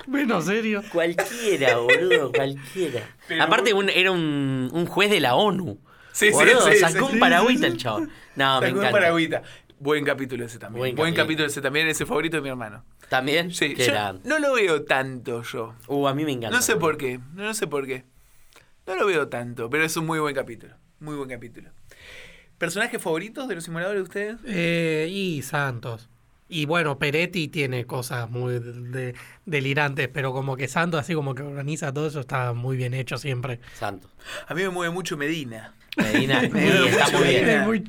Bueno, 0.09 0.41
serio. 0.41 0.83
Cualquiera, 0.93 1.79
boludo, 1.79 2.31
cualquiera. 2.33 3.03
Pero- 3.27 3.43
Aparte 3.43 3.75
un- 3.75 3.91
era 3.91 4.13
un, 4.13 4.71
un 4.73 4.87
juez 4.87 5.11
de 5.11 5.19
la 5.19 5.35
ONU. 5.35 5.81
Sí, 6.17 6.29
sí, 6.29 6.33
Boludo, 6.33 6.71
sí, 6.73 6.79
sacó 6.79 7.09
sí. 7.09 7.15
un 7.15 7.21
paragüita 7.21 7.67
el 7.67 7.77
chabón. 7.77 8.11
No, 8.37 8.61
me 8.61 8.67
Sacó 8.69 8.79
un 8.79 8.85
encanta. 8.85 8.91
paragüita. 8.93 9.43
Buen 9.79 10.05
capítulo 10.05 10.45
ese 10.47 10.59
también. 10.59 10.81
Buen 10.81 10.97
Buen, 10.97 11.15
capítulo. 11.15 11.47
ese 11.49 11.61
también, 11.61 11.87
ese 11.89 12.07
favorito 12.07 12.37
de 12.39 12.43
mi 12.43 12.49
hermano. 12.49 12.85
¿También? 13.11 13.53
Sí, 13.53 13.75
yo 13.77 14.15
no 14.25 14.39
lo 14.39 14.55
veo 14.55 14.85
tanto 14.85 15.43
yo. 15.43 15.75
Uh, 15.89 16.09
a 16.09 16.15
mí 16.15 16.25
me 16.25 16.33
encanta. 16.33 16.57
No 16.57 16.63
sé 16.63 16.77
por 16.77 16.97
qué, 16.97 17.21
no 17.35 17.53
sé 17.53 17.67
por 17.67 17.87
qué. 17.87 18.05
No 18.87 18.97
lo 18.97 19.05
veo 19.07 19.29
tanto, 19.29 19.69
pero 19.69 19.85
es 19.85 19.95
un 19.99 20.07
muy 20.07 20.19
buen 20.19 20.35
capítulo. 20.35 20.75
Muy 21.01 21.15
buen 21.17 21.29
capítulo. 21.29 21.69
¿Personajes 22.57 23.03
favoritos 23.03 23.49
de 23.49 23.55
los 23.57 23.65
simuladores 23.65 23.99
de 23.99 24.03
ustedes? 24.05 24.37
Eh, 24.47 25.09
y 25.11 25.43
Santos. 25.43 26.09
Y 26.49 26.65
bueno, 26.65 26.99
Peretti 26.99 27.49
tiene 27.49 27.85
cosas 27.87 28.31
muy 28.31 28.59
de- 28.61 29.15
delirantes, 29.45 30.09
pero 30.09 30.33
como 30.33 30.57
que 30.57 30.69
Santos, 30.69 31.01
así 31.01 31.13
como 31.13 31.35
que 31.35 31.43
organiza 31.43 31.93
todo 31.93 32.07
eso, 32.07 32.21
está 32.21 32.53
muy 32.55 32.77
bien 32.77 32.95
hecho 32.95 33.19
siempre. 33.19 33.61
Santo. 33.75 34.09
A 34.47 34.55
mí 34.55 34.63
me 34.63 34.71
mueve 34.71 34.95
mucho 34.95 35.17
Medina. 35.17 35.75
Medina, 35.97 36.41
está 36.43 36.55
muy 37.19 37.25
bien. 37.29 37.45
Medina. 37.45 37.61
Es 37.61 37.67
muy- 37.67 37.85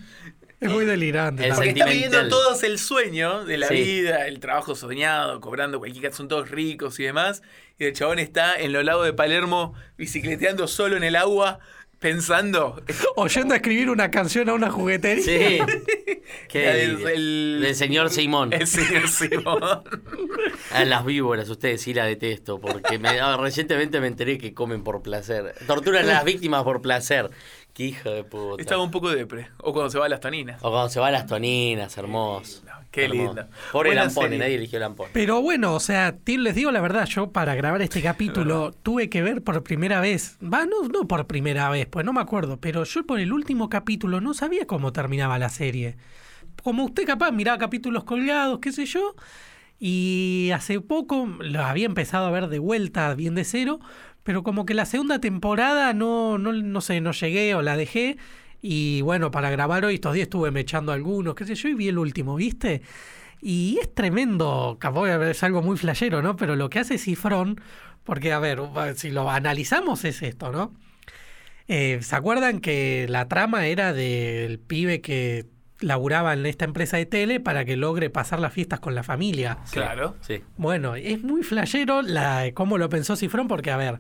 Es 0.60 0.72
muy 0.72 0.86
delirante. 0.86 1.46
El 1.48 1.54
Porque 1.54 1.70
está 1.70 1.86
viviendo 1.86 2.28
todos 2.30 2.64
el 2.64 2.80
sueño 2.80 3.46
de 3.46 3.58
la 3.60 3.68
Sí. 3.68 3.76
vida, 3.76 4.28
el 4.28 4.40
trabajo 4.40 4.74
soñado, 4.76 5.40
cobrando 5.40 5.78
cualquier 5.78 6.06
cosa, 6.06 6.18
son 6.18 6.28
todos 6.28 6.50
ricos 6.50 7.00
y 7.00 7.04
demás. 7.04 7.44
Y 7.78 7.86
el 7.86 7.94
chabón 7.94 8.18
está 8.18 8.56
en 8.60 8.74
los 8.74 8.84
lagos 8.84 9.06
de 9.06 9.14
Palermo 9.14 9.76
bicicleteando 10.00 10.68
solo 10.68 10.98
en 10.98 11.04
el 11.04 11.16
agua, 11.16 11.60
pensando. 12.00 12.82
O 13.16 13.28
yendo 13.28 13.54
a 13.54 13.58
escribir 13.58 13.90
una 13.92 14.10
canción 14.10 14.50
a 14.50 14.54
una 14.56 14.72
juguetería. 14.72 15.24
Sí. 15.24 15.60
Del- 16.54 17.08
el- 17.08 17.60
Del 17.62 17.76
señor 17.76 18.10
Simón. 18.10 18.52
El 18.52 18.66
señor 18.66 19.08
Simón. 19.10 19.84
A 20.72 20.86
las 20.86 21.06
víboras, 21.06 21.48
ustedes 21.50 21.82
sí 21.82 21.94
la 21.94 22.06
detesto, 22.06 22.60
porque 22.60 22.98
me- 22.98 23.20
ah, 23.20 23.38
recientemente 23.38 24.00
me 24.02 24.08
enteré 24.08 24.40
que 24.40 24.56
comen 24.56 24.84
por 24.84 25.04
placer. 25.04 25.54
Torturan 25.68 26.06
a 26.10 26.14
las 26.14 26.24
víctimas 26.26 26.64
por 26.64 26.82
placer. 26.82 27.30
Qué 27.78 27.84
hijo 27.86 28.10
de 28.10 28.24
puta. 28.24 28.60
Estaba 28.60 28.82
un 28.82 28.90
poco 28.90 29.12
depre. 29.12 29.50
O 29.60 29.72
cuando 29.72 29.92
se 29.92 30.00
va 30.00 30.08
a 30.08 30.10
las 30.10 30.20
toninas. 30.20 30.58
O 30.64 30.72
cuando 30.72 30.90
se 30.90 31.00
va 31.00 31.10
a 31.10 31.12
las 31.12 31.28
toninas, 31.28 31.96
hermoso. 31.96 32.64
Qué 32.90 33.06
Hermoso. 33.06 33.36
lindo. 33.36 33.48
Pobre 33.72 33.90
Buena 33.90 34.06
Lampone, 34.06 34.26
serie. 34.26 34.40
nadie 34.40 34.56
eligió 34.56 34.80
Lampone. 34.80 35.12
Pero 35.14 35.44
bueno, 35.44 35.76
o 35.76 35.80
sea, 35.80 36.18
les 36.26 36.56
digo 36.56 36.72
la 36.72 36.82
verdad, 36.82 37.06
yo 37.06 37.32
para 37.32 37.54
grabar 37.54 37.84
este 37.84 38.02
capítulo 38.02 38.72
tuve 38.82 39.12
que 39.12 39.22
ver 39.22 39.44
por 39.44 39.62
primera 39.62 40.02
vez, 40.02 40.40
va, 40.42 40.66
no, 40.66 40.88
no 40.92 41.08
por 41.08 41.28
primera 41.28 41.70
vez, 41.70 41.86
pues 41.86 42.04
no 42.04 42.14
me 42.14 42.22
acuerdo, 42.22 42.60
pero 42.60 42.84
yo 42.84 43.06
por 43.06 43.20
el 43.20 43.32
último 43.32 43.70
capítulo 43.70 44.22
no 44.22 44.34
sabía 44.34 44.66
cómo 44.66 44.92
terminaba 44.92 45.38
la 45.38 45.50
serie. 45.50 45.98
Como 46.64 46.84
usted 46.84 47.06
capaz 47.06 47.30
miraba 47.30 47.60
capítulos 47.60 48.06
colgados, 48.06 48.58
qué 48.58 48.72
sé 48.72 48.88
yo, 48.88 49.14
y 49.78 50.50
hace 50.52 50.82
poco 50.82 51.28
lo 51.40 51.64
había 51.64 51.86
empezado 51.86 52.26
a 52.26 52.32
ver 52.32 52.48
de 52.48 52.58
vuelta, 52.58 53.14
bien 53.14 53.36
de 53.36 53.44
cero, 53.44 53.80
pero 54.28 54.44
como 54.44 54.66
que 54.66 54.74
la 54.74 54.86
segunda 54.86 55.20
temporada 55.20 55.94
no, 55.94 56.38
no, 56.38 56.52
no 56.52 56.82
sé, 56.82 57.00
no 57.00 57.14
llegué 57.14 57.56
o 57.56 57.62
la 57.62 57.78
dejé. 57.78 58.18
Y 58.62 59.00
bueno, 59.00 59.32
para 59.32 59.50
grabar 59.50 59.86
hoy 59.86 59.94
estos 59.96 60.14
días 60.16 60.26
estuve 60.26 60.52
mechando 60.52 60.92
algunos, 60.92 61.34
qué 61.34 61.46
sé 61.46 61.56
yo, 61.56 61.70
y 61.70 61.76
vi 61.76 61.88
el 61.88 61.98
último, 61.98 62.36
¿viste? 62.36 62.82
Y 63.42 63.78
es 63.82 63.96
tremendo, 63.96 64.78
es 65.24 65.44
algo 65.44 65.62
muy 65.62 65.78
flashero, 65.78 66.22
¿no? 66.22 66.36
Pero 66.36 66.58
lo 66.58 66.70
que 66.70 66.80
hace 66.80 66.98
Cifrón, 66.98 67.62
porque 68.04 68.34
a 68.34 68.40
ver, 68.40 68.60
si 68.98 69.12
lo 69.12 69.30
analizamos 69.30 70.04
es 70.04 70.22
esto, 70.22 70.52
¿no? 70.52 70.74
Eh, 71.70 72.00
¿Se 72.02 72.14
acuerdan 72.18 72.60
que 72.60 73.06
la 73.08 73.30
trama 73.30 73.68
era 73.68 73.94
del 73.94 74.60
pibe 74.60 75.00
que 75.00 75.46
laburaba 75.80 76.34
en 76.34 76.46
esta 76.46 76.66
empresa 76.66 76.98
de 76.98 77.06
tele 77.06 77.40
para 77.40 77.66
que 77.66 77.78
logre 77.78 78.10
pasar 78.10 78.40
las 78.40 78.54
fiestas 78.54 78.80
con 78.80 78.96
la 78.96 79.04
familia? 79.04 79.60
Claro. 79.72 80.16
Sí. 80.22 80.42
Bueno, 80.58 80.96
es 80.96 81.22
muy 81.24 81.44
flashero 81.44 82.02
la, 82.02 82.50
cómo 82.54 82.78
lo 82.78 82.90
pensó 82.90 83.16
Cifrón, 83.16 83.48
porque 83.48 83.72
a 83.72 83.78
ver, 83.78 84.00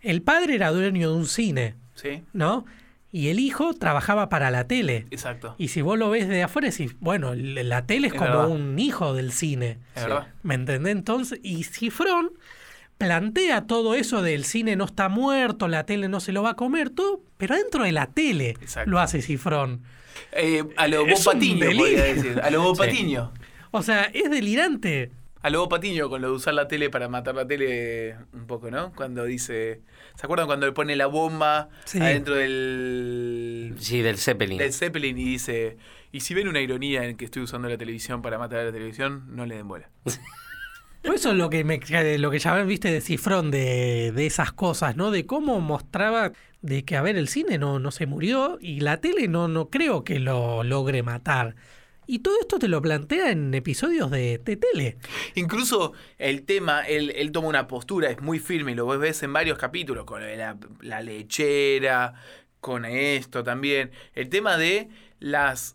el 0.00 0.22
padre 0.22 0.54
era 0.54 0.70
dueño 0.70 1.10
de 1.10 1.16
un 1.16 1.26
cine, 1.26 1.74
Sí, 1.94 2.22
¿no? 2.32 2.64
Y 3.10 3.28
el 3.28 3.40
hijo 3.40 3.72
trabajaba 3.74 4.28
para 4.28 4.50
la 4.50 4.66
tele. 4.68 5.06
exacto. 5.10 5.54
Y 5.58 5.68
si 5.68 5.80
vos 5.80 5.98
lo 5.98 6.10
ves 6.10 6.28
de 6.28 6.42
afuera, 6.42 6.68
decís, 6.68 6.94
bueno, 7.00 7.34
la 7.34 7.86
tele 7.86 8.08
es, 8.08 8.12
Es 8.12 8.18
como 8.18 8.30
verdad. 8.32 8.48
un 8.48 8.78
hijo 8.78 9.14
del 9.14 9.32
cine. 9.32 9.78
Es 9.96 10.02
Sí. 10.02 10.08
verdad. 10.08 10.28
¿Me 10.42 10.54
entendés? 10.54 10.92
Entonces, 10.92 11.40
y 11.42 11.64
Cifrón 11.64 12.30
plantea 12.98 13.62
todo 13.66 13.94
eso 13.94 14.22
del 14.22 14.44
cine 14.44 14.76
no 14.76 14.84
está 14.84 15.08
muerto, 15.08 15.68
la 15.68 15.84
tele 15.86 16.08
no 16.08 16.20
se 16.20 16.32
lo 16.32 16.42
va 16.42 16.50
a 16.50 16.54
comer, 16.56 16.90
todo, 16.90 17.22
pero 17.38 17.54
dentro 17.54 17.84
de 17.84 17.92
la 17.92 18.06
tele 18.08 18.50
Exacto. 18.60 18.90
lo 18.90 18.98
hace 19.00 19.22
Cifrón. 19.22 19.82
Eh, 20.32 20.64
a 20.76 20.88
lo 20.88 21.06
Es 21.06 21.24
Bob 21.24 21.32
Patiño, 21.34 21.66
podría 21.76 22.04
decir. 22.04 22.40
A 22.42 22.50
lo 22.50 22.62
Bob 22.62 22.76
Sí. 22.76 22.82
Patiño. 22.82 23.32
O 23.70 23.82
sea, 23.82 24.04
es 24.14 24.30
delirante. 24.30 25.10
A 25.40 25.50
lo 25.50 25.60
Bob 25.60 25.70
Patiño 25.70 26.08
con 26.08 26.20
lo 26.20 26.28
de 26.30 26.34
usar 26.34 26.54
la 26.54 26.66
tele 26.68 26.90
para 26.90 27.08
matar 27.08 27.34
la 27.34 27.46
tele 27.46 28.16
un 28.32 28.46
poco, 28.46 28.70
¿no? 28.70 28.92
Cuando 28.94 29.24
dice... 29.24 29.82
¿Se 30.16 30.26
acuerdan 30.26 30.46
cuando 30.46 30.66
le 30.66 30.72
pone 30.72 30.96
la 30.96 31.06
bomba 31.06 31.68
Sí. 31.84 32.00
adentro 32.00 32.34
del... 32.34 33.74
Sí, 33.78 34.00
del 34.02 34.18
Zeppelin. 34.18 34.58
del 34.58 34.72
Zeppelin 34.72 35.16
y 35.18 35.24
dice... 35.24 35.76
Y 36.10 36.20
si 36.20 36.34
ven 36.34 36.48
una 36.48 36.60
ironía 36.60 37.04
en 37.04 37.16
que 37.16 37.24
estoy 37.26 37.42
usando 37.42 37.68
la 37.68 37.76
televisión 37.78 38.20
para 38.22 38.38
matar 38.38 38.60
a 38.60 38.64
la 38.64 38.72
televisión, 38.72 39.24
no 39.28 39.46
le 39.46 39.56
den 39.56 39.68
bola. 39.68 39.88
Por 41.02 41.14
eso 41.14 41.30
es 41.30 41.36
lo 41.36 41.48
que 41.48 41.62
me 41.64 41.80
lo 42.18 42.30
que 42.30 42.38
ya 42.38 42.54
viste 42.64 42.90
de 42.90 43.00
Cifrón 43.00 43.50
de, 43.50 44.12
de 44.14 44.26
esas 44.26 44.52
cosas, 44.52 44.96
¿no? 44.96 45.10
De 45.10 45.24
cómo 45.26 45.60
mostraba 45.60 46.32
de 46.62 46.84
que 46.84 46.96
a 46.96 47.02
ver 47.02 47.16
el 47.16 47.28
cine 47.28 47.58
no, 47.58 47.78
no 47.78 47.90
se 47.90 48.06
murió 48.06 48.58
y 48.60 48.80
la 48.80 49.00
tele 49.00 49.28
no, 49.28 49.48
no 49.48 49.70
creo 49.70 50.04
que 50.04 50.18
lo 50.18 50.64
logre 50.64 51.02
matar. 51.02 51.54
Y 52.10 52.20
todo 52.20 52.40
esto 52.40 52.58
te 52.58 52.68
lo 52.68 52.80
plantea 52.80 53.30
en 53.30 53.52
episodios 53.52 54.10
de, 54.10 54.38
de 54.38 54.56
tele. 54.56 54.96
Incluso 55.34 55.92
el 56.16 56.44
tema, 56.44 56.80
él, 56.88 57.12
él 57.14 57.32
toma 57.32 57.48
una 57.48 57.68
postura, 57.68 58.08
es 58.10 58.22
muy 58.22 58.38
firme, 58.38 58.72
y 58.72 58.74
lo 58.74 58.86
ves 58.86 59.22
en 59.22 59.32
varios 59.34 59.58
capítulos, 59.58 60.06
con 60.06 60.22
la, 60.22 60.56
la 60.80 61.02
lechera, 61.02 62.14
con 62.60 62.86
esto 62.86 63.44
también. 63.44 63.90
El 64.14 64.30
tema 64.30 64.56
de 64.56 64.88
las 65.20 65.74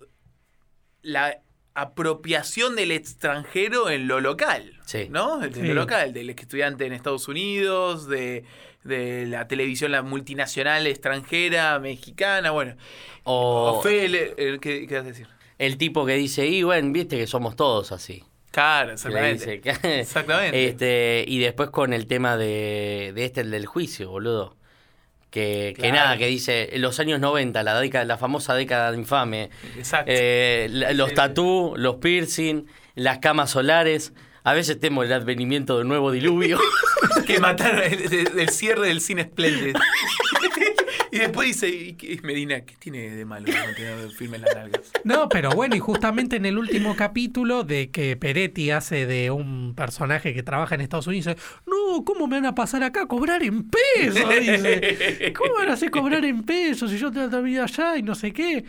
la 1.03 1.39
apropiación 1.75 2.75
del 2.75 2.91
extranjero 2.91 3.89
en 3.89 4.07
lo 4.07 4.19
local. 4.19 4.79
Sí. 4.86 5.07
¿No? 5.09 5.43
En 5.43 5.53
Sí. 5.53 5.61
lo 5.61 5.73
local, 5.73 6.13
del 6.13 6.29
estudiante 6.31 6.86
en 6.86 6.93
Estados 6.93 7.27
Unidos, 7.27 8.07
de, 8.07 8.43
de 8.84 9.25
la 9.27 9.47
televisión 9.47 9.91
la 9.91 10.01
multinacional 10.01 10.88
extranjera, 10.88 11.79
mexicana, 11.79 12.51
bueno. 12.51 12.75
O 13.23 13.79
Ofele, 13.79 14.34
eh, 14.38 14.57
¿qué, 14.61 14.86
qué 14.88 14.95
vas 14.95 15.05
a 15.05 15.07
decir? 15.07 15.27
el 15.59 15.77
tipo 15.77 16.05
que 16.05 16.15
dice, 16.15 16.45
y 16.45 16.63
bueno, 16.63 16.91
viste 16.91 17.17
que 17.17 17.27
somos 17.27 17.55
todos 17.55 17.91
así. 17.91 18.23
Claro, 18.51 18.91
exactamente. 18.91 19.61
dice 19.63 19.99
Exactamente. 20.01 20.67
Este, 20.67 21.25
y 21.27 21.39
después 21.39 21.69
con 21.69 21.93
el 21.93 22.05
tema 22.05 22.38
de, 22.38 23.11
de 23.15 23.25
este, 23.25 23.41
el 23.41 23.51
del 23.51 23.65
juicio, 23.65 24.09
boludo. 24.09 24.55
Que, 25.31 25.73
que 25.75 25.91
nada, 25.91 26.15
que 26.17 26.27
dice, 26.27 26.69
los 26.75 26.99
años 26.99 27.19
90, 27.19 27.63
la 27.63 27.79
década, 27.79 28.05
la 28.05 28.17
famosa 28.19 28.53
década 28.53 28.95
infame, 28.95 29.49
Exacto. 29.75 30.11
eh, 30.13 30.67
los 30.93 31.11
tatú, 31.15 31.73
los 31.75 31.95
piercing, 31.95 32.67
las 32.93 33.17
camas 33.17 33.49
solares, 33.49 34.13
a 34.44 34.54
veces 34.54 34.80
temo 34.80 35.04
el 35.04 35.14
advenimiento 35.14 35.76
de 35.78 35.84
un 35.84 35.88
nuevo 35.89 36.12
diluvio. 36.12 36.60
que 37.26 37.39
mataron 37.39 37.82
el, 37.84 38.14
el- 38.14 38.39
el 38.39 38.50
cierre 38.50 38.88
del 38.88 39.00
cine 39.02 39.24
Splendid. 39.24 39.76
y 41.12 41.20
después 41.20 41.48
dice, 41.48 41.70
¿y 41.70 42.20
Medina, 42.24 42.62
¿qué 42.62 42.76
tiene 42.80 43.12
de 43.16 43.24
malo 43.24 43.46
mantener 43.48 44.10
firme 44.12 44.39
las 44.39 44.54
nalgas? 44.56 44.91
No, 45.04 45.30
pero 45.30 45.52
bueno, 45.52 45.76
y 45.76 45.80
justamente 45.80 46.36
en 46.38 46.46
el 46.46 46.58
último 46.58 46.96
capítulo 46.96 47.64
de 47.64 47.91
que 47.91 48.18
Peretti 48.18 48.72
hace 48.72 49.06
de 49.06 49.30
un 49.32 49.74
personaje 49.76 50.34
que 50.34 50.44
trabaja 50.44 50.76
en 50.76 50.82
Estados 50.82 51.08
Unidos, 51.08 51.36
dice, 51.36 51.39
no, 51.68 52.04
¿cómo 52.04 52.28
me 52.28 52.38
van 52.38 52.48
a 52.48 52.56
pasar 52.56 52.84
acá 52.84 53.04
a 53.04 53.08
cobrar 53.08 53.44
en 53.44 53.70
pesos? 53.70 54.30
Dice, 54.39 55.34
¿cómo 55.38 55.54
van 55.56 55.70
a 55.70 55.74
hacer 55.74 55.91
cobrar 55.91 56.26
en 56.26 56.44
pesos 56.44 56.89
si 56.91 56.98
yo 56.98 57.12
tengo 57.12 57.28
la 57.28 57.39
vida 57.41 57.64
allá 57.64 57.96
y 57.98 58.04
no 58.04 58.16
sé 58.16 58.34
qué? 58.34 58.66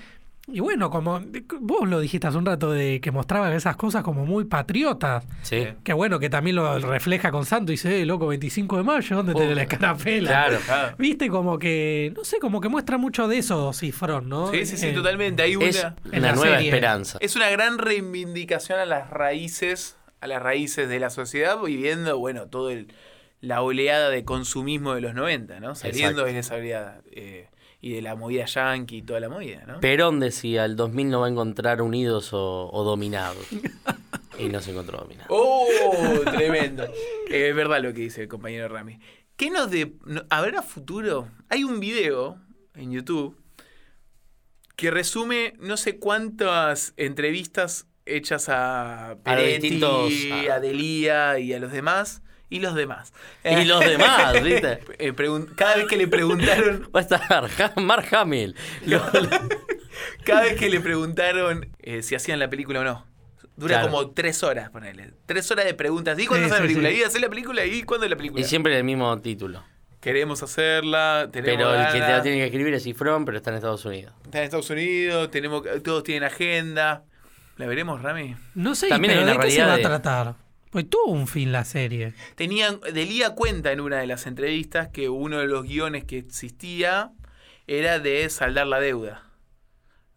Y 0.47 0.61
bueno, 0.61 0.91
como 0.91 1.23
vos 1.61 1.89
lo 1.89 2.01
dijiste 2.01 2.27
hace 2.27 2.37
un 2.37 2.45
rato 2.45 2.71
de 2.71 3.01
que 3.01 3.11
mostraba 3.11 3.55
esas 3.55 3.77
cosas 3.77 4.03
como 4.03 4.27
muy 4.27 4.45
patriotas. 4.45 5.25
sí. 5.43 5.69
Que 5.83 5.95
bueno, 5.95 6.19
que 6.19 6.29
también 6.29 6.57
lo 6.57 6.79
refleja 6.81 7.31
con 7.31 7.47
Santo 7.47 7.73
y 7.73 7.75
dice, 7.75 8.03
eh, 8.03 8.05
loco, 8.05 8.27
25 8.27 8.77
de 8.77 8.83
mayo, 8.83 9.17
¿dónde 9.17 9.33
tenés 9.35 9.57
la 9.57 9.63
escarapela? 9.63 10.29
Claro. 10.29 10.59
Claro. 10.67 10.97
Viste, 10.99 11.29
como 11.31 11.59
que, 11.59 12.13
no 12.15 12.25
sé, 12.25 12.39
como 12.41 12.61
que 12.61 12.69
muestra 12.69 12.99
mucho 12.99 13.27
de 13.27 13.39
eso 13.39 13.73
Cifrón, 13.73 14.29
¿no? 14.29 14.51
Sí, 14.51 14.67
sí, 14.67 14.77
sí, 14.77 14.89
Eh, 14.89 14.93
totalmente. 14.93 15.43
Hay 15.43 15.57
una, 15.57 15.67
Es 15.69 15.87
en 16.13 16.23
la 16.23 16.33
nueva 16.35 16.57
serie. 16.57 16.69
esperanza. 16.69 17.19
es 17.23 17.37
una 17.37 17.49
gran 17.49 17.79
reivindicación 17.79 18.79
a 18.79 18.85
las 18.85 19.09
raíces, 19.09 19.97
a 20.21 20.27
las 20.27 20.43
raíces 20.43 20.89
de 20.91 21.01
la 21.01 21.09
sociedad, 21.09 21.59
viviendo, 21.59 22.19
bueno, 22.19 22.49
todo 22.49 22.69
el, 22.71 22.89
la 23.41 23.63
oleada 23.63 24.11
de 24.11 24.25
consumismo 24.27 24.95
de 24.95 25.01
los 25.01 25.15
90, 25.15 25.61
¿no? 25.61 25.75
Saliendo 25.75 26.27
Exacto. 26.27 26.33
de 26.35 26.39
esa 26.39 26.55
oleada. 26.57 27.01
eh, 27.13 27.49
y 27.87 27.93
de 27.93 28.01
la 28.03 28.15
movida 28.17 28.47
yankee 28.47 28.97
y 28.99 29.03
toda 29.03 29.21
la 29.21 29.29
movida, 29.29 29.63
¿no? 29.67 29.79
Perón 29.81 30.19
decía, 30.19 30.65
el 30.65 30.75
2000 30.75 31.11
no 31.11 31.21
va 31.21 31.27
a 31.27 31.31
encontrar 31.31 31.83
unidos 31.83 32.33
o, 32.33 32.71
o 32.73 32.83
dominados. 32.85 33.47
y 34.39 34.49
no 34.49 34.61
se 34.63 34.71
encontró 34.71 34.99
dominados. 34.99 35.29
¡Oh! 35.31 35.67
Tremendo. 36.35 36.85
Eh, 37.29 37.49
Es 37.51 37.55
verdad 37.55 37.83
lo 37.83 37.93
que 37.93 38.01
dice 38.01 38.23
el 38.23 38.29
compañero 38.29 38.69
Rami. 38.69 38.99
¿Qué 39.37 39.51
nos 39.51 39.71
de. 39.71 39.93
¿Habrá 40.31 40.63
futuro? 40.63 41.29
Hay 41.51 41.63
un 41.65 41.79
video 41.79 42.39
en 42.75 42.91
YouTube 42.93 43.37
que 44.77 44.91
resume 44.91 45.53
no 45.61 45.77
sé 45.77 45.99
cuántas 45.99 46.95
entrevistas 46.97 47.87
hechas 48.07 48.49
a 48.49 49.11
A 49.11 49.17
Peretti, 49.17 49.69
distintos- 49.71 50.13
a 50.51 50.59
Delía 50.59 51.39
y 51.39 51.53
a 51.53 51.59
los 51.59 51.71
demás. 51.71 52.23
Y 52.51 52.61
los 52.61 52.75
demás. 52.75 53.13
Y 53.45 53.65
los 53.65 53.81
demás, 53.81 54.41
¿viste? 54.43 54.81
Eh, 54.99 55.13
cada 55.57 55.77
vez 55.77 55.87
que 55.87 55.97
le 55.97 56.07
preguntaron, 56.07 56.89
Va 56.95 57.01
a 57.01 57.03
estar 57.03 57.77
Mark 57.77 58.07
Hamill. 58.15 58.55
Cada 60.25 60.43
vez 60.43 60.55
que 60.59 60.69
le 60.71 60.81
preguntaron 60.81 61.69
eh, 61.81 62.03
si 62.03 62.15
hacían 62.15 62.39
la 62.39 62.49
película 62.49 62.81
o 62.81 62.85
no. 62.85 63.07
Dura 63.57 63.77
Claro. 63.81 63.91
como 63.93 64.11
tres 64.11 64.43
horas, 64.43 64.71
ponele. 64.71 65.13
Tres 65.27 65.49
horas 65.51 65.65
de 65.65 65.75
preguntas. 65.75 66.19
¿Y 66.19 66.27
cuándo 66.27 66.47
Sí, 66.49 66.53
hacen 66.53 66.63
la 66.65 66.69
película? 66.69 66.91
sí. 66.91 66.97
¿Y 66.97 67.03
hacer 67.05 67.21
la 67.21 67.29
película? 67.29 67.65
¿Y 67.65 67.83
cuándo 67.85 68.05
es 68.07 68.11
la 68.11 68.17
película? 68.17 68.41
y 68.41 68.45
siempre 68.45 68.77
el 68.77 68.85
mismo 68.85 69.17
título. 69.21 69.63
Queremos 70.01 70.43
hacerla, 70.43 71.29
tenemos 71.33 71.57
Pero 71.57 71.75
el 71.75 71.87
que 71.93 72.01
te 72.01 72.13
lo 72.13 72.23
tiene 72.23 72.39
que 72.39 72.45
escribir 72.45 72.75
es 72.75 72.83
Cifrón, 72.83 73.25
pero 73.25 73.39
está 73.39 73.51
en 73.51 73.57
Estados 73.57 73.85
Unidos. 73.85 74.13
está 74.25 74.39
en 74.39 74.45
Estados 74.45 74.69
Unidos, 74.71 75.31
tenemos, 75.31 75.63
todos 75.83 76.03
tienen 76.03 76.25
agenda. 76.25 77.05
¿La 77.57 77.67
veremos, 77.67 78.03
Rami? 78.03 78.35
No 78.55 78.75
sé, 78.75 78.89
También 78.89 79.15
pero 79.15 79.27
hay 79.31 79.39
¿de 79.39 79.45
qué 79.45 79.51
se 79.53 79.63
va 79.65 79.75
a 79.75 79.79
tratar? 79.79 80.35
Pues 80.75 80.91
tuvo 80.91 81.13
un 81.13 81.29
fin 81.29 81.53
la 81.53 81.65
serie. 81.65 82.15
Tenían, 82.35 82.81
Delía 82.93 83.31
cuenta 83.37 83.71
en 83.71 83.81
una 83.81 83.99
de 84.01 84.09
las 84.09 84.27
entrevistas 84.27 84.89
que 84.89 85.09
uno 85.09 85.39
de 85.39 85.47
los 85.47 85.63
guiones 85.63 86.03
que 86.03 86.19
existía 86.19 87.13
era 87.69 88.01
de 88.01 88.29
saldar 88.29 88.67
la 88.67 88.81
deuda. 88.81 89.23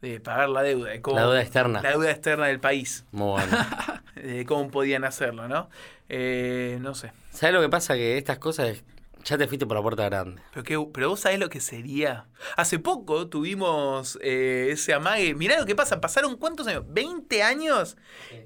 de 0.01 0.19
pagar 0.19 0.49
la 0.49 0.63
deuda. 0.63 0.89
de 0.89 1.01
cómo- 1.01 1.15
La 1.17 1.23
deuda 1.25 1.41
externa. 1.43 1.81
La 1.83 1.91
deuda 1.91 2.09
externa 2.09 2.47
del 2.47 2.59
país. 2.59 3.05
Muy 3.11 3.33
bueno. 3.33 3.51
De 4.15 4.45
cómo 4.47 4.71
podían 4.71 5.03
hacerlo, 5.03 5.47
¿no? 5.47 5.69
Eh, 6.09 6.79
no 6.81 6.95
sé. 6.95 7.11
¿Sabes 7.29 7.53
lo 7.53 7.61
que 7.61 7.69
pasa? 7.69 7.93
Que 7.93 8.17
estas 8.17 8.39
cosas 8.39 8.83
ya 9.23 9.37
te 9.37 9.47
fuiste 9.47 9.67
por 9.67 9.77
la 9.77 9.83
puerta 9.83 10.05
grande. 10.05 10.41
Pero, 10.55 10.63
qué- 10.63 10.87
pero 10.91 11.09
vos 11.09 11.19
sabés 11.19 11.37
lo 11.39 11.49
que 11.49 11.59
sería. 11.61 12.25
Hace 12.55 12.79
poco 12.79 13.27
tuvimos 13.27 14.17
eh, 14.23 14.69
ese 14.71 14.95
amague. 14.95 15.35
Mirá 15.35 15.59
lo 15.59 15.67
que 15.67 15.75
pasa. 15.75 16.01
Pasaron 16.01 16.35
cuántos 16.37 16.65
años? 16.67 16.83
20 16.87 17.43
años. 17.43 17.95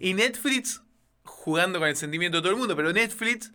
Y 0.01 0.13
Netflix 0.13 0.83
jugando 1.41 1.79
con 1.79 1.87
el 1.89 1.95
sentimiento 1.95 2.37
de 2.37 2.41
todo 2.43 2.51
el 2.53 2.57
mundo. 2.59 2.75
Pero 2.75 2.93
Netflix 2.93 3.51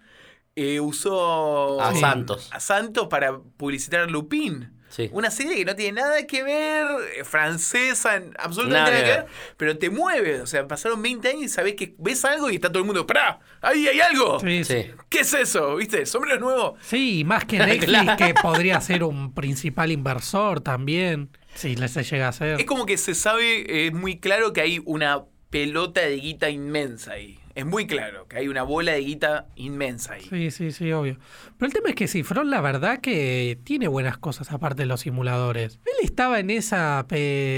eh, 0.57 0.81
usó 0.81 1.81
A. 1.81 1.95
Santos. 1.95 2.49
a 2.53 2.61
Santos 2.61 3.07
para 3.09 3.39
publicitar 3.39 4.11
Lupin. 4.11 4.73
Sí. 4.89 5.11
Una 5.13 5.31
serie 5.31 5.57
que 5.57 5.65
no 5.65 5.75
tiene 5.75 6.01
nada 6.01 6.27
que 6.27 6.43
ver, 6.43 6.87
eh, 7.19 7.25
francesa, 7.25 8.23
absolutamente 8.39 8.73
Nada 8.73 8.91
nada, 8.91 9.03
que 9.05 9.21
ver, 9.23 9.27
pero 9.57 9.77
te 9.79 9.91
mueve. 9.91 10.41
O 10.41 10.47
sea, 10.47 10.67
pasaron 10.67 11.03
20 11.03 11.29
años 11.29 11.43
y 11.43 11.49
sabés 11.49 11.75
que 11.75 11.95
ves 11.99 12.25
algo 12.25 12.49
y 12.51 12.55
está 12.55 12.69
todo 12.69 12.79
el 12.79 12.87
mundo, 12.87 13.07
¡pará! 13.07 13.41
¡Ahí 13.61 13.87
hay 13.89 14.01
algo! 14.01 14.39
Sí. 14.41 14.63
¿Qué 15.11 15.21
es 15.21 15.35
eso? 15.35 15.77
¿Viste? 15.77 16.07
¿Sombrero 16.07 16.41
nuevo? 16.41 16.77
Sí, 16.81 17.25
más 17.25 17.45
que 17.45 17.59
Netflix, 17.67 17.87
Claro. 17.87 18.17
que 18.17 18.35
podría 18.41 18.81
ser 18.81 19.03
un 19.05 19.35
principal 19.35 19.91
inversor 19.93 20.61
también, 20.61 21.31
si 21.55 21.77
les 21.77 21.95
llega 22.11 22.29
a 22.29 22.33
ser. 22.33 22.61
Es 22.61 22.67
como 22.67 22.87
que 22.87 22.97
se 22.97 23.15
sabe, 23.15 23.87
es 23.87 23.93
muy 23.93 24.19
claro 24.19 24.53
que 24.53 24.61
hay 24.63 24.81
una 24.87 25.25
pelota 25.51 26.01
de 26.01 26.17
guita 26.17 26.49
inmensa 26.49 27.13
ahí. 27.13 27.39
Es 27.57 27.67
muy 27.67 27.87
claro 27.87 28.29
que 28.29 28.37
hay 28.37 28.49
una 28.49 28.63
bola 28.63 28.93
de 28.93 29.01
guita 29.01 29.47
inmensa 29.57 30.13
ahí. 30.13 30.21
Sí, 30.29 30.51
sí, 30.51 30.71
sí, 30.73 30.93
obvio. 30.93 31.19
Pero 31.59 31.67
el 31.69 31.73
tema 31.73 31.89
es 31.89 31.95
que 31.95 32.07
Cifrón, 32.07 32.51
la 32.51 32.61
verdad 32.61 33.01
que 33.01 33.59
tiene 33.65 33.89
buenas 33.89 34.19
cosas 34.19 34.53
aparte 34.53 34.83
de 34.83 34.87
los 34.87 35.01
simuladores. 35.01 35.81
Él 35.87 35.95
estaba 36.05 36.39
en 36.39 36.51
esa 36.51 37.07
pe- 37.09 37.17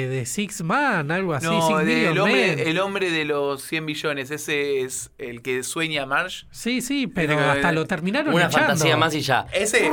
de 0.08 0.24
Six 0.24 0.62
Man, 0.62 1.10
algo 1.10 1.34
así, 1.34 1.46
No, 1.46 1.66
Six 1.66 1.78
de- 1.80 1.84
Million 1.84 2.12
el, 2.12 2.18
hombre, 2.20 2.70
el 2.70 2.78
hombre 2.78 3.10
de 3.10 3.24
los 3.24 3.62
100 3.62 3.86
billones, 3.86 4.30
ese 4.30 4.82
es 4.82 5.10
el 5.18 5.42
que 5.42 5.62
sueña 5.64 6.06
Marsh. 6.06 6.44
Sí, 6.52 6.80
sí, 6.80 7.08
pero 7.08 7.36
que- 7.36 7.42
hasta 7.42 7.72
lo 7.72 7.84
terminaron 7.86 8.32
Una 8.32 8.46
echando. 8.46 8.68
fantasía 8.68 8.96
más 8.96 9.14
y 9.16 9.20
ya. 9.20 9.46
Ese, 9.52 9.90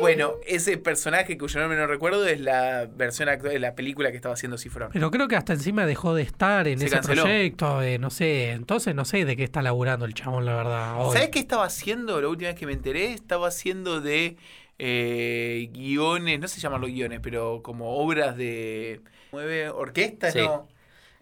bueno, 0.00 0.32
ese 0.46 0.76
personaje 0.78 1.38
cuyo 1.38 1.60
nombre 1.60 1.78
no 1.78 1.86
recuerdo 1.86 2.26
es 2.26 2.40
la 2.40 2.88
versión 2.96 3.28
actual 3.28 3.52
de 3.52 3.58
la 3.60 3.74
película 3.74 4.10
que 4.10 4.16
estaba 4.16 4.34
haciendo 4.34 4.58
Cifrón. 4.58 4.90
Pero 4.92 5.10
creo 5.10 5.28
que 5.28 5.36
hasta 5.36 5.52
encima 5.52 5.86
dejó 5.86 6.14
de 6.14 6.22
estar 6.22 6.66
en 6.66 6.78
Se 6.78 6.86
ese 6.86 6.94
canceló. 6.96 7.22
proyecto, 7.22 7.82
eh, 7.82 7.98
no 7.98 8.10
sé. 8.10 8.50
Entonces 8.52 8.94
no 8.94 9.04
sé 9.04 9.24
de 9.24 9.33
qué 9.36 9.44
está 9.44 9.62
laburando 9.62 10.04
el 10.04 10.14
chabón, 10.14 10.44
la 10.44 10.54
verdad. 10.56 11.06
hoy. 11.06 11.12
¿Sabes 11.12 11.30
qué 11.30 11.38
estaba 11.38 11.64
haciendo? 11.64 12.20
La 12.20 12.28
última 12.28 12.50
vez 12.50 12.58
que 12.58 12.66
me 12.66 12.72
enteré, 12.72 13.12
estaba 13.12 13.48
haciendo 13.48 14.00
de 14.00 14.36
eh, 14.78 15.70
guiones, 15.72 16.40
no 16.40 16.48
se 16.48 16.60
llaman 16.60 16.80
los 16.80 16.90
guiones, 16.90 17.20
pero 17.22 17.62
como 17.62 17.96
obras 17.96 18.36
de. 18.36 19.00
¿Mueve 19.32 19.68
orquesta? 19.70 20.30
Sí. 20.30 20.38
No. 20.40 20.68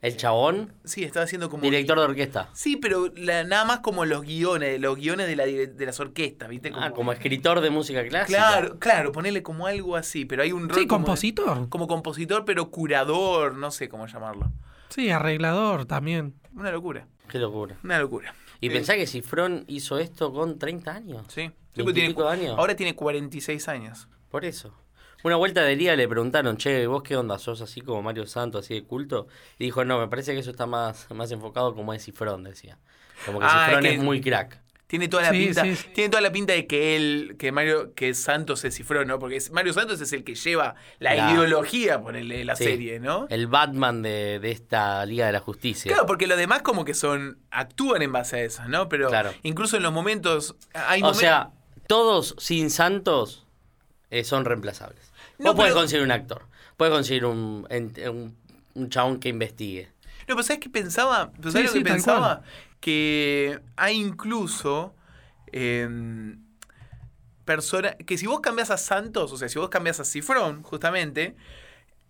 El 0.00 0.16
chabón, 0.16 0.72
Sí, 0.82 1.04
estaba 1.04 1.22
haciendo 1.24 1.48
como. 1.48 1.62
director 1.62 1.96
de 1.96 2.04
orquesta. 2.04 2.50
Sí, 2.54 2.74
pero 2.76 3.12
la- 3.14 3.44
nada 3.44 3.64
más 3.64 3.78
como 3.80 4.04
los 4.04 4.22
guiones, 4.22 4.80
los 4.80 4.96
guiones 4.96 5.28
de, 5.28 5.36
la, 5.36 5.46
de 5.46 5.86
las 5.86 6.00
orquestas, 6.00 6.48
¿viste? 6.48 6.72
Ah, 6.74 6.90
como 6.90 7.12
escritor 7.12 7.60
de 7.60 7.70
música 7.70 8.04
clásica. 8.08 8.36
Claro, 8.36 8.78
claro, 8.80 9.12
ponerle 9.12 9.44
como 9.44 9.68
algo 9.68 9.94
así, 9.94 10.24
pero 10.24 10.42
hay 10.42 10.50
un 10.50 10.68
rol 10.68 10.76
Sí, 10.80 10.86
como, 10.88 11.04
compositor. 11.04 11.68
como 11.68 11.86
compositor, 11.86 12.44
pero 12.44 12.68
curador, 12.72 13.54
no 13.54 13.70
sé 13.70 13.88
cómo 13.88 14.08
llamarlo. 14.08 14.50
Sí, 14.88 15.08
arreglador 15.10 15.84
también. 15.84 16.34
Una 16.56 16.72
locura, 16.72 17.06
Qué 17.29 17.39
locura. 17.39 17.77
una 17.83 17.99
locura. 17.99 18.35
Y 18.61 18.68
Eh, 18.68 18.70
pensá 18.70 18.95
que 18.95 19.07
Cifrón 19.07 19.64
hizo 19.68 19.99
esto 19.99 20.33
con 20.33 20.59
30 20.59 20.93
años. 20.95 21.25
Sí. 21.29 21.51
Sí, 21.75 21.83
¿Veintipico 21.83 22.23
porque 22.23 22.37
tiene, 22.37 22.47
años? 22.49 22.59
ahora 22.59 22.77
tiene 22.77 22.95
46 22.95 23.66
años. 23.68 24.09
Por 24.31 24.45
eso. 24.45 24.75
Una 25.25 25.37
vuelta 25.37 25.62
de 25.62 25.77
día 25.77 25.95
le 25.97 26.07
preguntaron, 26.09 26.57
che, 26.57 26.87
¿vos 26.87 27.03
qué 27.03 27.16
onda? 27.16 27.39
¿Sos 27.39 27.61
así 27.62 27.81
como 27.81 28.03
Mario 28.03 28.27
Santos, 28.27 28.64
así 28.64 28.75
de 28.75 28.85
culto? 28.85 29.29
Y 29.59 29.64
dijo, 29.64 29.85
no, 29.85 29.99
me 29.99 30.09
parece 30.09 30.33
que 30.35 30.41
eso 30.41 30.51
está 30.51 30.66
más, 30.66 31.07
más 31.11 31.31
enfocado 31.31 31.75
como 31.75 31.95
es 31.95 32.05
Cifrón, 32.05 32.45
decía. 32.45 32.77
Como 33.25 33.39
que 33.39 33.47
Ah, 33.49 33.66
Cifrón 33.66 33.83
que- 33.85 33.95
es 33.95 34.01
muy 34.03 34.20
crack. 34.20 34.61
Tiene 34.93 35.09
toda 35.09 35.22
la 35.22 35.30
Sí, 35.30 35.38
pinta, 35.47 35.62
sí, 35.62 35.74
sí. 35.74 35.88
tiene 35.95 36.11
toda 36.11 36.20
la 36.20 36.30
pinta 36.32 36.53
de 36.53 36.66
que 36.66 36.97
él, 36.97 37.36
que 37.38 37.51
Mario, 37.51 37.95
que 37.95 38.12
Santos 38.12 38.61
se 38.61 38.70
cifró, 38.70 39.07
¿no? 39.07 39.18
Porque 39.18 39.36
es- 39.36 39.51
Mario 39.51 39.72
Santos 39.72 39.99
es 40.03 40.12
el 40.12 40.22
que 40.22 40.34
lleva 40.34 40.74
la 40.99 41.14
La- 41.14 41.32
ideología 41.32 42.03
por 42.03 42.14
el, 42.14 42.45
la 42.47 42.55
Sí. 42.57 42.64
serie, 42.64 43.01
¿no? 43.01 43.26
El 43.30 43.47
Batman 43.47 44.03
de, 44.03 44.38
de 44.38 44.51
esta 44.51 45.07
Liga 45.07 45.24
de 45.24 45.32
la 45.32 45.40
Justicia. 45.40 45.90
Claro, 45.90 46.05
porque 46.05 46.26
los 46.26 46.36
demás 46.36 46.61
como 46.61 46.84
que 46.84 46.93
son, 46.93 47.38
actúan 47.51 48.03
en 48.03 48.12
base 48.12 48.36
a 48.36 48.40
eso, 48.43 48.68
¿no? 48.68 48.90
Pero 48.90 49.09
Claro. 49.09 49.32
incluso 49.45 49.78
en 49.78 49.82
los 49.82 49.95
momentos, 49.95 50.57
hay 50.74 51.03
o 51.03 51.14
sea, 51.14 51.53
todos 51.86 52.34
sin 52.38 52.68
Santos 52.68 53.47
eh, 54.11 54.24
son 54.24 54.45
reemplazables. 54.45 55.11
No, 55.38 55.47
Vos 55.55 55.55
podés 55.62 55.72
conseguir 55.72 56.05
un 56.05 56.12
actor, 56.12 56.43
podés 56.76 56.93
conseguir 56.93 57.24
un, 57.24 57.66
un, 57.70 58.36
un 58.74 58.90
chabón 58.90 59.18
que 59.20 59.30
investigue. 59.30 59.88
No, 60.28 60.36
pero 60.36 60.43
¿sabes 60.43 60.61
qué 60.61 60.68
pensaba? 60.68 61.32
¿Pero 61.34 61.49
Sí, 61.51 61.53
¿Sabes 61.53 61.66
lo 61.68 61.72
sí, 61.72 61.78
que 61.78 61.84
tal 61.84 61.93
pensaba? 61.95 62.43
Que 62.83 63.61
hay 63.76 63.97
incluso 63.97 64.95
em, 65.53 66.39
personas. 67.45 67.95
Que 68.07 68.18
si 68.18 68.26
vos 68.26 68.41
cambias 68.41 68.70
a 68.70 68.76
Santos, 68.76 69.33
o 69.33 69.37
sea, 69.37 69.49
si 69.49 69.59
vos 69.59 69.68
cambias 69.68 70.01
a 70.01 70.05
Cifrón, 70.05 70.62
justamente, 70.62 71.37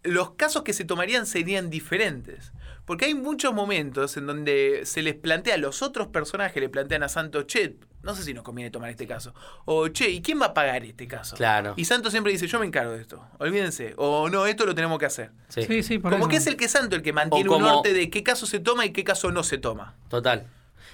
los 0.03 0.33
casos 0.33 0.63
que 0.63 0.73
se 0.73 0.85
tomarían 0.85 1.27
serían 1.27 1.69
diferentes. 1.71 2.53
Porque 2.85 3.05
hay 3.05 3.15
muchos 3.15 3.55
momentos 3.55 4.17
en 4.17 4.27
donde 4.27 4.81
se 4.85 5.03
les 5.03 5.15
plantea 5.15 5.55
a 5.55 5.59
los 5.59 5.83
otros 5.83 6.09
personajes, 6.09 6.61
le 6.61 6.69
plantean 6.69 7.05
a 7.05 7.09
Santos, 7.09 7.47
che, 7.47 7.77
no 8.03 8.17
sé 8.17 8.25
si 8.25 8.35
nos 8.35 8.43
conviene 8.43 8.71
tomar 8.73 8.91
este 8.91 9.07
caso. 9.07 9.33
O, 9.67 9.87
che, 9.89 10.11
¿y 10.11 10.21
quién 10.21 10.41
va 10.41 10.47
a 10.47 10.55
pagar 10.55 10.83
este 10.85 11.07
caso? 11.07 11.37
Claro. 11.37 11.75
Y 11.77 11.85
Santos 11.85 12.11
siempre 12.13 12.33
dice, 12.33 12.49
yo 12.49 12.59
me 12.59 12.67
encargo 12.67 12.91
de 12.93 13.03
esto. 13.03 13.25
Olvídense. 13.39 13.95
O 13.99 14.29
no, 14.31 14.47
esto 14.47 14.67
lo 14.67 14.75
tenemos 14.75 14.99
que 14.99 15.07
hacer. 15.07 15.31
Sí, 15.49 15.63
Sí, 15.65 15.83
sí, 15.85 15.99
por 16.01 16.11
Como 16.11 16.25
eso. 16.25 16.31
que 16.31 16.37
es 16.39 16.47
el 16.49 16.57
que 16.57 16.65
es 16.65 16.73
Santo 16.73 16.97
el 16.97 17.03
que 17.03 17.13
mantiene 17.13 17.49
O 17.49 17.53
un 17.53 17.61
como- 17.61 17.73
norte 17.73 17.93
de 17.93 18.11
qué 18.11 18.25
caso 18.25 18.47
se 18.47 18.59
toma 18.59 18.85
y 18.87 18.93
qué 18.93 19.05
caso 19.05 19.31
no 19.31 19.45
se 19.45 19.59
toma. 19.59 19.95
total. 20.09 20.49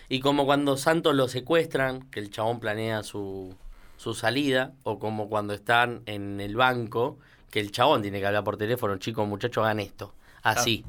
Y 0.09 0.21
como 0.21 0.47
cuando 0.47 0.77
Santos 0.77 1.15
lo 1.15 1.29
secuestran, 1.29 2.03
que 2.11 2.21
el 2.21 2.31
chabón 2.31 2.61
planea 2.61 3.03
su, 3.03 3.55
su 3.97 4.15
salida, 4.15 4.73
o 4.83 4.99
como 4.99 5.29
cuando 5.29 5.53
están 5.55 6.03
en 6.07 6.41
el 6.41 6.57
banco, 6.57 7.19
que 7.51 7.61
el 7.61 7.71
chabón 7.73 8.03
tiene 8.03 8.21
que 8.21 8.27
hablar 8.27 8.45
por 8.45 8.57
teléfono, 8.57 8.97
chicos, 8.99 9.29
muchachos, 9.29 9.65
hagan 9.65 9.81
esto. 9.81 10.15
Así. 10.43 10.85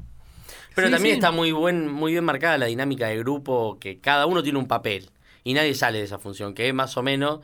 Pero 0.76 0.88
Sí, 0.88 0.93
también 0.93 1.15
sí. 1.15 1.20
está 1.20 1.32
muy 1.32 1.51
buen, 1.51 1.91
muy 1.91 2.13
bien 2.13 2.24
marcada 2.24 2.57
la 2.57 2.67
dinámica 2.67 3.07
de 3.07 3.17
grupo, 3.20 3.78
que 3.80 3.99
cada 3.99 4.26
uno 4.26 4.41
tiene 4.43 4.57
un 4.59 4.67
papel 4.67 5.09
y 5.43 5.53
nadie 5.53 5.74
sale 5.74 5.97
de 5.99 6.05
esa 6.05 6.20
función, 6.20 6.53
que 6.53 6.67
es 6.70 6.74
más 6.74 6.95
o 6.97 7.03
menos 7.03 7.39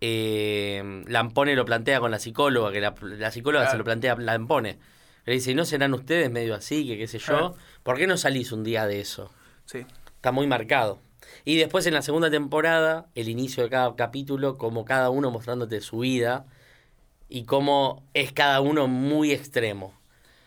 eh, 0.00 1.02
Lampone 1.08 1.54
lo 1.56 1.64
plantea 1.64 2.00
con 2.00 2.10
la 2.10 2.18
psicóloga, 2.18 2.72
que 2.72 2.80
la, 2.80 2.94
la 3.02 3.30
psicóloga 3.30 3.64
Claro. 3.64 3.72
se 3.72 3.78
lo 3.78 3.84
plantea 3.84 4.12
a 4.12 4.16
Lampone. 4.16 4.78
Le 5.26 5.32
dice, 5.34 5.54
¿no 5.54 5.64
serán 5.64 5.92
ustedes 5.92 6.30
medio 6.30 6.54
así, 6.54 6.86
que 6.86 6.96
qué 6.96 7.06
sé 7.06 7.18
yo? 7.18 7.54
¿Por 7.82 7.98
qué 7.98 8.06
no 8.06 8.16
salís 8.16 8.50
un 8.52 8.64
día 8.64 8.86
de 8.86 9.00
eso? 9.00 9.30
Sí. 9.66 9.84
Está 10.16 10.32
muy 10.32 10.46
marcado. 10.46 11.00
Y 11.44 11.56
después 11.56 11.86
en 11.86 11.94
la 11.94 12.02
segunda 12.02 12.30
temporada, 12.30 13.06
el 13.14 13.28
inicio 13.28 13.62
de 13.62 13.70
cada 13.70 13.94
capítulo, 13.96 14.56
como 14.58 14.84
cada 14.84 15.10
uno 15.10 15.30
mostrándote 15.30 15.80
su 15.80 16.00
vida 16.00 16.46
y 17.28 17.44
cómo 17.44 18.02
es 18.14 18.32
cada 18.32 18.60
uno 18.60 18.86
muy 18.88 19.32
extremo. 19.32 19.94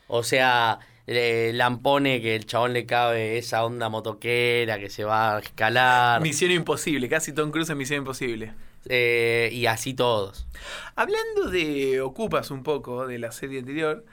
O 0.08 0.24
sea, 0.24 0.80
le, 1.06 1.54
Lampone 1.54 2.22
que 2.22 2.36
el 2.36 2.46
chabón 2.46 2.74
le 2.74 2.86
cabe 2.86 3.38
esa 3.38 3.64
onda 3.64 3.90
motoquera 3.90 4.80
que 4.80 4.90
se 4.90 5.04
va 5.04 5.38
a 5.38 5.40
escalar. 5.40 6.22
Misión 6.22 6.52
Imposible, 6.52 7.08
casi 7.10 7.34
Tom 7.34 7.52
Cruise 7.52 7.70
en 7.70 7.78
Misión 7.78 8.00
Imposible. 8.00 8.54
eh, 8.90 9.50
y 9.54 9.68
así 9.68 9.94
todos. 9.94 10.48
Hablando 10.96 11.50
de 11.50 12.02
Ocupas 12.02 12.52
un 12.52 12.64
poco 12.64 13.08
de 13.08 13.20
la 13.20 13.32
serie 13.32 13.60
anterior, 13.60 14.06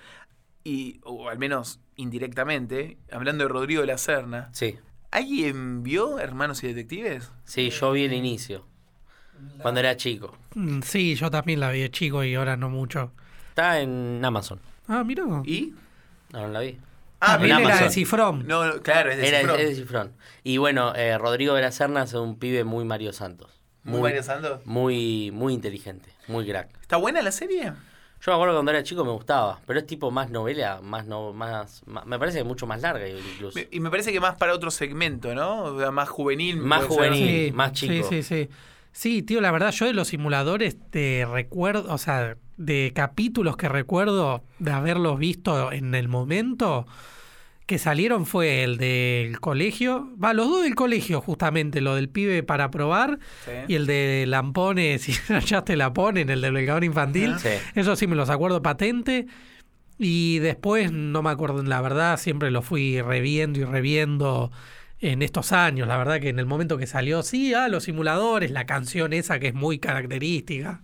y, 0.64 1.00
o 1.04 1.28
al 1.30 1.38
menos 1.38 1.80
indirectamente, 1.96 2.98
hablando 3.10 3.44
de 3.44 3.48
Rodrigo 3.48 3.80
de 3.80 3.86
la 3.86 3.98
Serna, 3.98 4.50
Sí, 4.52 4.76
¿alguien 5.10 5.82
vio 5.82 6.18
Hermanos 6.18 6.62
y 6.64 6.68
Detectives? 6.68 7.30
sí, 7.44 7.70
yo 7.70 7.92
vi 7.92 8.04
el 8.04 8.12
inicio. 8.12 8.64
Cuando 9.62 9.80
era 9.80 9.96
chico. 9.96 10.36
Mm, 10.54 10.80
Sí, 10.82 11.14
yo 11.14 11.30
también 11.30 11.60
la 11.60 11.70
vi 11.70 11.80
de 11.80 11.90
chico 11.90 12.24
y 12.24 12.34
ahora 12.34 12.56
no 12.56 12.68
mucho. 12.68 13.12
Está 13.50 13.80
en 13.80 14.20
Amazon. 14.24 14.60
Ah, 14.88 15.04
mira. 15.04 15.22
¿Y? 15.44 15.74
No, 16.32 16.40
no 16.42 16.48
la 16.48 16.60
vi. 16.60 16.78
También 17.20 17.58
en 17.58 17.64
era 17.64 17.80
de. 17.82 17.90
Cifrón. 17.90 18.46
No, 18.46 18.64
no, 18.66 18.82
claro, 18.82 19.10
es 19.10 19.16
de 19.18 19.28
Era, 19.28 19.40
Cifrón. 19.40 19.60
es 19.60 19.68
de 19.68 19.74
Cifrón. 19.76 20.12
Y 20.44 20.56
bueno, 20.58 20.94
eh, 20.94 21.16
Rodrigo 21.18 21.54
de 21.54 21.62
la 21.62 21.70
Serna 21.72 22.02
es 22.04 22.14
un 22.14 22.38
pibe 22.38 22.64
muy 22.64 22.84
Mario 22.84 23.12
Santos. 23.12 23.60
Muy 23.84 24.00
Mario 24.02 24.22
Santos. 24.22 24.60
muy, 24.66 25.30
muy 25.32 25.54
inteligente, 25.54 26.10
muy 26.26 26.46
crack. 26.46 26.68
¿Está 26.80 26.96
buena 26.96 27.22
la 27.22 27.32
serie? 27.32 27.72
Yo 28.20 28.32
me 28.32 28.34
acuerdo 28.34 28.54
cuando 28.54 28.70
era 28.72 28.82
chico 28.82 29.04
me 29.04 29.12
gustaba, 29.12 29.60
pero 29.66 29.78
es 29.78 29.86
tipo 29.86 30.10
más 30.10 30.28
novela, 30.30 30.80
más 30.82 31.06
no, 31.06 31.32
más, 31.32 31.82
más- 31.86 32.04
me 32.04 32.18
parece 32.18 32.38
que 32.38 32.44
mucho 32.44 32.66
más 32.66 32.80
larga 32.82 33.08
incluso. 33.08 33.58
Me- 33.58 33.68
Y 33.70 33.78
me 33.80 33.90
parece 33.90 34.12
que 34.12 34.18
más 34.20 34.36
para 34.36 34.54
otro 34.54 34.70
segmento, 34.72 35.34
¿no? 35.34 35.62
O 35.64 35.78
sea, 35.78 35.90
más 35.92 36.08
juvenil. 36.08 36.56
Más 36.56 36.84
juvenil. 36.84 37.52
más 37.52 37.72
chico. 37.72 38.08
Sí, 38.08 38.22
sí, 38.22 38.44
sí. 38.44 38.48
Sí, 38.90 39.22
tío, 39.22 39.40
la 39.40 39.52
verdad, 39.52 39.70
yo 39.70 39.86
de 39.86 39.92
los 39.92 40.08
simuladores 40.08 40.76
te 40.90 41.24
recuerdo, 41.30 41.92
o 41.92 41.98
sea, 41.98 42.36
de 42.56 42.90
capítulos 42.92 43.56
que 43.56 43.68
recuerdo 43.68 44.42
de 44.58 44.72
haberlos 44.72 45.18
visto 45.20 45.70
en 45.70 45.94
el 45.94 46.08
momento 46.08 46.86
que 47.68 47.78
salieron 47.78 48.24
fue 48.24 48.64
el 48.64 48.78
del 48.78 49.38
colegio, 49.40 50.08
va, 50.22 50.32
los 50.32 50.48
dos 50.48 50.62
del 50.62 50.74
colegio 50.74 51.20
justamente, 51.20 51.82
lo 51.82 51.94
del 51.94 52.08
pibe 52.08 52.42
para 52.42 52.70
probar 52.70 53.18
Sí. 53.44 53.52
y 53.68 53.74
el 53.74 53.86
de 53.86 54.24
Lampone, 54.26 54.98
si 54.98 55.12
ya 55.46 55.62
te 55.64 55.76
la 55.76 55.92
ponen, 55.92 56.30
el 56.30 56.40
del 56.40 56.54
belgador 56.54 56.82
infantil. 56.82 57.38
Sí. 57.38 57.50
Eso 57.74 57.94
sí 57.94 58.06
me 58.06 58.16
los 58.16 58.30
acuerdo 58.30 58.62
patente. 58.62 59.26
Y 59.98 60.38
después, 60.38 60.92
no 60.92 61.22
me 61.22 61.28
acuerdo, 61.30 61.62
la 61.62 61.80
verdad, 61.82 62.18
siempre 62.18 62.50
lo 62.50 62.62
fui 62.62 63.02
reviendo 63.02 63.60
y 63.60 63.64
reviendo 63.64 64.50
en 65.00 65.22
estos 65.22 65.52
años. 65.52 65.86
La 65.88 65.96
verdad 65.96 66.20
que 66.20 66.28
en 66.28 66.38
el 66.38 66.46
momento 66.46 66.76
que 66.78 66.86
salió, 66.86 67.22
sí, 67.22 67.54
ah, 67.54 67.68
los 67.68 67.84
simuladores, 67.84 68.50
la 68.50 68.66
canción 68.66 69.12
esa 69.12 69.38
que 69.38 69.48
es 69.48 69.54
muy 69.54 69.78
característica. 69.78 70.80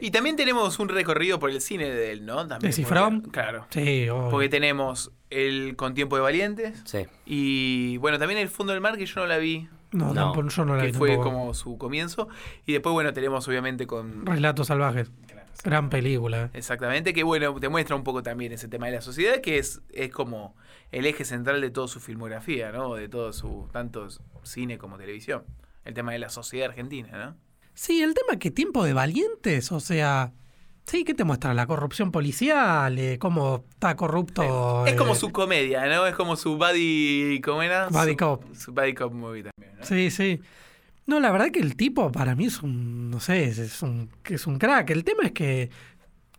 Y 0.00 0.10
también 0.10 0.36
tenemos 0.36 0.78
un 0.78 0.88
recorrido 0.88 1.38
por 1.38 1.50
el 1.50 1.60
cine 1.60 1.90
de 1.90 2.12
él, 2.12 2.26
¿no? 2.26 2.46
También 2.46 2.70
¿De 2.70 2.72
Cifrón? 2.72 3.22
Claro. 3.22 3.66
Sí, 3.70 4.08
obvio. 4.08 4.30
Porque 4.30 4.48
tenemos 4.48 5.10
el 5.30 5.74
Con 5.76 5.94
Tiempo 5.94 6.16
de 6.16 6.22
Valientes. 6.22 6.80
Sí. 6.84 7.06
Y 7.24 7.96
bueno, 7.98 8.18
también 8.18 8.38
el 8.38 8.48
Fondo 8.48 8.72
del 8.72 8.80
Mar, 8.80 8.96
que 8.96 9.06
yo 9.06 9.20
no 9.20 9.26
la 9.26 9.38
vi, 9.38 9.68
no, 9.92 10.08
No, 10.08 10.14
tampoco- 10.14 10.48
yo 10.48 10.64
no 10.64 10.76
la 10.76 10.82
que 10.82 10.88
vi 10.88 10.92
fue 10.94 11.08
tampoco. 11.10 11.30
como 11.30 11.54
su 11.54 11.78
comienzo. 11.78 12.28
Y 12.66 12.72
después, 12.72 12.92
bueno, 12.92 13.12
tenemos 13.12 13.46
obviamente 13.48 13.86
con... 13.86 14.26
Relatos 14.26 14.68
salvajes. 14.68 15.10
Gran 15.64 15.88
película. 15.88 16.44
eh. 16.44 16.50
Exactamente, 16.58 17.12
que 17.14 17.22
bueno, 17.22 17.58
te 17.58 17.68
muestra 17.68 17.96
un 17.96 18.04
poco 18.04 18.22
también 18.22 18.52
ese 18.52 18.68
tema 18.68 18.86
de 18.86 18.92
la 18.92 19.00
sociedad, 19.00 19.40
que 19.40 19.58
es, 19.58 19.80
es 19.92 20.10
como 20.12 20.54
el 20.92 21.06
eje 21.06 21.24
central 21.24 21.60
de 21.60 21.70
toda 21.70 21.88
su 21.88 22.00
filmografía, 22.00 22.72
¿no? 22.72 22.94
De 22.94 23.08
todo 23.08 23.32
su, 23.32 23.68
tanto 23.72 24.08
cine 24.42 24.78
como 24.78 24.96
televisión. 24.98 25.44
El 25.84 25.94
tema 25.94 26.12
de 26.12 26.18
la 26.18 26.28
sociedad 26.28 26.68
argentina, 26.70 27.10
¿no? 27.12 27.36
Sí, 27.74 28.02
el 28.02 28.14
tema 28.14 28.38
que 28.38 28.50
tiempo 28.50 28.84
de 28.84 28.92
valientes, 28.94 29.70
o 29.70 29.80
sea, 29.80 30.32
sí, 30.86 31.04
¿qué 31.04 31.12
te 31.14 31.24
muestra? 31.24 31.52
La 31.54 31.66
corrupción 31.66 32.10
policial, 32.10 32.98
eh, 32.98 33.18
cómo 33.18 33.64
está 33.70 33.94
corrupto. 33.96 34.86
Es 34.86 34.94
como 34.94 35.12
eh, 35.12 35.16
su 35.16 35.30
comedia, 35.30 35.86
¿no? 35.86 36.06
Es 36.06 36.14
como 36.14 36.36
su 36.36 36.56
buddy, 36.56 37.40
¿cómo 37.44 37.62
era? 37.62 37.88
Buddy 37.88 38.12
Su- 38.12 38.16
cop. 38.16 38.44
Su 38.54 38.72
buddy 38.72 38.94
cop 38.94 39.12
movie 39.12 39.44
también, 39.44 39.78
¿no? 39.78 39.84
Sí, 39.84 40.10
sí. 40.10 40.40
No, 41.06 41.20
la 41.20 41.30
verdad 41.30 41.50
que 41.52 41.60
el 41.60 41.76
tipo 41.76 42.10
para 42.10 42.34
mí 42.34 42.46
es 42.46 42.62
un, 42.62 43.10
no 43.10 43.20
sé, 43.20 43.44
es- 43.44 43.82
un, 43.82 44.10
es 44.24 44.46
un 44.46 44.58
crack. 44.58 44.90
El 44.90 45.04
tema 45.04 45.24
es 45.24 45.32
que, 45.32 45.70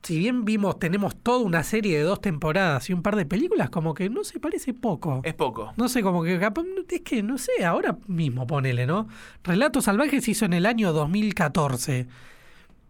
si 0.03 0.17
bien 0.19 0.45
vimos, 0.45 0.79
tenemos 0.79 1.15
toda 1.21 1.39
una 1.39 1.63
serie 1.63 1.97
de 1.97 2.03
dos 2.03 2.21
temporadas 2.21 2.89
y 2.89 2.93
un 2.93 3.01
par 3.03 3.15
de 3.17 3.25
películas, 3.25 3.69
como 3.69 3.93
que 3.93 4.09
no 4.09 4.23
se 4.23 4.39
parece 4.39 4.73
poco. 4.73 5.21
Es 5.25 5.33
poco. 5.33 5.73
No 5.75 5.89
sé, 5.89 6.01
como 6.01 6.23
que 6.23 6.39
capaz, 6.39 6.63
es 6.89 7.01
que 7.01 7.21
no 7.23 7.37
sé, 7.37 7.65
ahora 7.65 7.97
mismo 8.07 8.47
ponele, 8.47 8.85
¿no? 8.85 9.07
Relatos 9.43 9.83
Salvajes 9.85 10.23
se 10.23 10.31
hizo 10.31 10.45
en 10.45 10.53
el 10.53 10.65
año 10.65 10.93
2014. 10.93 12.07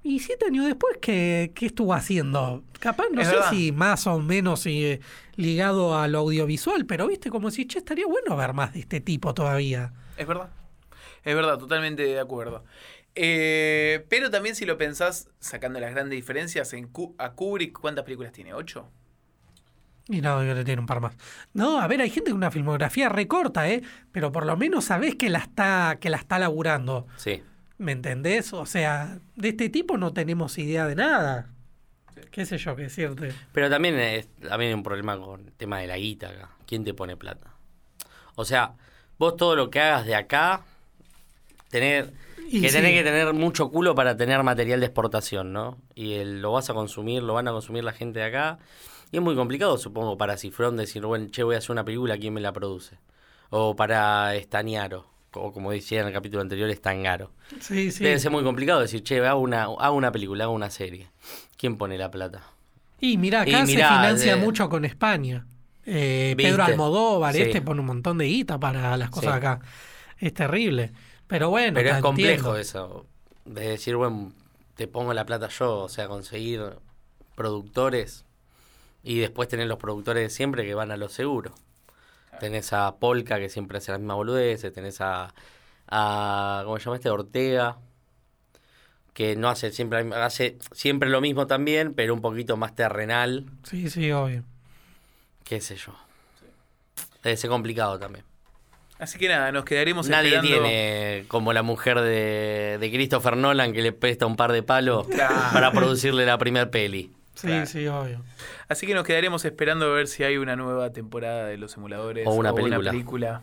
Y 0.03 0.19
siete 0.19 0.45
años 0.45 0.65
después, 0.65 0.97
¿qué, 1.01 1.51
qué 1.55 1.65
estuvo 1.65 1.93
haciendo? 1.93 2.63
Capaz, 2.79 3.05
no 3.11 3.19
Es 3.21 3.27
sé 3.27 3.33
verdad. 3.35 3.49
si 3.49 3.71
más 3.71 4.07
o 4.07 4.19
menos 4.19 4.65
eh, 4.67 5.01
ligado 5.35 5.97
a 5.97 6.07
lo 6.07 6.19
audiovisual, 6.19 6.85
pero 6.85 7.07
viste, 7.07 7.29
como 7.29 7.51
si, 7.51 7.65
che, 7.65 7.79
estaría 7.79 8.05
bueno 8.05 8.37
ver 8.37 8.53
más 8.53 8.73
de 8.73 8.79
este 8.81 9.01
tipo 9.01 9.33
todavía. 9.33 9.91
Es 10.17 10.25
verdad. 10.27 10.49
Es 11.25 11.35
verdad, 11.35 11.57
totalmente 11.57 12.03
de 12.03 12.19
acuerdo. 12.21 12.63
Eh, 13.19 14.05
pero 14.09 14.29
también 14.29 14.55
si 14.55 14.65
lo 14.65 14.77
pensás, 14.77 15.29
sacando 15.39 15.79
las 15.79 15.91
grandes 15.91 16.15
diferencias, 16.15 16.71
en 16.73 16.87
Ku- 16.87 17.15
a 17.17 17.31
Kubrick, 17.33 17.79
¿cuántas 17.79 18.03
películas 18.05 18.31
tiene? 18.31 18.53
¿Ocho? 18.53 18.91
Y 20.07 20.21
no, 20.21 20.43
yo 20.43 20.53
le 20.53 20.63
tiene 20.63 20.79
un 20.79 20.85
par 20.85 21.01
más. 21.01 21.15
No, 21.53 21.81
a 21.81 21.87
ver, 21.87 21.99
hay 21.99 22.09
gente 22.11 22.29
con 22.29 22.37
una 22.37 22.51
filmografía 22.51 23.09
recorta, 23.09 23.67
¿eh? 23.69 23.81
Pero 24.11 24.31
por 24.31 24.45
lo 24.45 24.55
menos 24.55 24.85
sabés 24.85 25.15
que 25.15 25.29
la 25.29 25.39
está, 25.39 25.97
que 25.99 26.09
la 26.09 26.17
está 26.17 26.37
laburando. 26.39 27.07
Sí. 27.17 27.41
¿Me 27.79 27.91
entendés? 27.91 28.53
O 28.53 28.65
sea, 28.65 29.19
de 29.35 29.49
este 29.49 29.69
tipo 29.69 29.97
no 29.97 30.13
tenemos 30.13 30.57
idea 30.59 30.85
de 30.85 30.95
nada. 30.95 31.49
¿Qué 32.31 32.45
sé 32.45 32.57
yo 32.57 32.75
qué 32.75 32.83
decirte? 32.83 33.33
Pero 33.51 33.69
también, 33.69 33.95
es, 33.99 34.29
también 34.35 34.69
hay 34.69 34.73
un 34.75 34.83
problema 34.83 35.17
con 35.19 35.41
el 35.47 35.53
tema 35.53 35.79
de 35.79 35.87
la 35.87 35.97
guita 35.97 36.29
acá. 36.29 36.51
¿Quién 36.65 36.83
te 36.83 36.93
pone 36.93 37.17
plata? 37.17 37.53
O 38.35 38.45
sea, 38.45 38.75
vos 39.17 39.35
todo 39.35 39.55
lo 39.55 39.69
que 39.69 39.79
hagas 39.81 40.05
de 40.05 40.15
acá, 40.15 40.63
tener, 41.69 42.13
Y 42.49 42.61
que 42.61 42.69
sí. 42.69 42.75
tenés 42.75 42.93
que 42.93 43.03
tener 43.03 43.33
mucho 43.33 43.69
culo 43.69 43.93
para 43.95 44.15
tener 44.15 44.41
material 44.43 44.79
de 44.79 44.85
exportación, 44.85 45.51
¿no? 45.53 45.77
Y 45.95 46.13
el- 46.13 46.41
lo 46.41 46.51
vas 46.53 46.69
a 46.69 46.73
consumir, 46.73 47.23
lo 47.23 47.33
van 47.33 47.47
a 47.47 47.51
consumir 47.51 47.83
la 47.83 47.93
gente 47.93 48.19
de 48.19 48.25
acá. 48.25 48.59
Y 49.11 49.17
es 49.17 49.23
muy 49.23 49.35
complicado, 49.35 49.77
supongo, 49.77 50.17
para 50.17 50.37
Cifrón 50.37 50.75
decir, 50.77 51.05
bueno, 51.05 51.27
che, 51.31 51.43
voy 51.43 51.55
a 51.55 51.57
hacer 51.59 51.71
una 51.71 51.85
película, 51.85 52.17
¿quién 52.17 52.33
me 52.33 52.41
la 52.41 52.51
produce? 52.53 52.97
O 53.49 53.75
para 53.75 54.35
Estañaro, 54.35 55.05
o 55.33 55.51
como 55.53 55.71
decía 55.71 56.01
en 56.01 56.07
el 56.07 56.13
capítulo 56.13 56.41
anterior, 56.41 56.69
Estangaro. 56.69 57.31
Sí, 57.61 57.91
sí. 57.91 58.03
Debe 58.03 58.19
ser 58.19 58.31
muy 58.31 58.43
complicado 58.43 58.81
decir, 58.81 59.03
che, 59.03 59.25
hago 59.25 59.39
una, 59.39 59.63
hago 59.63 59.95
una 59.95 60.11
película, 60.11 60.43
hago 60.45 60.53
una 60.53 60.69
serie. 60.69 61.07
¿Quién 61.57 61.77
pone 61.77 61.97
la 61.97 62.11
plata? 62.11 62.43
Y 62.99 63.17
mira, 63.17 63.41
acá 63.41 63.49
Y 63.61 63.63
mirá, 63.65 63.87
se 63.89 63.95
financia 63.95 64.35
de- 64.35 64.41
mucho 64.41 64.67
con 64.69 64.83
España. 64.83 65.45
Eh. 65.85 66.33
Pedro 66.35 66.63
Almodóvar, 66.65 67.33
Sí. 67.33 67.43
este 67.43 67.61
pone 67.61 67.79
un 67.79 67.85
montón 67.87 68.17
de 68.17 68.25
guita 68.25 68.59
para 68.59 68.97
las 68.97 69.09
cosas 69.09 69.31
Sí. 69.33 69.37
acá. 69.37 69.59
Es 70.19 70.33
terrible. 70.33 70.91
Pero 71.27 71.49
bueno, 71.49 71.73
Pero 71.75 71.89
es 71.91 72.01
complejo 72.01 72.55
entiendo. 72.55 72.57
eso. 72.57 73.05
De 73.45 73.69
decir, 73.69 73.95
bueno, 73.95 74.31
te 74.75 74.87
pongo 74.87 75.13
la 75.13 75.25
plata 75.25 75.47
yo, 75.49 75.79
o 75.83 75.89
sea, 75.89 76.07
conseguir 76.07 76.61
productores 77.35 78.25
y 79.03 79.19
después 79.19 79.47
tener 79.49 79.67
los 79.67 79.77
productores 79.77 80.23
de 80.23 80.29
siempre 80.29 80.65
que 80.65 80.73
van 80.73 80.91
a 80.91 80.97
lo 80.97 81.09
seguro. 81.09 81.53
Tenés 82.39 82.71
a 82.73 82.95
Polka 82.97 83.39
que 83.39 83.49
siempre 83.49 83.77
hace 83.79 83.91
la 83.91 83.97
misma 83.97 84.13
boludez, 84.15 84.61
tenés 84.73 85.01
a, 85.01 85.33
a 85.87 86.61
¿cómo 86.65 86.77
se 86.77 86.85
llama 86.85 86.97
este? 86.97 87.09
Ortega, 87.09 87.77
que 89.13 89.35
no 89.35 89.49
hace 89.49 89.71
siempre, 89.71 90.07
hace 90.13 90.57
siempre 90.71 91.09
lo 91.09 91.19
mismo 91.21 91.47
también, 91.47 91.93
pero 91.95 92.13
un 92.13 92.21
poquito 92.21 92.55
más 92.57 92.75
terrenal, 92.75 93.45
Sí, 93.63 93.89
sí, 93.89 94.11
obvio. 94.11 94.43
qué 95.43 95.59
sé 95.61 95.75
yo. 95.77 95.93
Debe 97.23 97.35
ser 97.37 97.49
complicado 97.49 97.97
también. 97.97 98.23
Así 98.99 99.19
que 99.19 99.27
nada, 99.27 99.51
nos 99.51 99.63
quedaremos 99.65 100.09
Nadie 100.09 100.35
esperando. 100.37 100.63
tiene 100.67 101.25
como 101.27 101.53
la 101.53 101.61
mujer 101.61 101.99
de, 102.01 102.77
de 102.79 102.91
Christopher 102.91 103.37
Nolan 103.37 103.71
que 103.73 103.81
le 103.81 103.91
presta 103.91 104.25
un 104.25 104.35
par 104.35 104.51
de 104.51 104.63
palos 104.63 105.07
Claro. 105.07 105.35
para 105.53 105.71
producirle 105.71 106.25
la 106.25 106.37
primer 106.37 106.69
peli. 106.71 107.11
Sí, 107.35 107.47
Claro. 107.47 107.65
sí, 107.67 107.87
obvio. 107.87 108.23
Así 108.67 108.87
que 108.87 108.95
nos 108.95 109.03
quedaremos 109.03 109.45
esperando 109.45 109.85
a 109.85 109.89
ver 109.95 110.07
si 110.07 110.23
hay 110.23 110.37
una 110.37 110.55
nueva 110.55 110.91
temporada 110.91 111.45
de 111.45 111.57
los 111.57 111.71
simuladores 111.73 112.25
O 112.27 112.31
una 112.31 112.53
película. 112.53 112.91
película. 112.91 113.41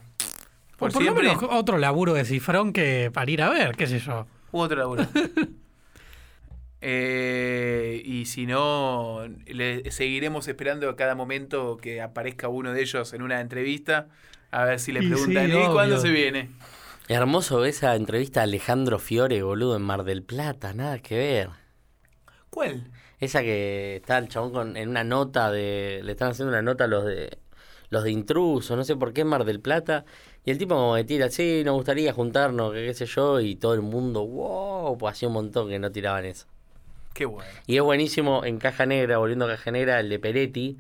O 0.75 0.77
Por, 0.77 0.93
por 0.93 0.95
lo 0.95 1.01
siempre, 1.01 1.29
menos 1.29 1.45
otro 1.51 1.79
laburo 1.79 2.15
de 2.15 2.25
cifrón 2.25 2.73
que 2.73 3.13
para 3.15 3.31
ir 3.31 3.41
a 3.41 3.49
ver, 3.51 3.77
qué 3.77 3.87
sé 3.87 4.01
yo. 4.01 4.27
u 4.51 4.59
otro 4.61 4.77
laburo. 4.79 5.07
Eh, 6.87 8.03
y 8.05 8.27
si 8.27 8.45
no, 8.45 9.23
le 9.47 9.91
seguiremos 9.91 10.49
esperando 10.49 10.89
a 10.91 10.97
cada 10.97 11.15
momento 11.15 11.79
que 11.79 12.03
aparezca 12.03 12.49
uno 12.49 12.73
de 12.75 12.83
ellos 12.83 13.15
en 13.15 13.23
una 13.23 13.41
entrevista. 13.41 14.09
A 14.55 14.65
ver 14.67 14.79
si 14.79 14.93
le 14.93 15.03
Y 15.03 15.09
preguntan, 15.09 15.51
sí, 15.51 15.59
¿y 15.59 15.73
cuándo 15.73 15.99
se 15.99 16.11
viene? 16.11 16.49
Hermoso 17.09 17.65
esa 17.65 17.97
entrevista 17.97 18.41
a 18.41 18.43
Alejandro 18.45 19.01
Fiore, 19.01 19.43
boludo, 19.43 19.75
en 19.75 19.83
Mar 19.83 20.05
del 20.05 20.23
Plata, 20.23 20.73
nada 20.73 21.01
que 21.01 21.17
ver. 21.17 21.51
¿Cuál? 22.51 22.89
Esa 23.19 23.43
que 23.43 23.97
está 23.97 24.17
el 24.19 24.29
chabón 24.29 24.53
con, 24.53 24.77
en 24.77 24.91
una 24.91 25.03
nota 25.03 25.51
de. 25.51 26.03
Le 26.05 26.13
están 26.13 26.31
haciendo 26.31 26.53
una 26.53 26.63
nota 26.63 26.85
a 26.85 26.87
los 26.87 27.05
de. 27.05 27.37
Los 27.91 28.05
de 28.05 28.13
intrusos, 28.13 28.77
no 28.77 28.85
sé 28.85 28.95
por 28.95 29.13
qué 29.13 29.23
en 29.23 29.27
Mar 29.27 29.45
del 29.45 29.61
Plata. 29.61 30.05
Y 30.45 30.53
el 30.53 30.59
tipo 30.59 30.77
como 30.77 30.95
que 30.95 31.05
tira, 31.05 31.31
sí, 31.31 31.63
nos 31.65 31.75
gustaría 31.75 32.13
juntarnos, 32.13 32.73
que 32.73 32.87
qué 32.87 32.95
sé 32.95 33.07
yo. 33.07 33.41
Y 33.41 33.57
todo 33.57 33.75
el 33.75 33.83
mundo, 33.83 34.25
wow, 34.25 34.97
pues 34.97 35.15
hacía 35.15 35.29
un 35.29 35.35
montón 35.35 35.69
que 35.69 35.81
no 35.81 35.91
tiraban 35.91 36.25
eso. 36.27 36.47
Qué 37.13 37.25
bueno. 37.25 37.51
Y 37.67 37.77
es 37.77 37.83
buenísimo 37.83 38.45
en 38.45 38.59
Caja 38.59 38.87
Negra, 38.87 39.19
volviendo 39.19 39.47
a 39.47 39.49
Caja 39.49 39.73
Negra, 39.73 39.99
el 39.99 40.09
de 40.09 40.19
Peretti, 40.21 40.79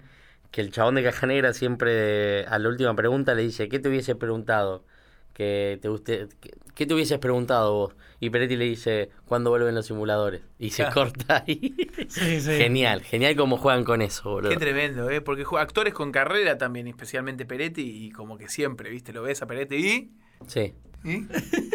que 0.54 0.60
el 0.60 0.70
chabón 0.70 0.94
de 0.94 1.02
Caja 1.02 1.26
Negra 1.26 1.52
siempre 1.52 2.46
a 2.46 2.60
la 2.60 2.68
última 2.68 2.94
pregunta 2.94 3.34
le 3.34 3.42
dice, 3.42 3.68
¿qué 3.68 3.80
te 3.80 3.88
hubiese 3.88 4.14
preguntado? 4.14 4.84
Que 5.32 5.80
te 5.82 5.88
guste, 5.88 6.28
que- 6.40 6.52
¿Qué 6.76 6.86
te 6.86 6.94
hubieses 6.94 7.18
preguntado 7.18 7.72
vos? 7.74 7.96
Y 8.20 8.30
Peretti 8.30 8.54
le 8.54 8.64
dice, 8.66 9.10
¿cuándo 9.26 9.50
vuelven 9.50 9.74
los 9.74 9.86
simuladores? 9.86 10.42
Y 10.60 10.70
se 10.70 10.88
corta 10.90 11.42
ahí. 11.46 11.74
Sí, 12.08 12.40
sí. 12.40 12.52
Genial, 12.52 13.02
genial 13.02 13.34
cómo 13.34 13.56
juegan 13.56 13.82
con 13.82 14.00
eso, 14.00 14.30
boludo. 14.30 14.50
Qué 14.50 14.56
tremendo, 14.56 15.10
¿eh? 15.10 15.20
Porque 15.20 15.44
actores 15.58 15.92
con 15.92 16.12
carrera 16.12 16.56
también, 16.56 16.86
especialmente 16.86 17.44
Peretti, 17.46 18.06
y 18.06 18.10
como 18.12 18.38
que 18.38 18.48
siempre, 18.48 18.90
¿viste? 18.90 19.12
Lo 19.12 19.22
ves 19.22 19.42
a 19.42 19.46
Peretti 19.46 19.74
y... 19.76 20.12
Sí, 20.46 20.72
¿y? 21.04 21.26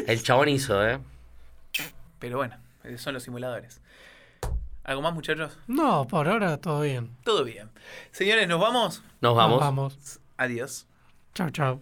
el 0.07 0.23
chabón 0.23 0.47
hizo, 0.47 0.85
¿eh? 0.87 0.99
Pero 2.19 2.37
bueno, 2.37 2.55
eh, 2.85 2.97
son 2.97 3.13
los 3.13 3.23
simuladores. 3.23 3.81
¿Algo 4.89 5.03
más, 5.03 5.13
muchachos? 5.13 5.55
No, 5.67 6.07
por 6.07 6.27
ahora 6.27 6.57
todo 6.57 6.81
bien. 6.81 7.15
Todo 7.23 7.43
bien. 7.43 7.69
Señores, 8.09 8.47
¿nos 8.47 8.59
vamos? 8.59 9.03
Nos 9.21 9.35
vamos. 9.35 9.57
Nos 9.57 9.59
vamos. 9.59 10.19
Adiós. 10.35 10.87
Chao, 11.35 11.51
chao. 11.51 11.79